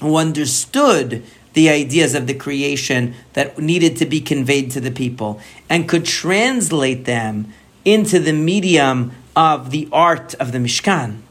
who 0.02 0.16
understood 0.16 1.24
the 1.54 1.70
ideas 1.70 2.16
of 2.16 2.28
the 2.28 2.34
creation 2.34 3.16
that 3.34 3.58
needed 3.58 3.98
to 3.98 4.06
be 4.06 4.22
conveyed 4.22 4.72
to 4.72 4.80
the 4.80 4.92
people 4.92 5.40
and 5.70 5.90
could 5.90 6.06
translate 6.06 7.06
them 7.06 7.52
into 7.86 8.20
the 8.20 8.34
medium 8.34 9.12
of 9.36 9.72
the 9.72 9.88
art 9.92 10.34
of 10.36 10.52
the 10.52 10.58
Mishkan 10.58 11.22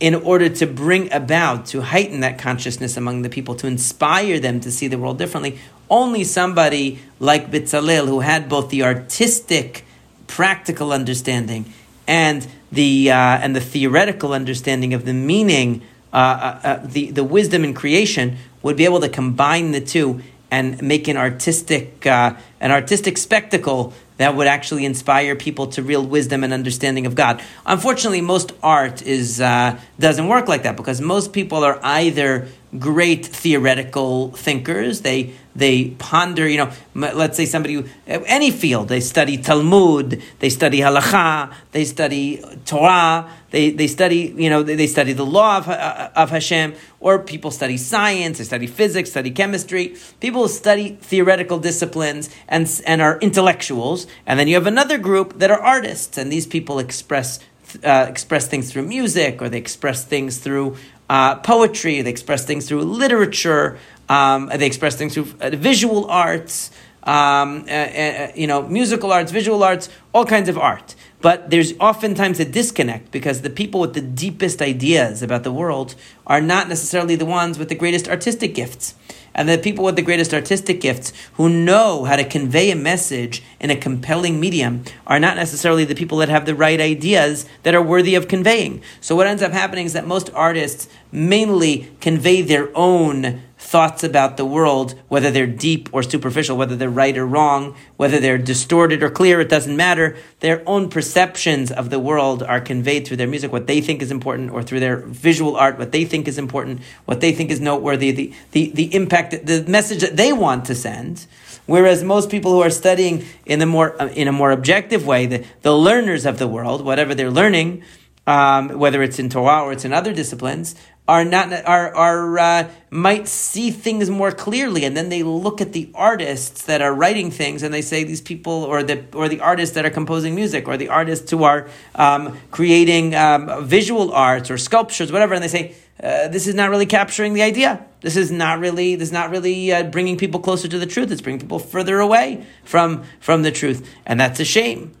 in 0.00 0.14
order 0.14 0.48
to 0.48 0.66
bring 0.66 1.12
about, 1.12 1.66
to 1.66 1.82
heighten 1.82 2.20
that 2.20 2.38
consciousness 2.38 2.96
among 2.96 3.22
the 3.22 3.28
people, 3.28 3.54
to 3.54 3.66
inspire 3.66 4.40
them 4.40 4.58
to 4.60 4.70
see 4.70 4.88
the 4.88 4.98
world 4.98 5.18
differently. 5.18 5.58
Only 5.90 6.24
somebody 6.24 7.00
like 7.18 7.50
Bitzalel, 7.50 8.06
who 8.06 8.20
had 8.20 8.48
both 8.48 8.70
the 8.70 8.82
artistic, 8.82 9.84
practical 10.26 10.92
understanding 10.92 11.72
and 12.06 12.46
the 12.72 13.10
uh, 13.10 13.14
and 13.14 13.54
the 13.54 13.60
theoretical 13.60 14.32
understanding 14.32 14.94
of 14.94 15.04
the 15.04 15.12
meaning, 15.12 15.82
uh, 16.12 16.16
uh, 16.16 16.66
uh, 16.66 16.80
the 16.84 17.10
the 17.10 17.24
wisdom 17.24 17.64
in 17.64 17.74
creation, 17.74 18.36
would 18.62 18.76
be 18.76 18.84
able 18.84 19.00
to 19.00 19.08
combine 19.08 19.72
the 19.72 19.80
two 19.80 20.20
and 20.50 20.82
make 20.82 21.08
an 21.08 21.16
artistic 21.16 22.06
uh, 22.06 22.34
an 22.60 22.70
artistic 22.70 23.16
spectacle 23.16 23.92
that 24.16 24.36
would 24.36 24.46
actually 24.46 24.84
inspire 24.84 25.34
people 25.34 25.68
to 25.68 25.82
real 25.82 26.04
wisdom 26.04 26.44
and 26.44 26.52
understanding 26.52 27.06
of 27.06 27.14
God. 27.14 27.42
Unfortunately, 27.64 28.20
most 28.20 28.52
art 28.62 29.00
is 29.02 29.40
uh, 29.40 29.78
doesn't 29.98 30.28
work 30.28 30.48
like 30.48 30.64
that 30.64 30.76
because 30.76 31.00
most 31.00 31.32
people 31.32 31.64
are 31.64 31.78
either 31.82 32.48
great 32.78 33.26
theoretical 33.26 34.30
thinkers. 34.32 35.00
They 35.00 35.34
they 35.54 35.90
ponder, 35.98 36.48
you 36.48 36.58
know, 36.58 36.70
let's 36.94 37.36
say 37.36 37.44
somebody, 37.44 37.84
any 38.06 38.52
field, 38.52 38.88
they 38.88 39.00
study 39.00 39.36
Talmud, 39.36 40.22
they 40.38 40.48
study 40.48 40.78
Halacha, 40.78 41.52
they 41.72 41.84
study 41.84 42.40
Torah, 42.64 43.28
they, 43.50 43.70
they 43.70 43.88
study, 43.88 44.32
you 44.36 44.48
know, 44.48 44.62
they, 44.62 44.76
they 44.76 44.86
study 44.86 45.12
the 45.12 45.26
law 45.26 45.58
of, 45.58 45.68
uh, 45.68 46.10
of 46.14 46.30
Hashem, 46.30 46.74
or 47.00 47.18
people 47.18 47.50
study 47.50 47.76
science, 47.76 48.38
they 48.38 48.44
study 48.44 48.68
physics, 48.68 49.10
study 49.10 49.32
chemistry. 49.32 49.96
People 50.20 50.46
study 50.46 50.96
theoretical 51.00 51.58
disciplines 51.58 52.30
and, 52.48 52.80
and 52.86 53.02
are 53.02 53.18
intellectuals. 53.18 54.06
And 54.26 54.38
then 54.38 54.46
you 54.46 54.54
have 54.54 54.68
another 54.68 54.98
group 54.98 55.40
that 55.40 55.50
are 55.50 55.60
artists, 55.60 56.16
and 56.16 56.30
these 56.30 56.46
people 56.46 56.78
express 56.78 57.40
uh, 57.84 58.06
express 58.08 58.48
things 58.48 58.72
through 58.72 58.82
music, 58.82 59.40
or 59.40 59.48
they 59.48 59.58
express 59.58 60.04
things 60.04 60.38
through 60.38 60.76
uh, 61.10 61.34
poetry, 61.40 62.00
they 62.02 62.10
express 62.10 62.44
things 62.44 62.68
through 62.68 62.82
literature, 62.82 63.76
um, 64.08 64.46
they 64.46 64.66
express 64.66 64.94
things 64.94 65.12
through 65.14 65.26
uh, 65.40 65.50
visual 65.50 66.08
arts, 66.08 66.70
um, 67.02 67.64
uh, 67.68 67.72
uh, 67.72 68.32
you 68.36 68.46
know, 68.46 68.62
musical 68.68 69.10
arts, 69.12 69.32
visual 69.32 69.64
arts, 69.64 69.88
all 70.14 70.24
kinds 70.24 70.48
of 70.48 70.56
art. 70.56 70.94
But 71.20 71.50
there's 71.50 71.76
oftentimes 71.80 72.38
a 72.38 72.44
disconnect 72.44 73.10
because 73.10 73.42
the 73.42 73.50
people 73.50 73.80
with 73.80 73.94
the 73.94 74.00
deepest 74.00 74.62
ideas 74.62 75.20
about 75.20 75.42
the 75.42 75.52
world 75.52 75.96
are 76.28 76.40
not 76.40 76.68
necessarily 76.68 77.16
the 77.16 77.26
ones 77.26 77.58
with 77.58 77.68
the 77.68 77.74
greatest 77.74 78.08
artistic 78.08 78.54
gifts 78.54 78.94
and 79.34 79.48
the 79.48 79.58
people 79.58 79.84
with 79.84 79.96
the 79.96 80.02
greatest 80.02 80.34
artistic 80.34 80.80
gifts 80.80 81.12
who 81.34 81.48
know 81.48 82.04
how 82.04 82.16
to 82.16 82.24
convey 82.24 82.70
a 82.70 82.76
message 82.76 83.42
in 83.60 83.70
a 83.70 83.76
compelling 83.76 84.40
medium 84.40 84.84
are 85.06 85.20
not 85.20 85.36
necessarily 85.36 85.84
the 85.84 85.94
people 85.94 86.18
that 86.18 86.28
have 86.28 86.46
the 86.46 86.54
right 86.54 86.80
ideas 86.80 87.46
that 87.62 87.74
are 87.74 87.82
worthy 87.82 88.14
of 88.14 88.28
conveying. 88.28 88.82
So 89.00 89.14
what 89.16 89.26
ends 89.26 89.42
up 89.42 89.52
happening 89.52 89.86
is 89.86 89.92
that 89.92 90.06
most 90.06 90.30
artists 90.34 90.88
mainly 91.12 91.90
convey 92.00 92.42
their 92.42 92.76
own 92.76 93.42
thoughts 93.70 94.02
about 94.02 94.36
the 94.36 94.44
world, 94.44 95.00
whether 95.06 95.30
they're 95.30 95.46
deep 95.46 95.88
or 95.92 96.02
superficial, 96.02 96.56
whether 96.56 96.74
they're 96.74 96.90
right 96.90 97.16
or 97.16 97.24
wrong, 97.24 97.76
whether 97.96 98.18
they're 98.18 98.36
distorted 98.36 99.00
or 99.00 99.08
clear, 99.08 99.40
it 99.40 99.48
doesn't 99.48 99.76
matter. 99.76 100.16
Their 100.40 100.60
own 100.68 100.90
perceptions 100.90 101.70
of 101.70 101.88
the 101.88 102.00
world 102.00 102.42
are 102.42 102.60
conveyed 102.60 103.06
through 103.06 103.18
their 103.18 103.28
music, 103.28 103.52
what 103.52 103.68
they 103.68 103.80
think 103.80 104.02
is 104.02 104.10
important, 104.10 104.50
or 104.50 104.64
through 104.64 104.80
their 104.80 104.96
visual 104.96 105.56
art, 105.56 105.78
what 105.78 105.92
they 105.92 106.04
think 106.04 106.26
is 106.26 106.36
important, 106.36 106.80
what 107.04 107.20
they 107.20 107.30
think 107.30 107.52
is 107.52 107.60
noteworthy, 107.60 108.10
the, 108.10 108.34
the, 108.50 108.72
the 108.74 108.92
impact, 108.92 109.46
the 109.46 109.64
message 109.68 110.00
that 110.00 110.16
they 110.16 110.32
want 110.32 110.64
to 110.64 110.74
send. 110.74 111.26
Whereas 111.66 112.02
most 112.02 112.28
people 112.28 112.50
who 112.50 112.62
are 112.62 112.70
studying 112.70 113.24
in 113.46 113.62
a 113.62 113.66
more, 113.66 113.90
in 114.16 114.26
a 114.26 114.32
more 114.32 114.50
objective 114.50 115.06
way, 115.06 115.26
the, 115.26 115.44
the 115.62 115.72
learners 115.72 116.26
of 116.26 116.40
the 116.40 116.48
world, 116.48 116.84
whatever 116.84 117.14
they're 117.14 117.30
learning, 117.30 117.84
um, 118.26 118.78
whether 118.78 119.02
it's 119.02 119.18
in 119.18 119.28
Torah 119.28 119.62
or 119.62 119.72
it's 119.72 119.84
in 119.84 119.92
other 119.92 120.12
disciplines, 120.12 120.74
are 121.10 121.24
not 121.24 121.52
are 121.66 121.92
are 121.96 122.38
uh, 122.38 122.70
might 122.88 123.26
see 123.26 123.72
things 123.72 124.08
more 124.08 124.30
clearly, 124.30 124.84
and 124.84 124.96
then 124.96 125.08
they 125.08 125.24
look 125.24 125.60
at 125.60 125.72
the 125.72 125.90
artists 125.92 126.66
that 126.66 126.80
are 126.80 126.94
writing 126.94 127.32
things, 127.32 127.64
and 127.64 127.74
they 127.74 127.82
say 127.82 128.04
these 128.04 128.20
people, 128.20 128.52
or 128.52 128.84
the 128.84 129.04
or 129.12 129.28
the 129.28 129.40
artists 129.40 129.74
that 129.74 129.84
are 129.84 129.90
composing 129.90 130.36
music, 130.36 130.68
or 130.68 130.76
the 130.76 130.88
artists 130.88 131.28
who 131.28 131.42
are 131.42 131.68
um, 131.96 132.38
creating 132.52 133.16
um, 133.16 133.66
visual 133.66 134.12
arts 134.12 134.52
or 134.52 134.56
sculptures, 134.56 135.10
whatever, 135.10 135.34
and 135.34 135.42
they 135.42 135.48
say. 135.48 135.74
Uh, 136.02 136.28
this 136.28 136.46
is 136.46 136.54
not 136.54 136.70
really 136.70 136.86
capturing 136.86 137.34
the 137.34 137.42
idea. 137.42 137.84
This 138.00 138.16
is 138.16 138.30
not 138.30 138.58
really. 138.58 138.96
This 138.96 139.08
is 139.08 139.12
not 139.12 139.28
really 139.28 139.70
uh, 139.70 139.82
bringing 139.82 140.16
people 140.16 140.40
closer 140.40 140.66
to 140.66 140.78
the 140.78 140.86
truth. 140.86 141.10
It's 141.10 141.20
bringing 141.20 141.40
people 141.40 141.58
further 141.58 142.00
away 142.00 142.46
from 142.64 143.04
from 143.20 143.42
the 143.42 143.50
truth, 143.50 143.86
and 144.06 144.18
that's 144.18 144.40
a 144.40 144.46
shame. 144.46 144.92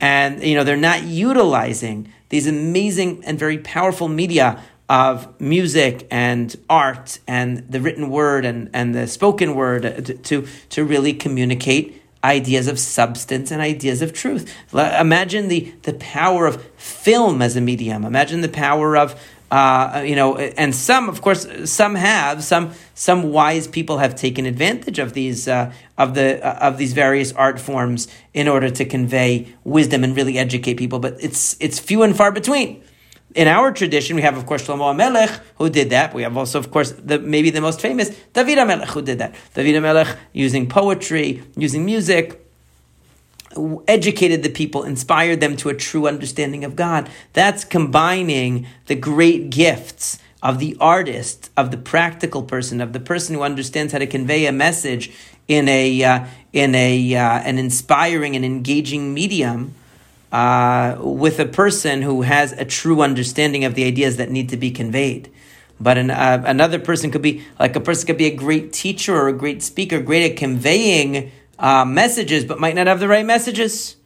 And 0.00 0.42
you 0.42 0.56
know 0.56 0.64
they're 0.64 0.76
not 0.76 1.04
utilizing 1.04 2.12
these 2.30 2.48
amazing 2.48 3.22
and 3.24 3.38
very 3.38 3.58
powerful 3.58 4.08
media 4.08 4.60
of 4.90 5.40
music 5.40 6.04
and 6.10 6.56
art 6.68 7.20
and 7.28 7.58
the 7.70 7.80
written 7.80 8.10
word 8.10 8.44
and, 8.44 8.68
and 8.74 8.92
the 8.92 9.06
spoken 9.06 9.54
word 9.54 9.82
to, 9.82 10.14
to, 10.14 10.46
to 10.68 10.84
really 10.84 11.14
communicate 11.14 12.02
ideas 12.24 12.66
of 12.66 12.76
substance 12.76 13.52
and 13.52 13.62
ideas 13.62 14.02
of 14.02 14.12
truth. 14.12 14.52
Imagine 14.74 15.46
the, 15.46 15.72
the 15.82 15.92
power 15.94 16.44
of 16.44 16.60
film 16.76 17.40
as 17.40 17.54
a 17.54 17.60
medium. 17.60 18.04
Imagine 18.04 18.40
the 18.40 18.48
power 18.48 18.96
of, 18.96 19.18
uh, 19.52 20.02
you 20.04 20.16
know, 20.16 20.36
and 20.36 20.74
some, 20.74 21.08
of 21.08 21.22
course, 21.22 21.46
some 21.70 21.94
have 21.94 22.42
some 22.42 22.72
some 22.94 23.30
wise 23.30 23.68
people 23.68 23.98
have 23.98 24.16
taken 24.16 24.44
advantage 24.44 24.98
of 24.98 25.12
these 25.12 25.46
uh, 25.46 25.72
of 25.96 26.14
the 26.14 26.44
uh, 26.44 26.68
of 26.68 26.78
these 26.78 26.92
various 26.92 27.32
art 27.32 27.60
forms 27.60 28.08
in 28.34 28.48
order 28.48 28.70
to 28.70 28.84
convey 28.84 29.54
wisdom 29.64 30.04
and 30.04 30.16
really 30.16 30.36
educate 30.36 30.74
people. 30.74 30.98
But 30.98 31.16
it's 31.20 31.56
it's 31.58 31.78
few 31.78 32.02
and 32.02 32.14
far 32.14 32.32
between 32.32 32.82
in 33.34 33.46
our 33.48 33.70
tradition, 33.72 34.16
we 34.16 34.22
have, 34.22 34.36
of 34.36 34.46
course, 34.46 34.66
Shlomo 34.66 34.94
HaMelech, 34.94 35.40
who 35.56 35.70
did 35.70 35.90
that. 35.90 36.12
We 36.14 36.22
have 36.22 36.36
also, 36.36 36.58
of 36.58 36.70
course, 36.70 36.92
the, 36.92 37.18
maybe 37.18 37.50
the 37.50 37.60
most 37.60 37.80
famous, 37.80 38.10
David 38.32 38.58
HaMelech, 38.58 38.88
who 38.88 39.02
did 39.02 39.18
that. 39.18 39.34
David 39.54 39.80
HaMelech, 39.80 40.16
using 40.32 40.68
poetry, 40.68 41.42
using 41.56 41.84
music, 41.84 42.44
educated 43.86 44.42
the 44.42 44.48
people, 44.48 44.82
inspired 44.82 45.40
them 45.40 45.56
to 45.56 45.68
a 45.68 45.74
true 45.74 46.08
understanding 46.08 46.64
of 46.64 46.74
God. 46.74 47.08
That's 47.32 47.64
combining 47.64 48.66
the 48.86 48.96
great 48.96 49.50
gifts 49.50 50.18
of 50.42 50.58
the 50.58 50.76
artist, 50.80 51.50
of 51.56 51.70
the 51.70 51.76
practical 51.76 52.42
person, 52.42 52.80
of 52.80 52.92
the 52.92 53.00
person 53.00 53.34
who 53.34 53.42
understands 53.42 53.92
how 53.92 53.98
to 53.98 54.06
convey 54.06 54.46
a 54.46 54.52
message 54.52 55.12
in 55.46 55.68
a 55.68 56.02
uh, 56.02 56.26
in 56.52 56.74
a 56.74 57.14
uh, 57.14 57.40
an 57.40 57.58
inspiring 57.58 58.36
and 58.36 58.44
engaging 58.44 59.12
medium 59.12 59.74
uh, 60.32 60.96
with 61.00 61.38
a 61.40 61.46
person 61.46 62.02
who 62.02 62.22
has 62.22 62.52
a 62.52 62.64
true 62.64 63.02
understanding 63.02 63.64
of 63.64 63.74
the 63.74 63.84
ideas 63.84 64.16
that 64.16 64.30
need 64.30 64.48
to 64.50 64.56
be 64.56 64.70
conveyed. 64.70 65.30
But 65.80 65.98
an, 65.98 66.10
uh, 66.10 66.42
another 66.46 66.78
person 66.78 67.10
could 67.10 67.22
be 67.22 67.44
like 67.58 67.74
a 67.74 67.80
person 67.80 68.06
could 68.06 68.18
be 68.18 68.26
a 68.26 68.34
great 68.34 68.72
teacher 68.72 69.16
or 69.16 69.28
a 69.28 69.32
great 69.32 69.62
speaker, 69.62 70.00
great 70.00 70.30
at 70.30 70.36
conveying 70.36 71.32
uh, 71.58 71.84
messages, 71.84 72.44
but 72.44 72.60
might 72.60 72.74
not 72.74 72.86
have 72.86 73.00
the 73.00 73.08
right 73.08 73.24
messages. 73.24 73.96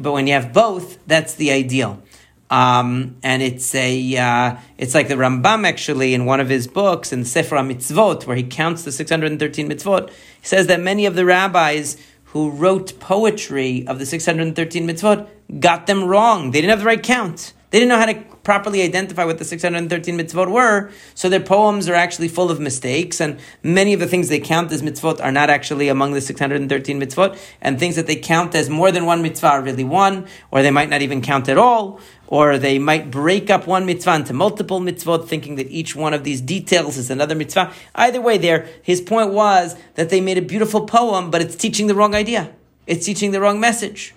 But 0.00 0.12
when 0.12 0.26
you 0.26 0.34
have 0.34 0.52
both, 0.52 1.04
that's 1.06 1.34
the 1.34 1.50
ideal. 1.50 2.02
Um, 2.50 3.16
and 3.22 3.42
it's 3.42 3.74
a 3.74 4.16
uh, 4.16 4.56
it's 4.78 4.94
like 4.94 5.08
the 5.08 5.14
Rambam 5.14 5.66
actually 5.66 6.14
in 6.14 6.24
one 6.24 6.40
of 6.40 6.48
his 6.48 6.66
books 6.66 7.12
in 7.12 7.24
Sefer 7.24 7.56
Mitzvot, 7.56 8.26
where 8.26 8.36
he 8.36 8.42
counts 8.42 8.84
the 8.84 8.92
613 8.92 9.68
mitzvot. 9.68 10.08
He 10.08 10.46
says 10.46 10.66
that 10.68 10.80
many 10.80 11.04
of 11.04 11.14
the 11.14 11.26
rabbis 11.26 11.98
who 12.32 12.50
wrote 12.50 12.98
poetry 13.00 13.86
of 13.86 13.98
the 13.98 14.06
613 14.06 14.86
mitzvot 14.86 15.28
got 15.60 15.86
them 15.86 16.04
wrong. 16.04 16.50
They 16.50 16.60
didn't 16.60 16.70
have 16.70 16.80
the 16.80 16.86
right 16.86 17.02
count. 17.02 17.54
They 17.70 17.78
didn't 17.78 17.88
know 17.88 17.98
how 17.98 18.06
to 18.06 18.14
properly 18.48 18.80
identify 18.80 19.26
what 19.26 19.36
the 19.36 19.44
613 19.44 20.16
mitzvot 20.16 20.50
were, 20.50 20.90
so 21.14 21.28
their 21.28 21.38
poems 21.38 21.86
are 21.86 21.94
actually 21.94 22.28
full 22.28 22.50
of 22.50 22.58
mistakes, 22.58 23.20
and 23.20 23.38
many 23.62 23.92
of 23.92 24.00
the 24.00 24.06
things 24.06 24.30
they 24.30 24.40
count 24.40 24.72
as 24.72 24.80
mitzvot 24.80 25.20
are 25.22 25.30
not 25.30 25.50
actually 25.50 25.88
among 25.88 26.14
the 26.14 26.20
613 26.22 26.98
mitzvot, 26.98 27.38
and 27.60 27.78
things 27.78 27.94
that 27.96 28.06
they 28.06 28.16
count 28.16 28.54
as 28.54 28.70
more 28.70 28.90
than 28.90 29.04
one 29.04 29.20
mitzvah 29.20 29.48
are 29.48 29.60
really 29.60 29.84
one, 29.84 30.26
or 30.50 30.62
they 30.62 30.70
might 30.70 30.88
not 30.88 31.02
even 31.02 31.20
count 31.20 31.46
at 31.46 31.58
all, 31.58 32.00
or 32.26 32.56
they 32.56 32.78
might 32.78 33.10
break 33.10 33.50
up 33.50 33.66
one 33.66 33.84
mitzvah 33.84 34.14
into 34.14 34.32
multiple 34.32 34.80
mitzvot, 34.80 35.28
thinking 35.28 35.56
that 35.56 35.68
each 35.68 35.94
one 35.94 36.14
of 36.14 36.24
these 36.24 36.40
details 36.40 36.96
is 36.96 37.10
another 37.10 37.34
mitzvah. 37.34 37.70
Either 37.94 38.22
way, 38.22 38.38
there, 38.38 38.66
his 38.82 39.02
point 39.02 39.30
was 39.30 39.76
that 39.96 40.08
they 40.08 40.22
made 40.22 40.38
a 40.38 40.42
beautiful 40.54 40.86
poem, 40.86 41.30
but 41.30 41.42
it's 41.42 41.54
teaching 41.54 41.86
the 41.86 41.94
wrong 41.94 42.14
idea. 42.14 42.50
It's 42.86 43.04
teaching 43.04 43.32
the 43.32 43.42
wrong 43.42 43.60
message. 43.60 44.14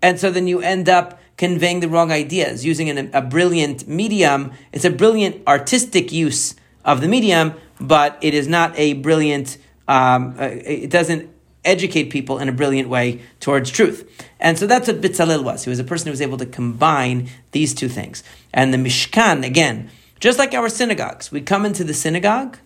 And 0.00 0.18
so 0.18 0.30
then 0.30 0.46
you 0.46 0.60
end 0.60 0.88
up 0.88 1.20
conveying 1.36 1.80
the 1.80 1.88
wrong 1.88 2.10
ideas, 2.10 2.64
using 2.64 2.90
an, 2.90 3.10
a 3.12 3.20
brilliant 3.22 3.86
medium. 3.86 4.52
It's 4.72 4.84
a 4.84 4.90
brilliant 4.90 5.46
artistic 5.46 6.12
use 6.12 6.54
of 6.84 7.00
the 7.00 7.08
medium, 7.08 7.54
but 7.80 8.18
it 8.22 8.34
is 8.34 8.48
not 8.48 8.78
a 8.78 8.94
brilliant, 8.94 9.58
um, 9.86 10.36
uh, 10.38 10.48
it 10.50 10.90
doesn't 10.90 11.30
educate 11.64 12.10
people 12.10 12.38
in 12.38 12.48
a 12.48 12.52
brilliant 12.52 12.88
way 12.88 13.20
towards 13.40 13.70
truth. 13.70 14.08
And 14.38 14.58
so 14.58 14.66
that's 14.66 14.86
what 14.88 15.00
Bitzalel 15.00 15.42
was. 15.42 15.64
He 15.64 15.70
was 15.70 15.78
a 15.78 15.84
person 15.84 16.06
who 16.06 16.12
was 16.12 16.22
able 16.22 16.38
to 16.38 16.46
combine 16.46 17.28
these 17.50 17.74
two 17.74 17.88
things. 17.88 18.22
And 18.54 18.72
the 18.72 18.78
Mishkan, 18.78 19.44
again, 19.44 19.90
just 20.20 20.38
like 20.38 20.54
our 20.54 20.68
synagogues, 20.68 21.30
we 21.30 21.40
come 21.40 21.66
into 21.66 21.84
the 21.84 21.92
synagogue 21.92 22.58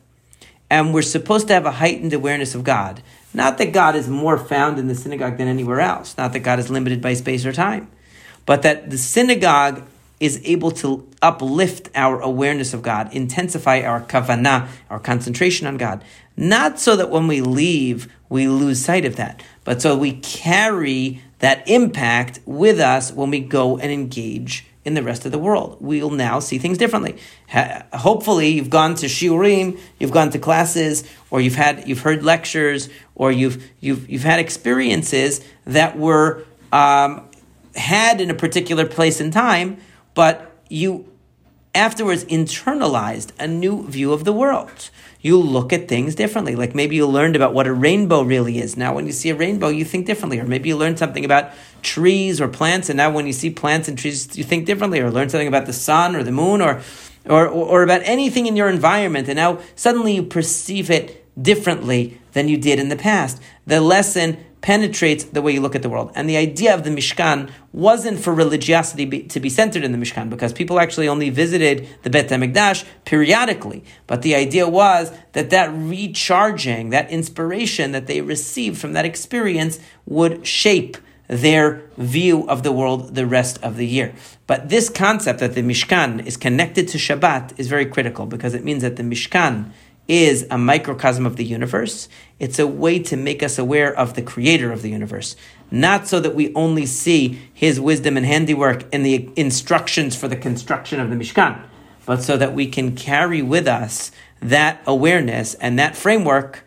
and 0.69 0.95
we're 0.95 1.03
supposed 1.03 1.49
to 1.49 1.55
have 1.55 1.67
a 1.67 1.73
heightened 1.73 2.13
awareness 2.13 2.55
of 2.55 2.63
God. 2.63 3.03
Not 3.33 3.59
that 3.59 3.73
God 3.73 3.97
is 3.97 4.09
more 4.09 4.39
found 4.39 4.79
in 4.79 4.87
the 4.87 4.95
synagogue 4.95 5.39
than 5.39 5.49
anywhere 5.49 5.81
else, 5.81 6.17
not 6.17 6.33
that 6.33 6.41
God 6.41 6.59
is 6.59 6.71
limited 6.71 7.01
by 7.01 7.15
space 7.15 7.47
or 7.47 7.53
time, 7.53 7.91
but 8.47 8.63
that 8.63 8.91
the 8.91 8.99
synagogue 8.99 9.83
is 10.21 10.41
able 10.45 10.71
to 10.71 11.09
uplift 11.23 11.89
our 11.95 12.21
awareness 12.21 12.75
of 12.75 12.83
God, 12.83 13.13
intensify 13.15 13.81
our 13.81 14.03
kavanah, 14.03 14.69
our 14.91 14.99
concentration 14.99 15.67
on 15.67 15.79
God. 15.79 16.05
Not 16.37 16.79
so 16.79 16.95
that 16.97 17.11
when 17.11 17.27
we 17.27 17.41
leave, 17.41 18.13
we 18.29 18.47
lose 18.47 18.85
sight 18.85 19.05
of 19.05 19.17
that, 19.17 19.43
but 19.65 19.81
so 19.81 19.97
we 19.97 20.13
carry 20.13 21.23
that 21.39 21.67
impact 21.69 22.41
with 22.45 22.79
us 22.79 23.13
when 23.13 23.31
we 23.31 23.41
go 23.41 23.79
and 23.79 23.91
engage 23.91 24.67
in 24.85 24.95
the 24.95 25.03
rest 25.03 25.27
of 25.27 25.33
the 25.33 25.39
world. 25.39 25.77
We'll 25.81 26.11
now 26.11 26.41
see 26.41 26.59
things 26.59 26.79
differently. 26.79 27.17
hopefully, 27.93 28.49
you've 28.49 28.71
gone 28.71 28.95
to 28.97 29.07
shiurim, 29.07 29.79
you've 29.99 30.11
gone 30.11 30.31
to 30.31 30.39
classes, 30.39 31.05
or 31.31 31.41
you've 31.41 31.55
had 31.55 31.87
you've 31.89 32.01
heard 32.01 32.23
lectures, 32.23 32.89
or 33.15 33.33
you've 33.33 33.71
you've 33.81 34.09
you've 34.09 34.23
had 34.23 34.39
experiences 34.39 35.43
that 35.67 35.99
were 35.99 36.45
um, 36.73 37.29
had 37.81 38.21
in 38.21 38.31
a 38.31 38.35
particular 38.35 38.87
place 38.87 39.21
and 39.21 39.33
time, 39.33 39.79
but 40.15 40.57
you 40.69 41.07
afterwards 41.75 42.25
internalized 42.25 43.31
a 43.39 43.47
new 43.47 43.87
view 43.87 44.13
of 44.13 44.25
the 44.25 44.33
world 44.33 44.91
you 45.23 45.39
look 45.39 45.73
at 45.73 45.89
things 45.89 46.15
differently. 46.15 46.57
Like 46.57 46.75
maybe 46.75 46.97
you 46.97 47.07
learned 47.07 47.37
about 47.37 47.53
what 47.53 47.67
a 47.67 47.73
rainbow 47.73 48.23
really 48.23 48.59
is. 48.59 48.77
Now, 48.77 48.95
when 48.95 49.07
you 49.07 49.13
see 49.13 49.31
a 49.31 49.35
rainbow, 49.35 49.69
you 49.69 49.85
think 49.85 50.07
differently. 50.07 50.39
Or 50.39 50.45
maybe 50.45 50.71
you 50.71 50.77
learned 50.77 50.99
something 50.99 51.25
about 51.25 51.51
trees 51.83 52.41
or 52.41 52.49
plants, 52.49 52.89
and 52.89 52.97
now 52.97 53.11
when 53.11 53.27
you 53.27 53.33
see 53.33 53.51
plants 53.51 53.89
and 53.89 53.99
trees, 53.99 54.37
you 54.37 54.45
think 54.45 54.67
differently. 54.67 55.01
Or 55.01 55.11
learn 55.11 55.29
something 55.29 55.49
about 55.49 55.67
the 55.67 55.73
sun 55.73 56.17
or 56.17 56.23
the 56.23 56.33
moon 56.33 56.63
or, 56.63 56.81
or, 57.27 57.47
or 57.47 57.83
about 57.83 58.03
anything 58.05 58.47
in 58.47 58.57
your 58.57 58.69
environment, 58.69 59.29
and 59.29 59.37
now 59.37 59.59
suddenly 59.75 60.15
you 60.15 60.23
perceive 60.23 60.91
it 60.91 61.17
differently 61.41 62.19
than 62.33 62.49
you 62.49 62.57
did 62.57 62.79
in 62.79 62.89
the 62.89 62.97
past. 62.97 63.41
The 63.67 63.81
lesson 63.81 64.39
penetrates 64.61 65.25
the 65.25 65.41
way 65.43 65.53
you 65.53 65.61
look 65.61 65.75
at 65.75 65.83
the 65.83 65.89
world. 65.89 66.13
And 66.15 66.29
the 66.29 66.37
idea 66.37 66.75
of 66.75 66.85
the 66.85 66.91
Mishkan 66.91 67.51
wasn't 67.73 68.21
for 68.21 68.35
religiosity 68.35 69.05
be, 69.05 69.23
to 69.25 69.41
be 69.41 69.49
centered 69.49 69.85
in 69.85 69.93
the 69.93 69.99
Mishkan, 69.99 70.29
because 70.29 70.53
people 70.53 70.79
actually 70.79 71.09
only 71.09 71.31
visited 71.31 71.89
the 72.03 72.11
Bet 72.11 72.29
HaMikdash 72.29 72.85
periodically. 73.05 73.85
But 74.07 74.23
the 74.23 74.35
idea 74.35 74.69
was 74.69 75.13
that 75.33 75.51
that 75.51 75.71
recharging, 75.73 76.91
that 76.91 77.11
inspiration 77.11 77.93
that 77.93 78.07
they 78.07 78.21
received 78.21 78.79
from 78.79 78.93
that 78.93 79.05
experience 79.05 79.81
would 80.07 80.47
shape 80.47 80.97
their 81.31 81.83
view 81.97 82.49
of 82.49 82.65
the 82.65 82.73
world 82.73 83.15
the 83.15 83.25
rest 83.25 83.63
of 83.63 83.77
the 83.77 83.87
year. 83.87 84.13
But 84.49 84.69
this 84.69 84.89
concept 84.89 85.39
that 85.39 85.55
the 85.55 85.63
Mishkan 85.63 86.27
is 86.27 86.37
connected 86.37 86.89
to 86.89 86.99
Shabbat 86.99 87.57
is 87.57 87.69
very 87.69 87.87
critical 87.87 88.27
because 88.27 88.53
it 88.53 88.65
means 88.65 88.83
that 88.83 88.97
the 88.97 89.05
Mishkan 89.05 89.71
is 90.11 90.45
a 90.51 90.59
microcosm 90.59 91.25
of 91.25 91.37
the 91.37 91.45
universe. 91.45 92.09
It's 92.41 92.59
a 92.59 92.67
way 92.67 92.99
to 92.99 93.17
make 93.17 93.45
us 93.45 93.61
aware 93.61 93.97
of 93.97 94.15
the 94.15 94.23
creator 94.23 94.73
of 94.73 94.83
the 94.83 94.91
universe. 94.91 95.37
Not 95.71 96.09
so 96.09 96.19
that 96.19 96.35
we 96.35 96.53
only 96.55 96.85
see 96.85 97.39
his 97.55 97.79
wisdom 97.79 98.17
and 98.17 98.27
handiwork 98.27 98.93
in 98.93 99.05
the 99.05 99.31
instructions 99.37 100.17
for 100.17 100.27
the 100.27 100.35
construction 100.35 100.99
of 100.99 101.11
the 101.11 101.15
Mishkan, 101.17 101.63
but 102.07 102.25
so 102.25 102.37
that 102.37 102.55
we 102.55 102.67
can 102.67 102.97
carry 102.97 103.41
with 103.41 103.69
us 103.69 104.11
that 104.43 104.83
awareness 104.85 105.55
and 105.55 105.79
that 105.79 105.95
framework 105.95 106.65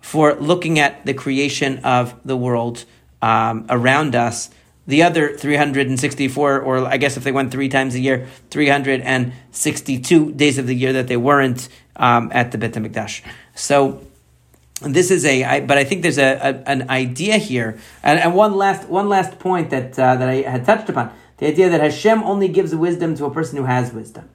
for 0.00 0.34
looking 0.34 0.78
at 0.78 1.04
the 1.04 1.14
creation 1.14 1.80
of 1.80 2.14
the 2.24 2.36
world 2.36 2.84
um, 3.20 3.66
around 3.70 4.14
us 4.14 4.50
the 4.86 5.02
other 5.02 5.34
364, 5.34 6.60
or 6.60 6.86
I 6.86 6.98
guess 6.98 7.16
if 7.16 7.24
they 7.24 7.32
went 7.32 7.50
three 7.50 7.70
times 7.70 7.94
a 7.94 8.00
year, 8.00 8.26
362 8.50 10.32
days 10.32 10.58
of 10.58 10.66
the 10.66 10.74
year 10.74 10.92
that 10.92 11.08
they 11.08 11.16
weren't 11.16 11.68
um, 11.96 12.30
at 12.32 12.52
the 12.52 12.58
Bet 12.58 12.72
HaMikdash. 12.72 13.22
So 13.54 14.00
this 14.80 15.10
is 15.10 15.24
a, 15.24 15.44
I, 15.44 15.60
but 15.60 15.78
I 15.78 15.84
think 15.84 16.02
there's 16.02 16.18
a, 16.18 16.34
a, 16.34 16.68
an 16.68 16.90
idea 16.90 17.38
here, 17.38 17.78
and, 18.02 18.18
and 18.18 18.34
one 18.34 18.54
last 18.54 18.88
one 18.88 19.08
last 19.08 19.38
point 19.38 19.70
that 19.70 19.98
uh, 19.98 20.16
that 20.16 20.28
I 20.28 20.42
had 20.42 20.64
touched 20.64 20.88
upon: 20.88 21.12
the 21.38 21.46
idea 21.46 21.68
that 21.70 21.80
Hashem 21.80 22.22
only 22.22 22.48
gives 22.48 22.74
wisdom 22.74 23.14
to 23.16 23.24
a 23.26 23.30
person 23.30 23.58
who 23.58 23.64
has 23.64 23.92
wisdom. 23.92 24.28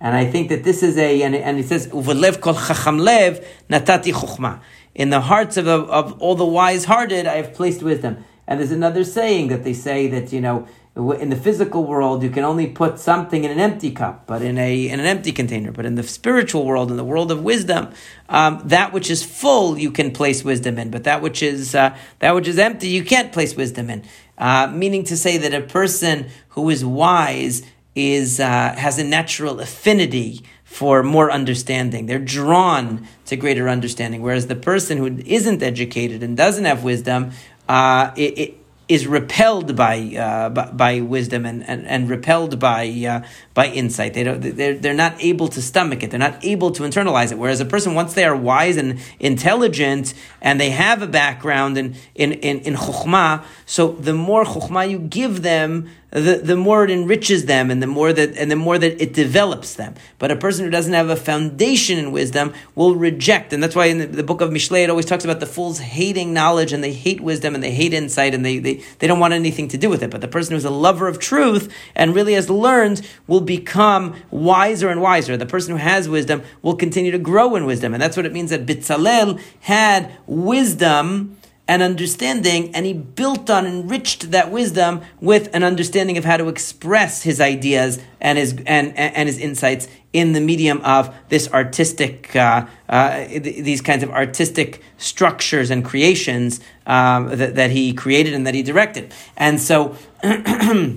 And 0.00 0.14
I 0.14 0.26
think 0.26 0.50
that 0.50 0.64
this 0.64 0.82
is 0.82 0.98
a, 0.98 1.22
and, 1.22 1.34
and 1.34 1.58
it 1.58 1.66
says, 1.66 1.86
"Uvelev 1.88 2.40
kol 2.40 2.54
chacham 2.54 2.98
lev 2.98 3.44
natati 3.70 4.12
chokhmah." 4.12 4.60
In 4.94 5.10
the 5.10 5.20
hearts 5.20 5.56
of, 5.56 5.66
of 5.66 6.20
all 6.20 6.34
the 6.34 6.44
wise-hearted, 6.44 7.26
I 7.26 7.36
have 7.36 7.54
placed 7.54 7.82
wisdom. 7.82 8.24
And 8.46 8.60
there's 8.60 8.70
another 8.70 9.02
saying 9.02 9.48
that 9.48 9.64
they 9.64 9.72
say 9.72 10.06
that 10.08 10.32
you 10.32 10.40
know 10.40 10.68
in 10.96 11.28
the 11.28 11.36
physical 11.36 11.84
world, 11.84 12.22
you 12.22 12.30
can 12.30 12.44
only 12.44 12.68
put 12.68 13.00
something 13.00 13.42
in 13.42 13.50
an 13.50 13.58
empty 13.58 13.90
cup, 13.90 14.26
but 14.28 14.42
in 14.42 14.56
a 14.58 14.88
in 14.88 15.00
an 15.00 15.06
empty 15.06 15.32
container. 15.32 15.72
But 15.72 15.86
in 15.86 15.96
the 15.96 16.04
spiritual 16.04 16.64
world, 16.64 16.90
in 16.90 16.96
the 16.96 17.04
world 17.04 17.32
of 17.32 17.42
wisdom, 17.42 17.92
um, 18.28 18.62
that 18.66 18.92
which 18.92 19.10
is 19.10 19.24
full, 19.24 19.76
you 19.76 19.90
can 19.90 20.12
place 20.12 20.44
wisdom 20.44 20.78
in. 20.78 20.90
But 20.90 21.02
that 21.04 21.20
which 21.20 21.42
is 21.42 21.74
uh, 21.74 21.96
that 22.20 22.34
which 22.36 22.46
is 22.46 22.58
empty, 22.58 22.88
you 22.88 23.04
can't 23.04 23.32
place 23.32 23.56
wisdom 23.56 23.90
in. 23.90 24.04
Uh, 24.38 24.68
meaning 24.72 25.02
to 25.04 25.16
say 25.16 25.36
that 25.36 25.52
a 25.52 25.62
person 25.62 26.28
who 26.50 26.70
is 26.70 26.84
wise 26.84 27.62
is 27.96 28.38
uh, 28.38 28.74
has 28.76 28.96
a 28.96 29.04
natural 29.04 29.58
affinity 29.58 30.44
for 30.62 31.02
more 31.02 31.30
understanding. 31.30 32.06
They're 32.06 32.18
drawn 32.20 33.08
to 33.26 33.36
greater 33.36 33.68
understanding. 33.68 34.22
Whereas 34.22 34.46
the 34.46 34.56
person 34.56 34.98
who 34.98 35.06
isn't 35.26 35.60
educated 35.60 36.22
and 36.22 36.36
doesn't 36.36 36.64
have 36.64 36.84
wisdom, 36.84 37.32
uh, 37.68 38.12
it, 38.16 38.38
it 38.38 38.63
is 38.86 39.06
repelled 39.06 39.74
by, 39.76 39.98
uh, 40.16 40.50
by, 40.50 40.70
by 40.70 41.00
wisdom 41.00 41.46
and, 41.46 41.66
and, 41.68 41.86
and 41.86 42.10
repelled 42.10 42.58
by 42.58 42.86
uh, 43.08 43.26
by 43.54 43.68
insight. 43.68 44.12
They 44.12 44.24
don't 44.24 44.40
they're, 44.40 44.74
they're 44.74 44.92
not 44.92 45.14
able 45.20 45.48
to 45.48 45.62
stomach 45.62 46.02
it. 46.02 46.10
They're 46.10 46.18
not 46.18 46.44
able 46.44 46.70
to 46.72 46.82
internalize 46.82 47.32
it. 47.32 47.38
Whereas 47.38 47.60
a 47.60 47.64
person 47.64 47.94
once 47.94 48.14
they 48.14 48.24
are 48.24 48.36
wise 48.36 48.76
and 48.76 49.00
intelligent 49.18 50.12
and 50.42 50.60
they 50.60 50.70
have 50.70 51.00
a 51.00 51.06
background 51.06 51.78
in 51.78 51.94
in 52.14 52.32
in, 52.32 52.60
in 52.60 52.74
chokhmah, 52.74 53.44
so 53.64 53.92
the 53.92 54.12
more 54.12 54.44
chokhmah 54.44 54.90
you 54.90 54.98
give 54.98 55.42
them, 55.42 55.88
the, 56.14 56.40
the 56.40 56.54
more 56.54 56.84
it 56.84 56.90
enriches 56.92 57.46
them 57.46 57.72
and 57.72 57.82
the 57.82 57.88
more 57.88 58.12
that 58.12 58.36
and 58.36 58.48
the 58.48 58.56
more 58.56 58.78
that 58.78 59.02
it 59.02 59.12
develops 59.12 59.74
them. 59.74 59.94
But 60.20 60.30
a 60.30 60.36
person 60.36 60.64
who 60.64 60.70
doesn't 60.70 60.92
have 60.92 61.10
a 61.10 61.16
foundation 61.16 61.98
in 61.98 62.12
wisdom 62.12 62.54
will 62.76 62.94
reject, 62.94 63.52
and 63.52 63.60
that's 63.60 63.74
why 63.74 63.86
in 63.86 63.98
the, 63.98 64.06
the 64.06 64.22
book 64.22 64.40
of 64.40 64.50
Mishlei 64.50 64.84
it 64.84 64.90
always 64.90 65.06
talks 65.06 65.24
about 65.24 65.40
the 65.40 65.46
fools 65.46 65.80
hating 65.80 66.32
knowledge 66.32 66.72
and 66.72 66.84
they 66.84 66.92
hate 66.92 67.20
wisdom 67.20 67.56
and 67.56 67.64
they 67.64 67.72
hate 67.72 67.92
insight 67.92 68.32
and 68.32 68.46
they, 68.46 68.58
they, 68.58 68.74
they 69.00 69.08
don't 69.08 69.18
want 69.18 69.34
anything 69.34 69.66
to 69.68 69.76
do 69.76 69.90
with 69.90 70.04
it. 70.04 70.10
But 70.10 70.20
the 70.20 70.28
person 70.28 70.54
who's 70.54 70.64
a 70.64 70.70
lover 70.70 71.08
of 71.08 71.18
truth 71.18 71.74
and 71.96 72.14
really 72.14 72.34
has 72.34 72.48
learned 72.48 73.04
will 73.26 73.40
become 73.40 74.14
wiser 74.30 74.90
and 74.90 75.02
wiser. 75.02 75.36
The 75.36 75.46
person 75.46 75.72
who 75.72 75.78
has 75.78 76.08
wisdom 76.08 76.44
will 76.62 76.76
continue 76.76 77.10
to 77.10 77.18
grow 77.18 77.56
in 77.56 77.66
wisdom. 77.66 77.92
And 77.92 78.00
that's 78.00 78.16
what 78.16 78.24
it 78.24 78.32
means 78.32 78.50
that 78.50 78.66
Bitzalel 78.66 79.40
had 79.62 80.12
wisdom 80.28 81.36
and 81.66 81.82
understanding, 81.82 82.74
and 82.74 82.84
he 82.84 82.92
built 82.92 83.48
on, 83.48 83.66
enriched 83.66 84.30
that 84.32 84.50
wisdom 84.50 85.00
with 85.20 85.48
an 85.54 85.62
understanding 85.62 86.18
of 86.18 86.24
how 86.24 86.36
to 86.36 86.48
express 86.48 87.22
his 87.22 87.40
ideas 87.40 88.00
and 88.20 88.36
his 88.36 88.54
and 88.66 88.96
and 88.96 89.28
his 89.28 89.38
insights 89.38 89.88
in 90.12 90.32
the 90.32 90.40
medium 90.40 90.80
of 90.82 91.14
this 91.30 91.50
artistic, 91.52 92.36
uh, 92.36 92.66
uh, 92.88 93.24
these 93.28 93.80
kinds 93.80 94.02
of 94.02 94.10
artistic 94.10 94.82
structures 94.98 95.70
and 95.70 95.84
creations 95.84 96.60
um, 96.86 97.28
that, 97.36 97.56
that 97.56 97.70
he 97.70 97.92
created 97.92 98.34
and 98.34 98.46
that 98.46 98.54
he 98.54 98.62
directed, 98.62 99.12
and 99.36 99.60
so. 99.60 99.96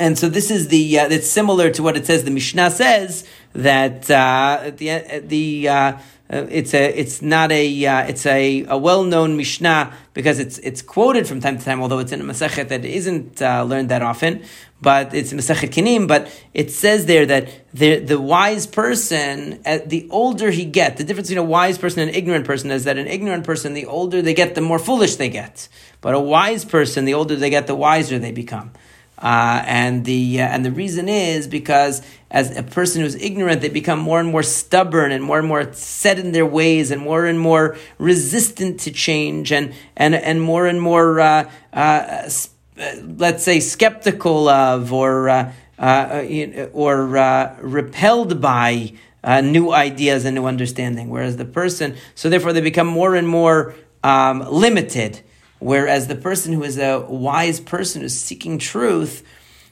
And 0.00 0.16
so 0.16 0.28
this 0.28 0.52
is 0.52 0.68
the 0.68 1.00
uh, 1.00 1.08
it's 1.08 1.28
similar 1.28 1.70
to 1.70 1.82
what 1.82 1.96
it 1.96 2.06
says. 2.06 2.22
The 2.22 2.30
Mishnah 2.30 2.70
says 2.70 3.26
that 3.52 4.08
uh, 4.08 4.70
the 4.76 5.24
the 5.26 5.68
uh, 5.68 5.98
uh, 6.30 6.46
it's 6.50 6.74
a 6.74 6.84
it's 6.98 7.22
not 7.22 7.50
a 7.50 7.86
uh, 7.86 8.02
it's 8.02 8.26
a, 8.26 8.64
a 8.68 8.76
well 8.76 9.02
known 9.02 9.38
Mishnah 9.38 9.94
because 10.12 10.38
it's 10.38 10.58
it's 10.58 10.82
quoted 10.82 11.26
from 11.26 11.40
time 11.40 11.56
to 11.56 11.64
time, 11.64 11.80
although 11.80 12.00
it's 12.00 12.12
in 12.12 12.20
a 12.20 12.24
Masechet 12.24 12.68
that 12.68 12.84
isn't 12.84 13.40
uh, 13.40 13.62
learned 13.62 13.88
that 13.88 14.02
often. 14.02 14.42
But 14.80 15.14
it's 15.14 15.32
Masechet 15.32 15.70
Kinim. 15.70 16.06
But 16.06 16.30
it 16.52 16.70
says 16.70 17.06
there 17.06 17.24
that 17.24 17.48
the 17.72 18.00
the 18.00 18.20
wise 18.20 18.66
person, 18.66 19.62
uh, 19.64 19.78
the 19.86 20.06
older 20.10 20.50
he 20.50 20.66
get, 20.66 20.98
the 20.98 21.04
difference 21.04 21.28
between 21.28 21.46
a 21.46 21.48
wise 21.48 21.78
person 21.78 22.00
and 22.00 22.10
an 22.10 22.14
ignorant 22.14 22.44
person 22.44 22.70
is 22.70 22.84
that 22.84 22.98
an 22.98 23.06
ignorant 23.06 23.44
person, 23.44 23.72
the 23.72 23.86
older 23.86 24.20
they 24.20 24.34
get, 24.34 24.54
the 24.54 24.60
more 24.60 24.78
foolish 24.78 25.16
they 25.16 25.30
get. 25.30 25.66
But 26.02 26.14
a 26.14 26.20
wise 26.20 26.66
person, 26.66 27.06
the 27.06 27.14
older 27.14 27.36
they 27.36 27.48
get, 27.48 27.66
the 27.66 27.74
wiser 27.74 28.18
they 28.18 28.32
become. 28.32 28.72
Uh, 29.20 29.64
and 29.66 30.04
the 30.04 30.40
uh, 30.40 30.44
and 30.44 30.64
the 30.64 30.70
reason 30.70 31.08
is 31.08 31.48
because 31.48 32.02
as 32.30 32.56
a 32.56 32.62
person 32.62 33.02
who's 33.02 33.16
ignorant, 33.16 33.60
they 33.60 33.68
become 33.68 33.98
more 33.98 34.20
and 34.20 34.30
more 34.30 34.44
stubborn 34.44 35.10
and 35.10 35.24
more 35.24 35.40
and 35.40 35.48
more 35.48 35.72
set 35.72 36.20
in 36.20 36.30
their 36.30 36.46
ways 36.46 36.92
and 36.92 37.02
more 37.02 37.26
and 37.26 37.40
more 37.40 37.76
resistant 37.98 38.78
to 38.78 38.92
change 38.92 39.50
and 39.50 39.74
and 39.96 40.14
and 40.14 40.40
more 40.40 40.68
and 40.68 40.80
more 40.80 41.18
uh, 41.18 41.50
uh, 41.72 41.76
uh 41.76 42.30
let's 43.16 43.42
say 43.42 43.58
skeptical 43.58 44.48
of 44.48 44.92
or 44.92 45.28
uh, 45.28 45.52
or 46.72 47.06
repelled 47.60 48.40
by. 48.40 48.92
new 49.42 49.72
ideas 49.72 50.24
and 50.24 50.36
new 50.36 50.46
understanding, 50.46 51.10
whereas 51.10 51.36
the 51.36 51.44
person, 51.44 51.96
so 52.14 52.30
therefore 52.30 52.52
they 52.52 52.62
become 52.62 52.86
more 52.86 53.16
and 53.16 53.26
more 53.26 53.74
um, 54.04 54.40
limited 54.48 55.20
Whereas 55.60 56.06
the 56.06 56.14
person 56.14 56.52
who 56.52 56.62
is 56.62 56.78
a 56.78 57.00
wise 57.00 57.60
person 57.60 58.02
who's 58.02 58.14
seeking 58.14 58.58
truth, 58.58 59.24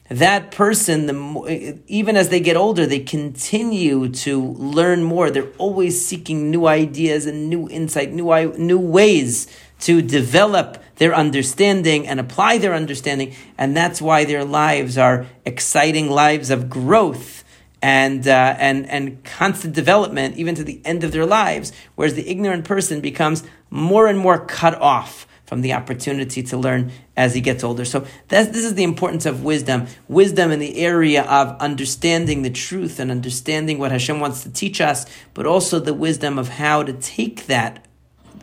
that 0.09 0.51
person, 0.51 1.05
the 1.05 1.79
even 1.87 2.15
as 2.15 2.29
they 2.29 2.39
get 2.39 2.55
older, 2.55 2.85
they 2.85 2.99
continue 2.99 4.09
to 4.09 4.41
learn 4.53 5.03
more. 5.03 5.29
They're 5.29 5.51
always 5.57 6.05
seeking 6.05 6.49
new 6.49 6.65
ideas 6.65 7.25
and 7.25 7.49
new 7.49 7.69
insight, 7.69 8.11
new 8.11 8.53
new 8.57 8.79
ways 8.79 9.47
to 9.81 10.01
develop 10.01 10.81
their 10.95 11.13
understanding 11.13 12.07
and 12.07 12.19
apply 12.19 12.57
their 12.57 12.73
understanding, 12.73 13.35
and 13.57 13.75
that's 13.75 14.01
why 14.01 14.23
their 14.23 14.45
lives 14.45 14.97
are 14.97 15.25
exciting 15.45 16.09
lives 16.09 16.49
of 16.49 16.69
growth 16.69 17.43
and 17.81 18.27
uh, 18.27 18.55
and 18.57 18.89
and 18.89 19.23
constant 19.25 19.73
development, 19.73 20.37
even 20.37 20.55
to 20.55 20.63
the 20.63 20.81
end 20.85 21.03
of 21.03 21.11
their 21.11 21.25
lives. 21.25 21.73
Whereas 21.95 22.15
the 22.15 22.29
ignorant 22.29 22.63
person 22.63 23.01
becomes 23.01 23.43
more 23.69 24.07
and 24.07 24.17
more 24.17 24.45
cut 24.45 24.75
off 24.75 25.27
from 25.47 25.61
the 25.61 25.73
opportunity 25.73 26.43
to 26.43 26.57
learn 26.57 26.91
as 27.15 27.33
he 27.33 27.41
gets 27.41 27.63
older. 27.63 27.85
So 27.85 28.05
this 28.27 28.55
is 28.55 28.75
the 28.75 28.83
importance 28.83 29.25
of 29.25 29.43
wisdom. 29.43 29.87
Wisdom 30.07 30.51
in 30.51 30.59
the 30.59 30.77
area 30.77 31.23
of 31.23 31.59
understanding 31.59 32.43
the 32.43 32.49
truth 32.51 32.99
and 32.99 33.09
understanding 33.09 33.79
what 33.79 33.91
Hashem 33.91 34.19
wants 34.19 34.43
to 34.43 34.51
teach 34.51 34.81
us, 34.81 35.05
but 35.33 35.47
also 35.47 35.79
the 35.79 35.93
wisdom 35.93 36.37
of 36.37 36.49
how 36.49 36.83
to 36.83 36.93
take 36.93 37.47
that 37.47 37.85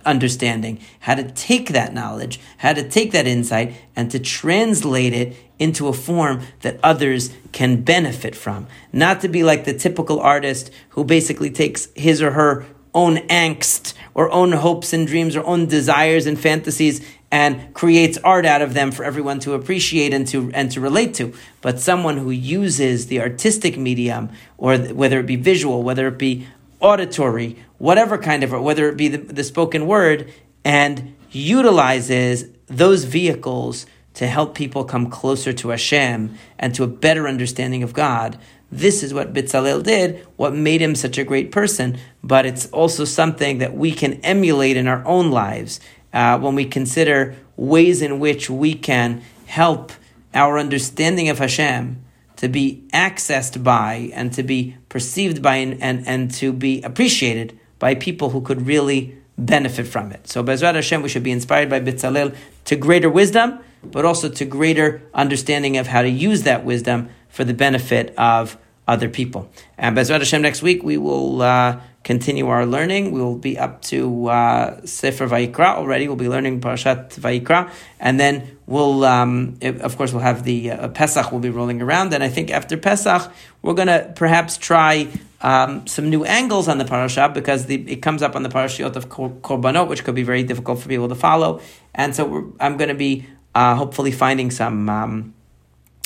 understanding, 0.07 0.81
how 1.01 1.15
to 1.15 1.31
take 1.31 1.69
that 1.69 1.95
knowledge, 1.95 2.41
how 2.59 2.73
to 2.73 2.89
take 2.89 3.13
that 3.13 3.27
insight, 3.27 3.75
and 3.95 4.11
to 4.11 4.19
translate 4.19 5.13
it 5.13 5.37
into 5.59 5.89
a 5.89 5.93
form 5.93 6.41
that 6.63 6.79
others 6.83 7.33
can 7.53 7.83
benefit 7.83 8.35
from. 8.35 8.67
Not 8.93 9.21
to 9.21 9.29
be 9.29 9.43
like 9.43 9.65
the 9.65 9.75
typical 9.75 10.21
artist 10.21 10.71
who 10.91 11.05
basically 11.05 11.51
takes 11.51 11.89
his 11.95 12.21
or 12.21 12.33
her 12.33 12.67
own 12.95 13.17
angst 13.29 13.95
or 14.15 14.31
own 14.31 14.53
hopes 14.53 14.93
and 14.93 15.07
dreams 15.07 15.37
or 15.37 15.45
own 15.45 15.67
desires 15.67 16.27
and 16.27 16.39
fantasies 16.39 17.05
and 17.31 17.75
creates 17.75 18.17
art 18.19 18.47
out 18.47 18.63
of 18.63 18.75
them 18.75 18.93
for 18.93 19.05
everyone 19.05 19.41
to 19.41 19.55
appreciate 19.55 20.15
and 20.15 20.27
to 20.29 20.53
and 20.55 20.71
to 20.71 20.81
relate 20.81 21.15
to. 21.15 21.35
But 21.63 21.81
someone 21.81 22.17
who 22.17 22.31
uses 22.31 23.09
the 23.09 23.21
artistic 23.21 23.77
medium, 23.77 24.31
or 24.57 24.79
whether 24.79 25.19
it 25.19 25.27
be 25.27 25.37
visual, 25.37 25.83
whether 25.83 26.07
it 26.07 26.17
be 26.17 26.47
auditory, 26.79 27.57
whatever 27.79 28.19
kind 28.19 28.45
of, 28.45 28.53
whether 28.53 28.89
it 28.89 28.97
be 28.97 29.09
the, 29.09 29.19
the 29.19 29.43
spoken 29.43 29.87
word, 29.87 30.33
and 30.65 31.17
utilizes 31.33 32.45
those 32.69 33.05
vehicles 33.05 33.87
to 34.15 34.29
help 34.29 34.55
people 34.55 34.85
come 34.85 35.11
closer 35.11 35.53
to 35.53 35.71
Hashem 35.71 36.39
and 36.59 36.75
to 36.77 36.85
a 36.85 36.87
better 36.87 37.27
understanding 37.27 37.83
of 37.83 37.93
God, 37.93 38.39
this 38.75 39.03
is 39.03 39.15
what 39.15 39.33
Bitzalel 39.33 39.83
did, 39.83 40.27
what 40.37 40.55
made 40.55 40.83
him 40.83 40.95
such 40.95 41.17
a 41.17 41.25
great 41.25 41.53
person, 41.53 41.99
but 42.23 42.45
it's 42.45 42.67
also 42.67 43.05
something 43.05 43.59
that 43.59 43.75
we 43.75 43.93
can 43.93 44.15
emulate 44.23 44.77
in 44.77 44.89
our 44.89 45.05
own 45.07 45.31
lives 45.31 45.81
uh, 46.13 46.39
when 46.39 46.55
we 46.55 46.65
consider 46.65 47.37
ways 47.57 48.03
in 48.03 48.19
which 48.19 48.51
we 48.51 48.75
can 48.75 49.23
help 49.47 49.93
our 50.35 50.59
understanding 50.59 51.29
of 51.29 51.39
Hashem 51.39 52.03
to 52.37 52.49
be 52.49 52.85
accessed 52.93 53.63
by 53.63 54.11
and 54.13 54.33
to 54.33 54.43
be 54.43 54.77
perceived 54.89 55.41
by 55.41 55.57
and, 55.57 55.81
and, 55.81 56.07
and 56.07 56.31
to 56.35 56.53
be 56.53 56.83
appreciated 56.83 57.59
by 57.79 57.95
people 57.95 58.31
who 58.31 58.41
could 58.41 58.67
really 58.67 59.17
benefit 59.39 59.87
from 59.87 60.11
it. 60.13 60.29
So 60.29 60.43
Bezrat 60.43 60.75
Hashem, 60.75 61.03
we 61.03 61.09
should 61.09 61.23
be 61.23 61.31
inspired 61.31 61.71
by 61.71 61.81
Bitzalel 61.81 62.35
to 62.65 62.77
greater 62.77 63.11
wisdom, 63.11 63.61
but 63.83 64.05
also 64.05 64.29
to 64.29 64.45
greater 64.45 65.03
understanding 65.13 65.77
of 65.77 65.87
how 65.87 66.03
to 66.03 66.09
use 66.09 66.43
that 66.43 66.65
wisdom 66.65 67.09
for 67.29 67.45
the 67.45 67.55
benefit 67.55 68.15
of 68.17 68.57
other 68.87 69.09
people. 69.09 69.51
And 69.79 69.97
Bezrat 69.97 70.19
Hashem, 70.19 70.43
next 70.43 70.63
week 70.63 70.83
we 70.83 70.99
will 70.99 71.43
uh, 71.43 71.81
continue 72.03 72.49
our 72.49 72.67
learning. 72.67 73.13
We 73.13 73.21
will 73.21 73.39
be 73.39 73.59
up 73.59 73.81
to 73.83 74.29
uh, 74.29 74.85
Sefer 74.85 75.27
Vayikra 75.27 75.77
already. 75.77 76.07
We'll 76.07 76.17
be 76.17 76.29
learning 76.29 76.61
Parashat 76.61 77.19
Vayikra, 77.19 77.71
and 77.99 78.21
then 78.21 78.59
we'll, 78.67 79.05
um, 79.05 79.57
it, 79.61 79.81
of 79.81 79.97
course, 79.97 80.13
we'll 80.13 80.23
have 80.23 80.45
the 80.45 80.71
uh, 80.71 80.89
Pesach. 80.89 81.33
will 81.33 81.41
be 81.41 81.51
rolling 81.51 81.81
around, 81.81 82.13
and 82.13 82.23
I 82.23 82.29
think 82.29 82.51
after 82.51 82.77
Pesach 82.77 83.33
we're 83.63 83.75
going 83.75 83.89
to 83.89 84.13
perhaps 84.15 84.57
try. 84.57 85.09
Um, 85.41 85.87
some 85.87 86.09
new 86.09 86.25
angles 86.25 86.69
on 86.69 86.79
the 86.79 86.87
parasha 86.87 87.29
because 87.29 87.67
the, 87.67 87.75
it 87.87 88.01
comes 88.01 88.23
up 88.23 88.35
on 88.35 88.43
the 88.43 88.49
parashiyot 88.49 88.97
of 88.97 89.11
korbanot, 89.11 89.89
which 89.89 90.03
could 90.03 90.15
be 90.15 90.23
very 90.23 90.43
difficult 90.43 90.79
for 90.79 90.89
people 90.89 91.07
to 91.11 91.15
follow, 91.15 91.61
and 91.95 92.17
so 92.17 92.55
I'm 92.59 92.79
going 92.79 92.89
to 92.89 92.95
be 92.95 93.27
uh, 93.55 93.75
hopefully 93.75 94.11
finding 94.11 94.51
some 94.51 94.89
um, 94.89 95.35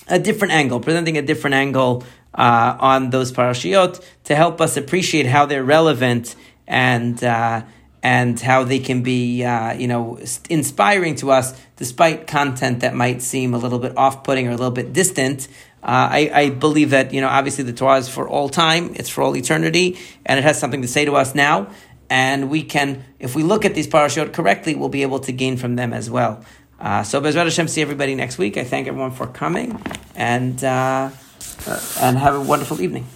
a 0.08 0.18
different 0.18 0.54
angle, 0.54 0.80
presenting 0.80 1.16
a 1.16 1.22
different 1.22 1.54
angle 1.54 2.02
uh, 2.38 2.76
on 2.78 3.10
those 3.10 3.32
parashiot 3.32 4.00
to 4.24 4.34
help 4.36 4.60
us 4.60 4.76
appreciate 4.76 5.26
how 5.26 5.44
they're 5.44 5.64
relevant 5.64 6.36
and 6.66 7.22
uh, 7.24 7.62
and 8.00 8.38
how 8.38 8.62
they 8.62 8.78
can 8.78 9.02
be 9.02 9.44
uh, 9.44 9.72
you 9.72 9.88
know 9.88 10.18
inspiring 10.48 11.16
to 11.16 11.32
us 11.32 11.60
despite 11.76 12.28
content 12.28 12.80
that 12.80 12.94
might 12.94 13.20
seem 13.20 13.54
a 13.54 13.58
little 13.58 13.80
bit 13.80 13.96
off-putting 13.96 14.46
or 14.46 14.50
a 14.50 14.56
little 14.56 14.70
bit 14.70 14.92
distant. 14.92 15.48
Uh, 15.82 16.10
I, 16.10 16.30
I, 16.34 16.50
believe 16.50 16.90
that 16.90 17.12
you 17.12 17.20
know 17.20 17.28
obviously 17.28 17.64
the 17.64 17.72
Torah 17.72 17.98
is 17.98 18.08
for 18.08 18.28
all 18.28 18.48
time, 18.48 18.94
it's 18.94 19.08
for 19.08 19.22
all 19.22 19.36
eternity, 19.36 19.98
and 20.24 20.38
it 20.38 20.42
has 20.42 20.58
something 20.58 20.82
to 20.82 20.88
say 20.88 21.04
to 21.04 21.16
us 21.16 21.34
now. 21.34 21.70
And 22.10 22.48
we 22.50 22.62
can, 22.62 23.04
if 23.18 23.34
we 23.36 23.42
look 23.42 23.64
at 23.66 23.74
these 23.74 23.86
parashot 23.86 24.32
correctly, 24.32 24.74
we'll 24.74 24.88
be 24.88 25.02
able 25.02 25.20
to 25.20 25.32
gain 25.32 25.56
from 25.58 25.76
them 25.76 25.92
as 25.92 26.08
well. 26.08 26.42
Uh, 26.80 27.02
so 27.02 27.20
Bezrat 27.20 27.44
Hashem, 27.44 27.68
see 27.68 27.82
everybody 27.82 28.14
next 28.14 28.38
week. 28.38 28.56
I 28.56 28.64
thank 28.64 28.86
everyone 28.86 29.10
for 29.10 29.26
coming, 29.26 29.82
and. 30.14 30.62
Uh, 30.62 31.10
and 32.00 32.18
have 32.18 32.34
a 32.34 32.40
wonderful 32.40 32.80
evening. 32.80 33.06